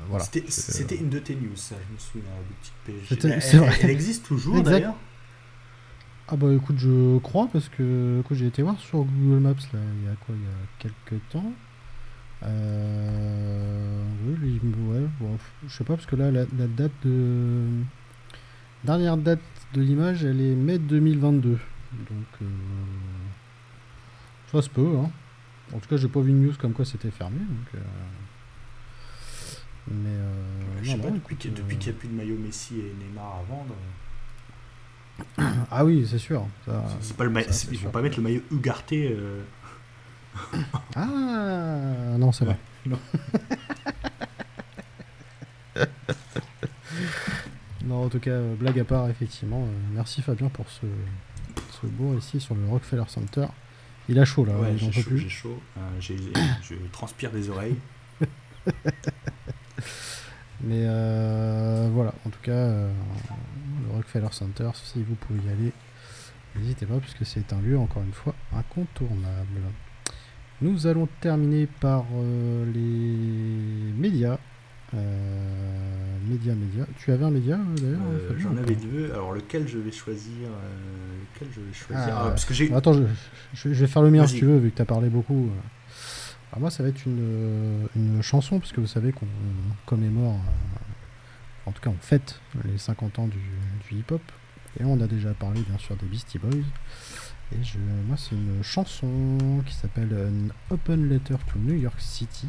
[0.10, 0.26] voilà.
[0.26, 3.58] C'était une de tes news, ça, je me souviens, la boutique PSG.
[3.58, 4.96] Elle, elle, existe toujours d'ailleurs
[6.28, 10.06] Ah bah écoute, je crois, parce que j'ai été voir sur Google Maps, là, il
[10.06, 11.54] y a quoi, il y a quelques temps.
[12.44, 14.04] Euh,
[14.42, 15.38] oui, ouais, bon,
[15.68, 17.64] je sais pas, parce que là, la, la date de.
[18.84, 19.42] Dernière date
[19.74, 21.52] de l'image, elle est mai 2022.
[21.52, 21.60] Donc.
[24.54, 25.10] Euh, ça se peut, hein.
[25.74, 27.38] En tout cas, j'ai pas vu une news comme quoi c'était fermé.
[27.40, 27.80] Donc, euh,
[29.88, 30.10] Mais.
[30.10, 30.34] Euh,
[30.82, 33.76] je sais pas, depuis qu'il n'y a plus de maillot Messi et Neymar à vendre.
[35.72, 36.48] Ah oui, c'est sûr.
[37.02, 37.34] c'est pas le
[37.72, 39.14] ils vont pas mettre le maillot Ugarté.
[39.14, 39.44] Euh.
[40.96, 41.06] ah
[42.18, 42.58] non, c'est vrai.
[47.86, 48.06] non.
[48.06, 49.68] en tout cas, blague à part, effectivement.
[49.92, 50.88] merci Fabien pour ce,
[51.82, 53.48] ce beau récit sur le Rockefeller Center.
[54.10, 55.62] Il a chaud là, ouais, j'ai chaud, j'ai chaud.
[55.78, 57.76] Euh, je transpire des oreilles.
[60.62, 62.92] Mais euh, voilà, en tout cas, euh,
[63.88, 65.72] le Rockefeller Center, si vous pouvez y aller,
[66.56, 69.62] n'hésitez pas, puisque c'est un lieu, encore une fois, incontournable.
[70.62, 72.06] Nous allons terminer par
[72.74, 74.40] les médias.
[74.96, 76.86] Euh, média, média.
[76.98, 78.00] Tu avais un média d'ailleurs
[78.38, 79.12] J'en avais deux.
[79.14, 80.50] Alors lequel je vais choisir
[81.36, 82.74] Lequel je vais choisir ah, parce que j'ai.
[82.74, 82.94] Attends,
[83.54, 85.50] je, vais faire le mien si tu veux, vu que tu as parlé beaucoup.
[86.52, 89.28] Alors moi, ça va être une, une chanson, puisque vous savez qu'on
[89.86, 90.40] commémore,
[91.66, 93.40] en tout cas on fête les 50 ans du,
[93.88, 94.22] du hip-hop.
[94.80, 96.64] Et on a déjà parlé bien sûr des Beastie Boys.
[97.52, 102.48] Et je, moi, c'est une chanson qui s'appelle An Open Letter to New York City.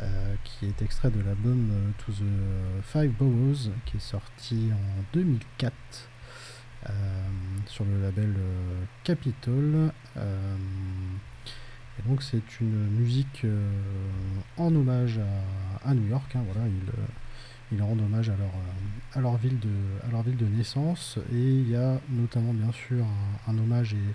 [0.00, 5.04] Euh, qui est extrait de l'album euh, To the Five Boroughs, qui est sorti en
[5.12, 6.13] 2004 euh,
[7.66, 8.34] sur le label
[9.04, 9.90] Capitol.
[10.16, 13.46] et donc c'est une musique
[14.56, 15.20] en hommage
[15.84, 16.30] à, New York.
[16.34, 16.68] Hein, voilà,
[17.72, 18.50] ils, rendent hommage à leur,
[19.14, 21.18] à, leur ville de, naissance.
[21.32, 23.04] Et il y a notamment bien sûr
[23.48, 24.14] un, hommage et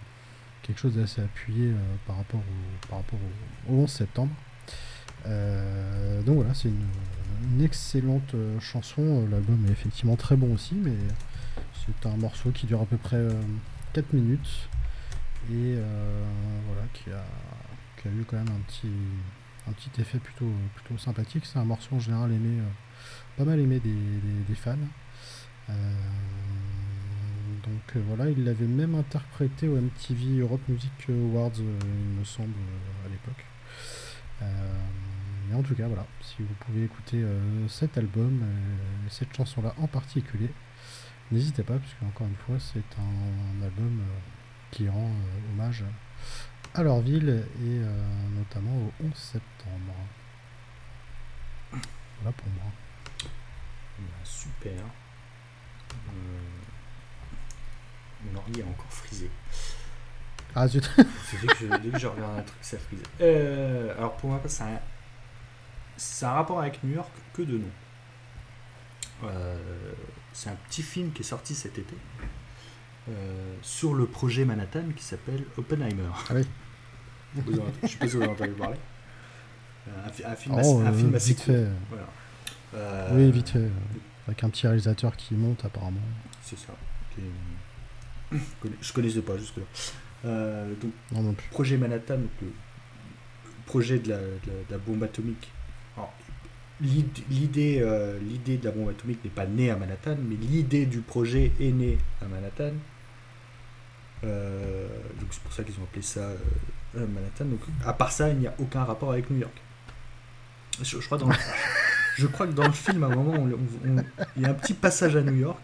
[0.62, 1.72] quelque chose d'assez appuyé
[2.06, 3.20] par rapport au, par rapport
[3.70, 4.32] au, 11 septembre.
[5.26, 9.28] donc voilà, c'est une, excellente chanson.
[9.32, 10.94] L'album est effectivement très bon aussi, mais
[12.02, 13.26] c'est un morceau qui dure à peu près
[13.94, 14.70] 4 minutes
[15.52, 15.76] et
[16.68, 17.24] voilà, qui a,
[18.02, 18.92] qui a eu quand même un petit,
[19.68, 21.46] un petit effet plutôt, plutôt sympathique.
[21.46, 22.62] C'est un morceau en général aimé,
[23.38, 24.76] pas mal aimé des, fans.
[27.70, 32.24] Donc euh, voilà, il l'avait même interprété au MTV Europe Music Awards, euh, il me
[32.24, 33.46] semble, euh, à l'époque.
[35.50, 37.24] mais en tout cas, voilà, si vous pouvez écouter
[37.68, 38.44] cet album
[39.06, 40.50] et cette chanson-là en particulier,
[41.32, 44.02] n'hésitez pas, puisque encore une fois, c'est un, album
[44.72, 45.12] qui rend
[45.52, 45.84] hommage
[46.74, 47.80] à leur ville et
[48.38, 49.94] notamment au 11 septembre.
[51.72, 52.72] Voilà pour moi.
[54.24, 54.84] Super
[58.24, 59.30] mon ordi est encore frisé.
[60.56, 60.90] Ah zut
[61.26, 63.04] C'est dès, dès que je regarde un truc, ça frise.
[63.22, 64.82] Euh, alors pour moi, ça a,
[65.98, 67.72] ça a un rapport avec New York que de nom.
[69.26, 69.94] Euh,
[70.34, 71.96] c'est un petit film qui est sorti cet été
[73.10, 76.10] euh, sur le projet Manhattan qui s'appelle Oppenheimer.
[76.30, 76.44] Ah oui.
[77.84, 78.78] je sais pas si vous en avez entendu parler.
[80.06, 81.68] Un, film, oh, un film assez vite fait.
[81.90, 83.08] Voilà.
[83.14, 83.70] oui, vite fait.
[84.28, 86.00] Avec un petit réalisateur qui monte apparemment.
[86.44, 86.74] C'est ça.
[88.82, 89.64] Je connaissais pas jusque-là.
[90.26, 90.74] Euh,
[91.12, 92.48] donc, projet Manhattan, le
[93.66, 94.10] projet de
[94.70, 95.52] la, bombe atomique.
[96.82, 101.00] L'idée, euh, l'idée de la bombe atomique n'est pas née à Manhattan, mais l'idée du
[101.00, 102.72] projet est née à Manhattan.
[104.24, 104.88] Euh,
[105.20, 106.32] donc c'est pour ça qu'ils ont appelé ça
[106.94, 107.46] Manhattan.
[107.46, 109.62] Donc à part ça, il n'y a aucun rapport avec New York.
[110.82, 111.30] Je, crois, dans
[112.18, 113.48] je crois que dans le film, à un moment,
[114.38, 115.62] il y a un petit passage à New York.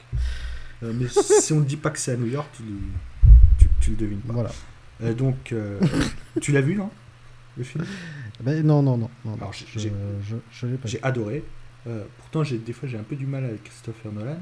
[0.84, 2.48] Euh, mais si on ne dit pas que c'est à New York,
[3.58, 4.34] tu, tu, le devines pas.
[4.34, 4.52] Voilà.
[5.04, 5.80] Euh, donc, euh,
[6.42, 6.90] tu l'as vu, non?
[7.57, 7.86] Le film
[8.41, 9.10] ben, Non, non, non.
[9.23, 9.91] non Alors, j'ai,
[10.86, 11.44] J'ai adoré.
[12.18, 14.40] pourtant, j'ai, des fois, j'ai un peu du mal avec Christopher Nolan.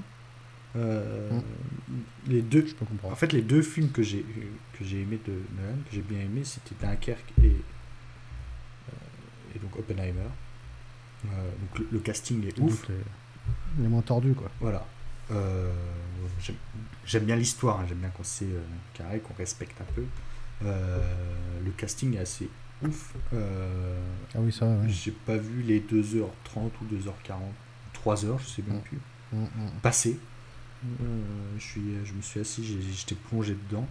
[0.76, 1.44] Hum.
[2.28, 3.14] Les deux, je peux comprendre.
[3.14, 4.26] En fait, les deux films que j'ai
[4.74, 7.56] que j'ai aimé de Nolan, que j'ai bien aimé, c'était Dunkerque et
[9.56, 10.30] et donc Oppenheimer.
[11.24, 12.88] donc le, casting est ouf.
[12.90, 14.50] Les, les moins tordus, quoi.
[14.60, 14.86] Voilà.
[15.32, 15.72] Euh,
[17.06, 18.62] j'aime bien l'histoire, hein, j'aime bien qu'on euh,
[18.94, 20.04] carré, qu'on respecte un peu.
[20.66, 21.00] Euh,
[21.64, 22.50] le casting est assez
[22.86, 23.14] ouf.
[23.34, 27.36] ah oui, ça, J'ai pas vu les 2h30 ou 2h40,
[28.04, 28.82] 3h, je sais bien mm.
[28.82, 29.00] plus,
[29.34, 29.70] mm, mm.
[29.82, 30.20] passer.
[31.58, 33.88] je, suis, je me suis assis, j'étais plongé dedans.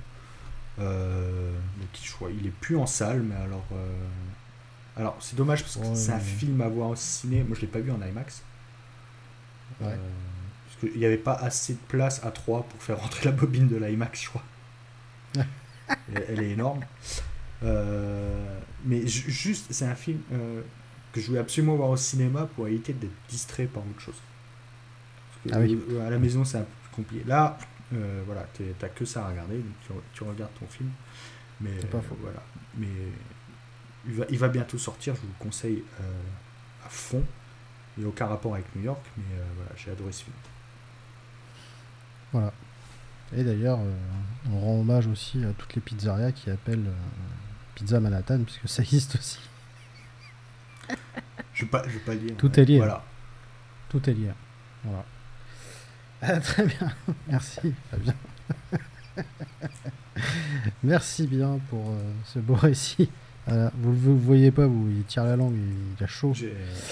[0.78, 3.66] donc il est plus en salle, mais alors.
[4.96, 7.42] alors c'est dommage parce que c'est un film à voir au ciné.
[7.44, 8.42] Moi je l'ai pas vu en IMAX.
[9.80, 9.96] Ouais
[10.82, 13.76] il n'y avait pas assez de place à 3 pour faire rentrer la bobine de
[13.76, 14.42] l'IMAX, je crois.
[16.28, 16.84] elle, est énorme.
[17.64, 20.62] Euh, mais juste, c'est un film euh,
[21.12, 24.20] que je voulais absolument voir au cinéma pour éviter d'être distrait par autre chose.
[25.52, 25.78] ah oui.
[25.90, 27.24] Euh, à la maison, c'est un peu plus compliqué.
[27.26, 27.58] Là,
[28.26, 28.46] voilà,
[28.78, 30.90] t'as que ça à regarder, donc tu, regardes ton film.
[31.60, 32.16] Mais pas faux.
[32.20, 32.42] voilà.
[32.78, 32.88] Mais
[34.06, 35.84] il va, il va bientôt sortir, je vous le conseille
[36.84, 37.22] à fond.
[37.96, 40.34] Il n'y a aucun rapport avec New York, mais voilà, j'ai adoré ce film.
[42.32, 42.52] Voilà.
[43.34, 43.92] Et d'ailleurs, euh,
[44.52, 47.41] on rend hommage aussi à toutes les pizzerias qui appellent euh,
[47.74, 49.38] Pizza Manhattan, puisque ça existe aussi.
[51.54, 52.36] je ne vais, pas lire.
[52.36, 52.78] Tout est lié.
[52.78, 53.04] Voilà.
[53.88, 54.30] Tout est lié.
[54.84, 55.04] Voilà.
[56.24, 56.92] Ah, très bien.
[57.26, 58.14] Merci, Fabien.
[60.84, 63.10] Merci bien pour euh, ce beau récit.
[63.48, 66.32] vous ne voyez pas, vous, il tire la langue, il a chaud.
[66.32, 66.46] Je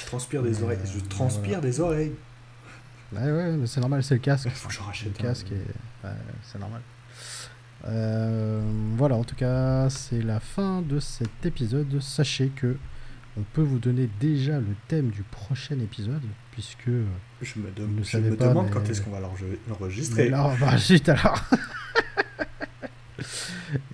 [0.06, 0.80] transpire des oreilles.
[0.84, 2.12] Je transpire des oreilles.
[3.12, 4.46] Ouais, ouais, c'est normal, c'est le casque.
[4.46, 5.16] Il faut que je rachète.
[5.16, 6.08] Le casque, et...
[6.42, 6.80] c'est normal.
[7.86, 8.62] Euh,
[8.96, 12.00] voilà, en tout cas, c'est la fin de cet épisode.
[12.00, 12.76] Sachez que
[13.36, 16.90] on peut vous donner déjà le thème du prochain épisode, puisque
[17.40, 17.70] je me,
[18.36, 20.28] demande quand est-ce qu'on va l'enregistrer.
[20.28, 21.42] Alors, bah, juste alors.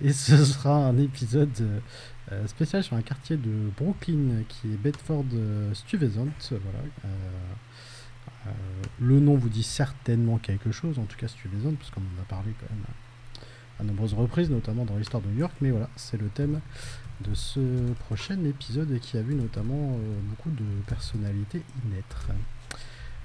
[0.01, 1.81] Et ce sera un épisode
[2.31, 6.27] euh, spécial sur un quartier de Brooklyn qui est Bedford-Stuyvesant.
[6.49, 6.79] Voilà.
[7.05, 7.07] Euh,
[8.47, 8.49] euh,
[8.99, 12.25] le nom vous dit certainement quelque chose, en tout cas Stuyvesant, parce qu'on en a
[12.27, 12.83] parlé quand même
[13.79, 15.53] à, nombreuses reprises, notamment dans l'histoire de New York.
[15.61, 16.59] Mais voilà, c'est le thème
[17.21, 22.27] de ce prochain épisode et qui a vu notamment euh, beaucoup de personnalités y naître.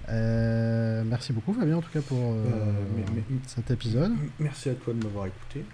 [0.09, 2.37] Euh, merci beaucoup Fabien en tout cas pour
[3.47, 4.13] cet épisode.
[4.41, 5.65] Merci à toi de m'avoir écouté.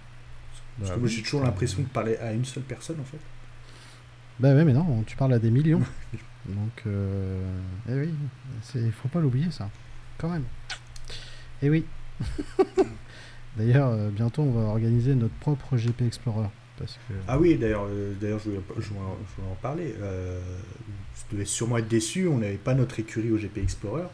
[0.78, 3.20] Parce bah que moi j'ai toujours l'impression de parler à une seule personne en fait.
[4.40, 5.82] Bah ouais mais non, tu parles à des millions.
[6.48, 7.40] Donc, euh,
[7.88, 8.14] eh oui,
[8.74, 9.70] il faut pas l'oublier ça,
[10.16, 10.44] quand même.
[11.62, 11.84] Eh oui.
[13.56, 16.48] D'ailleurs, euh, bientôt on va organiser notre propre GP Explorer.
[16.78, 17.14] Parce que...
[17.26, 19.94] Ah oui, d'ailleurs, euh, d'ailleurs je, voulais, en parler.
[20.00, 20.40] Euh,
[21.14, 24.04] je devais sûrement être déçu, on n'avait pas notre écurie au GP Explorer.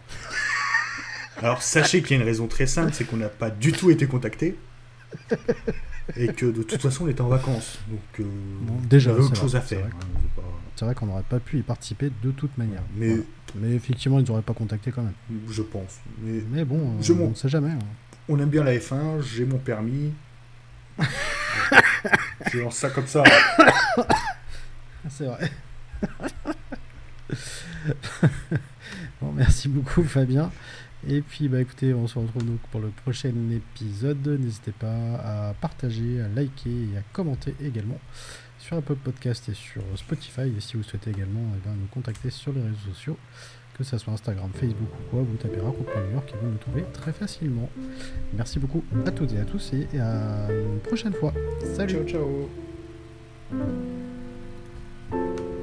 [1.36, 3.90] Alors sachez qu'il y a une raison très simple, c'est qu'on n'a pas du tout
[3.90, 4.56] été contacté.
[6.16, 7.78] Et que de toute façon on était en vacances.
[7.89, 8.24] Donc euh,
[8.89, 9.86] déjà, on avait autre chose à faire.
[10.77, 12.82] C'est vrai qu'on n'aurait pas pu y participer de toute manière.
[12.97, 13.16] Mais,
[13.55, 15.15] mais effectivement, ils n'auraient pas contacté quand même.
[15.48, 16.01] Je pense.
[16.20, 17.70] Mais, bon, je on ne sait jamais.
[17.70, 17.78] Hein.
[18.28, 20.12] On aime bien la F1, j'ai mon permis.
[22.52, 23.22] je lance ça comme ça.
[25.10, 25.51] C'est vrai.
[29.20, 30.51] bon, merci beaucoup Fabien.
[31.06, 34.26] Et puis bah écoutez, on se retrouve donc pour le prochain épisode.
[34.26, 38.01] N'hésitez pas à partager, à liker et à commenter également
[38.59, 40.51] sur Apple Podcast et sur Spotify.
[40.56, 43.18] Et si vous souhaitez également eh ben, nous contacter sur les réseaux sociaux,
[43.76, 46.59] que ce soit Instagram, Facebook ou quoi, vous tapez Raconte New York et vous nous
[46.59, 47.68] trouvez très facilement.
[48.32, 51.32] Merci beaucoup à toutes et à tous et à une prochaine fois.
[51.74, 52.48] Salut Ciao
[55.10, 55.53] ciao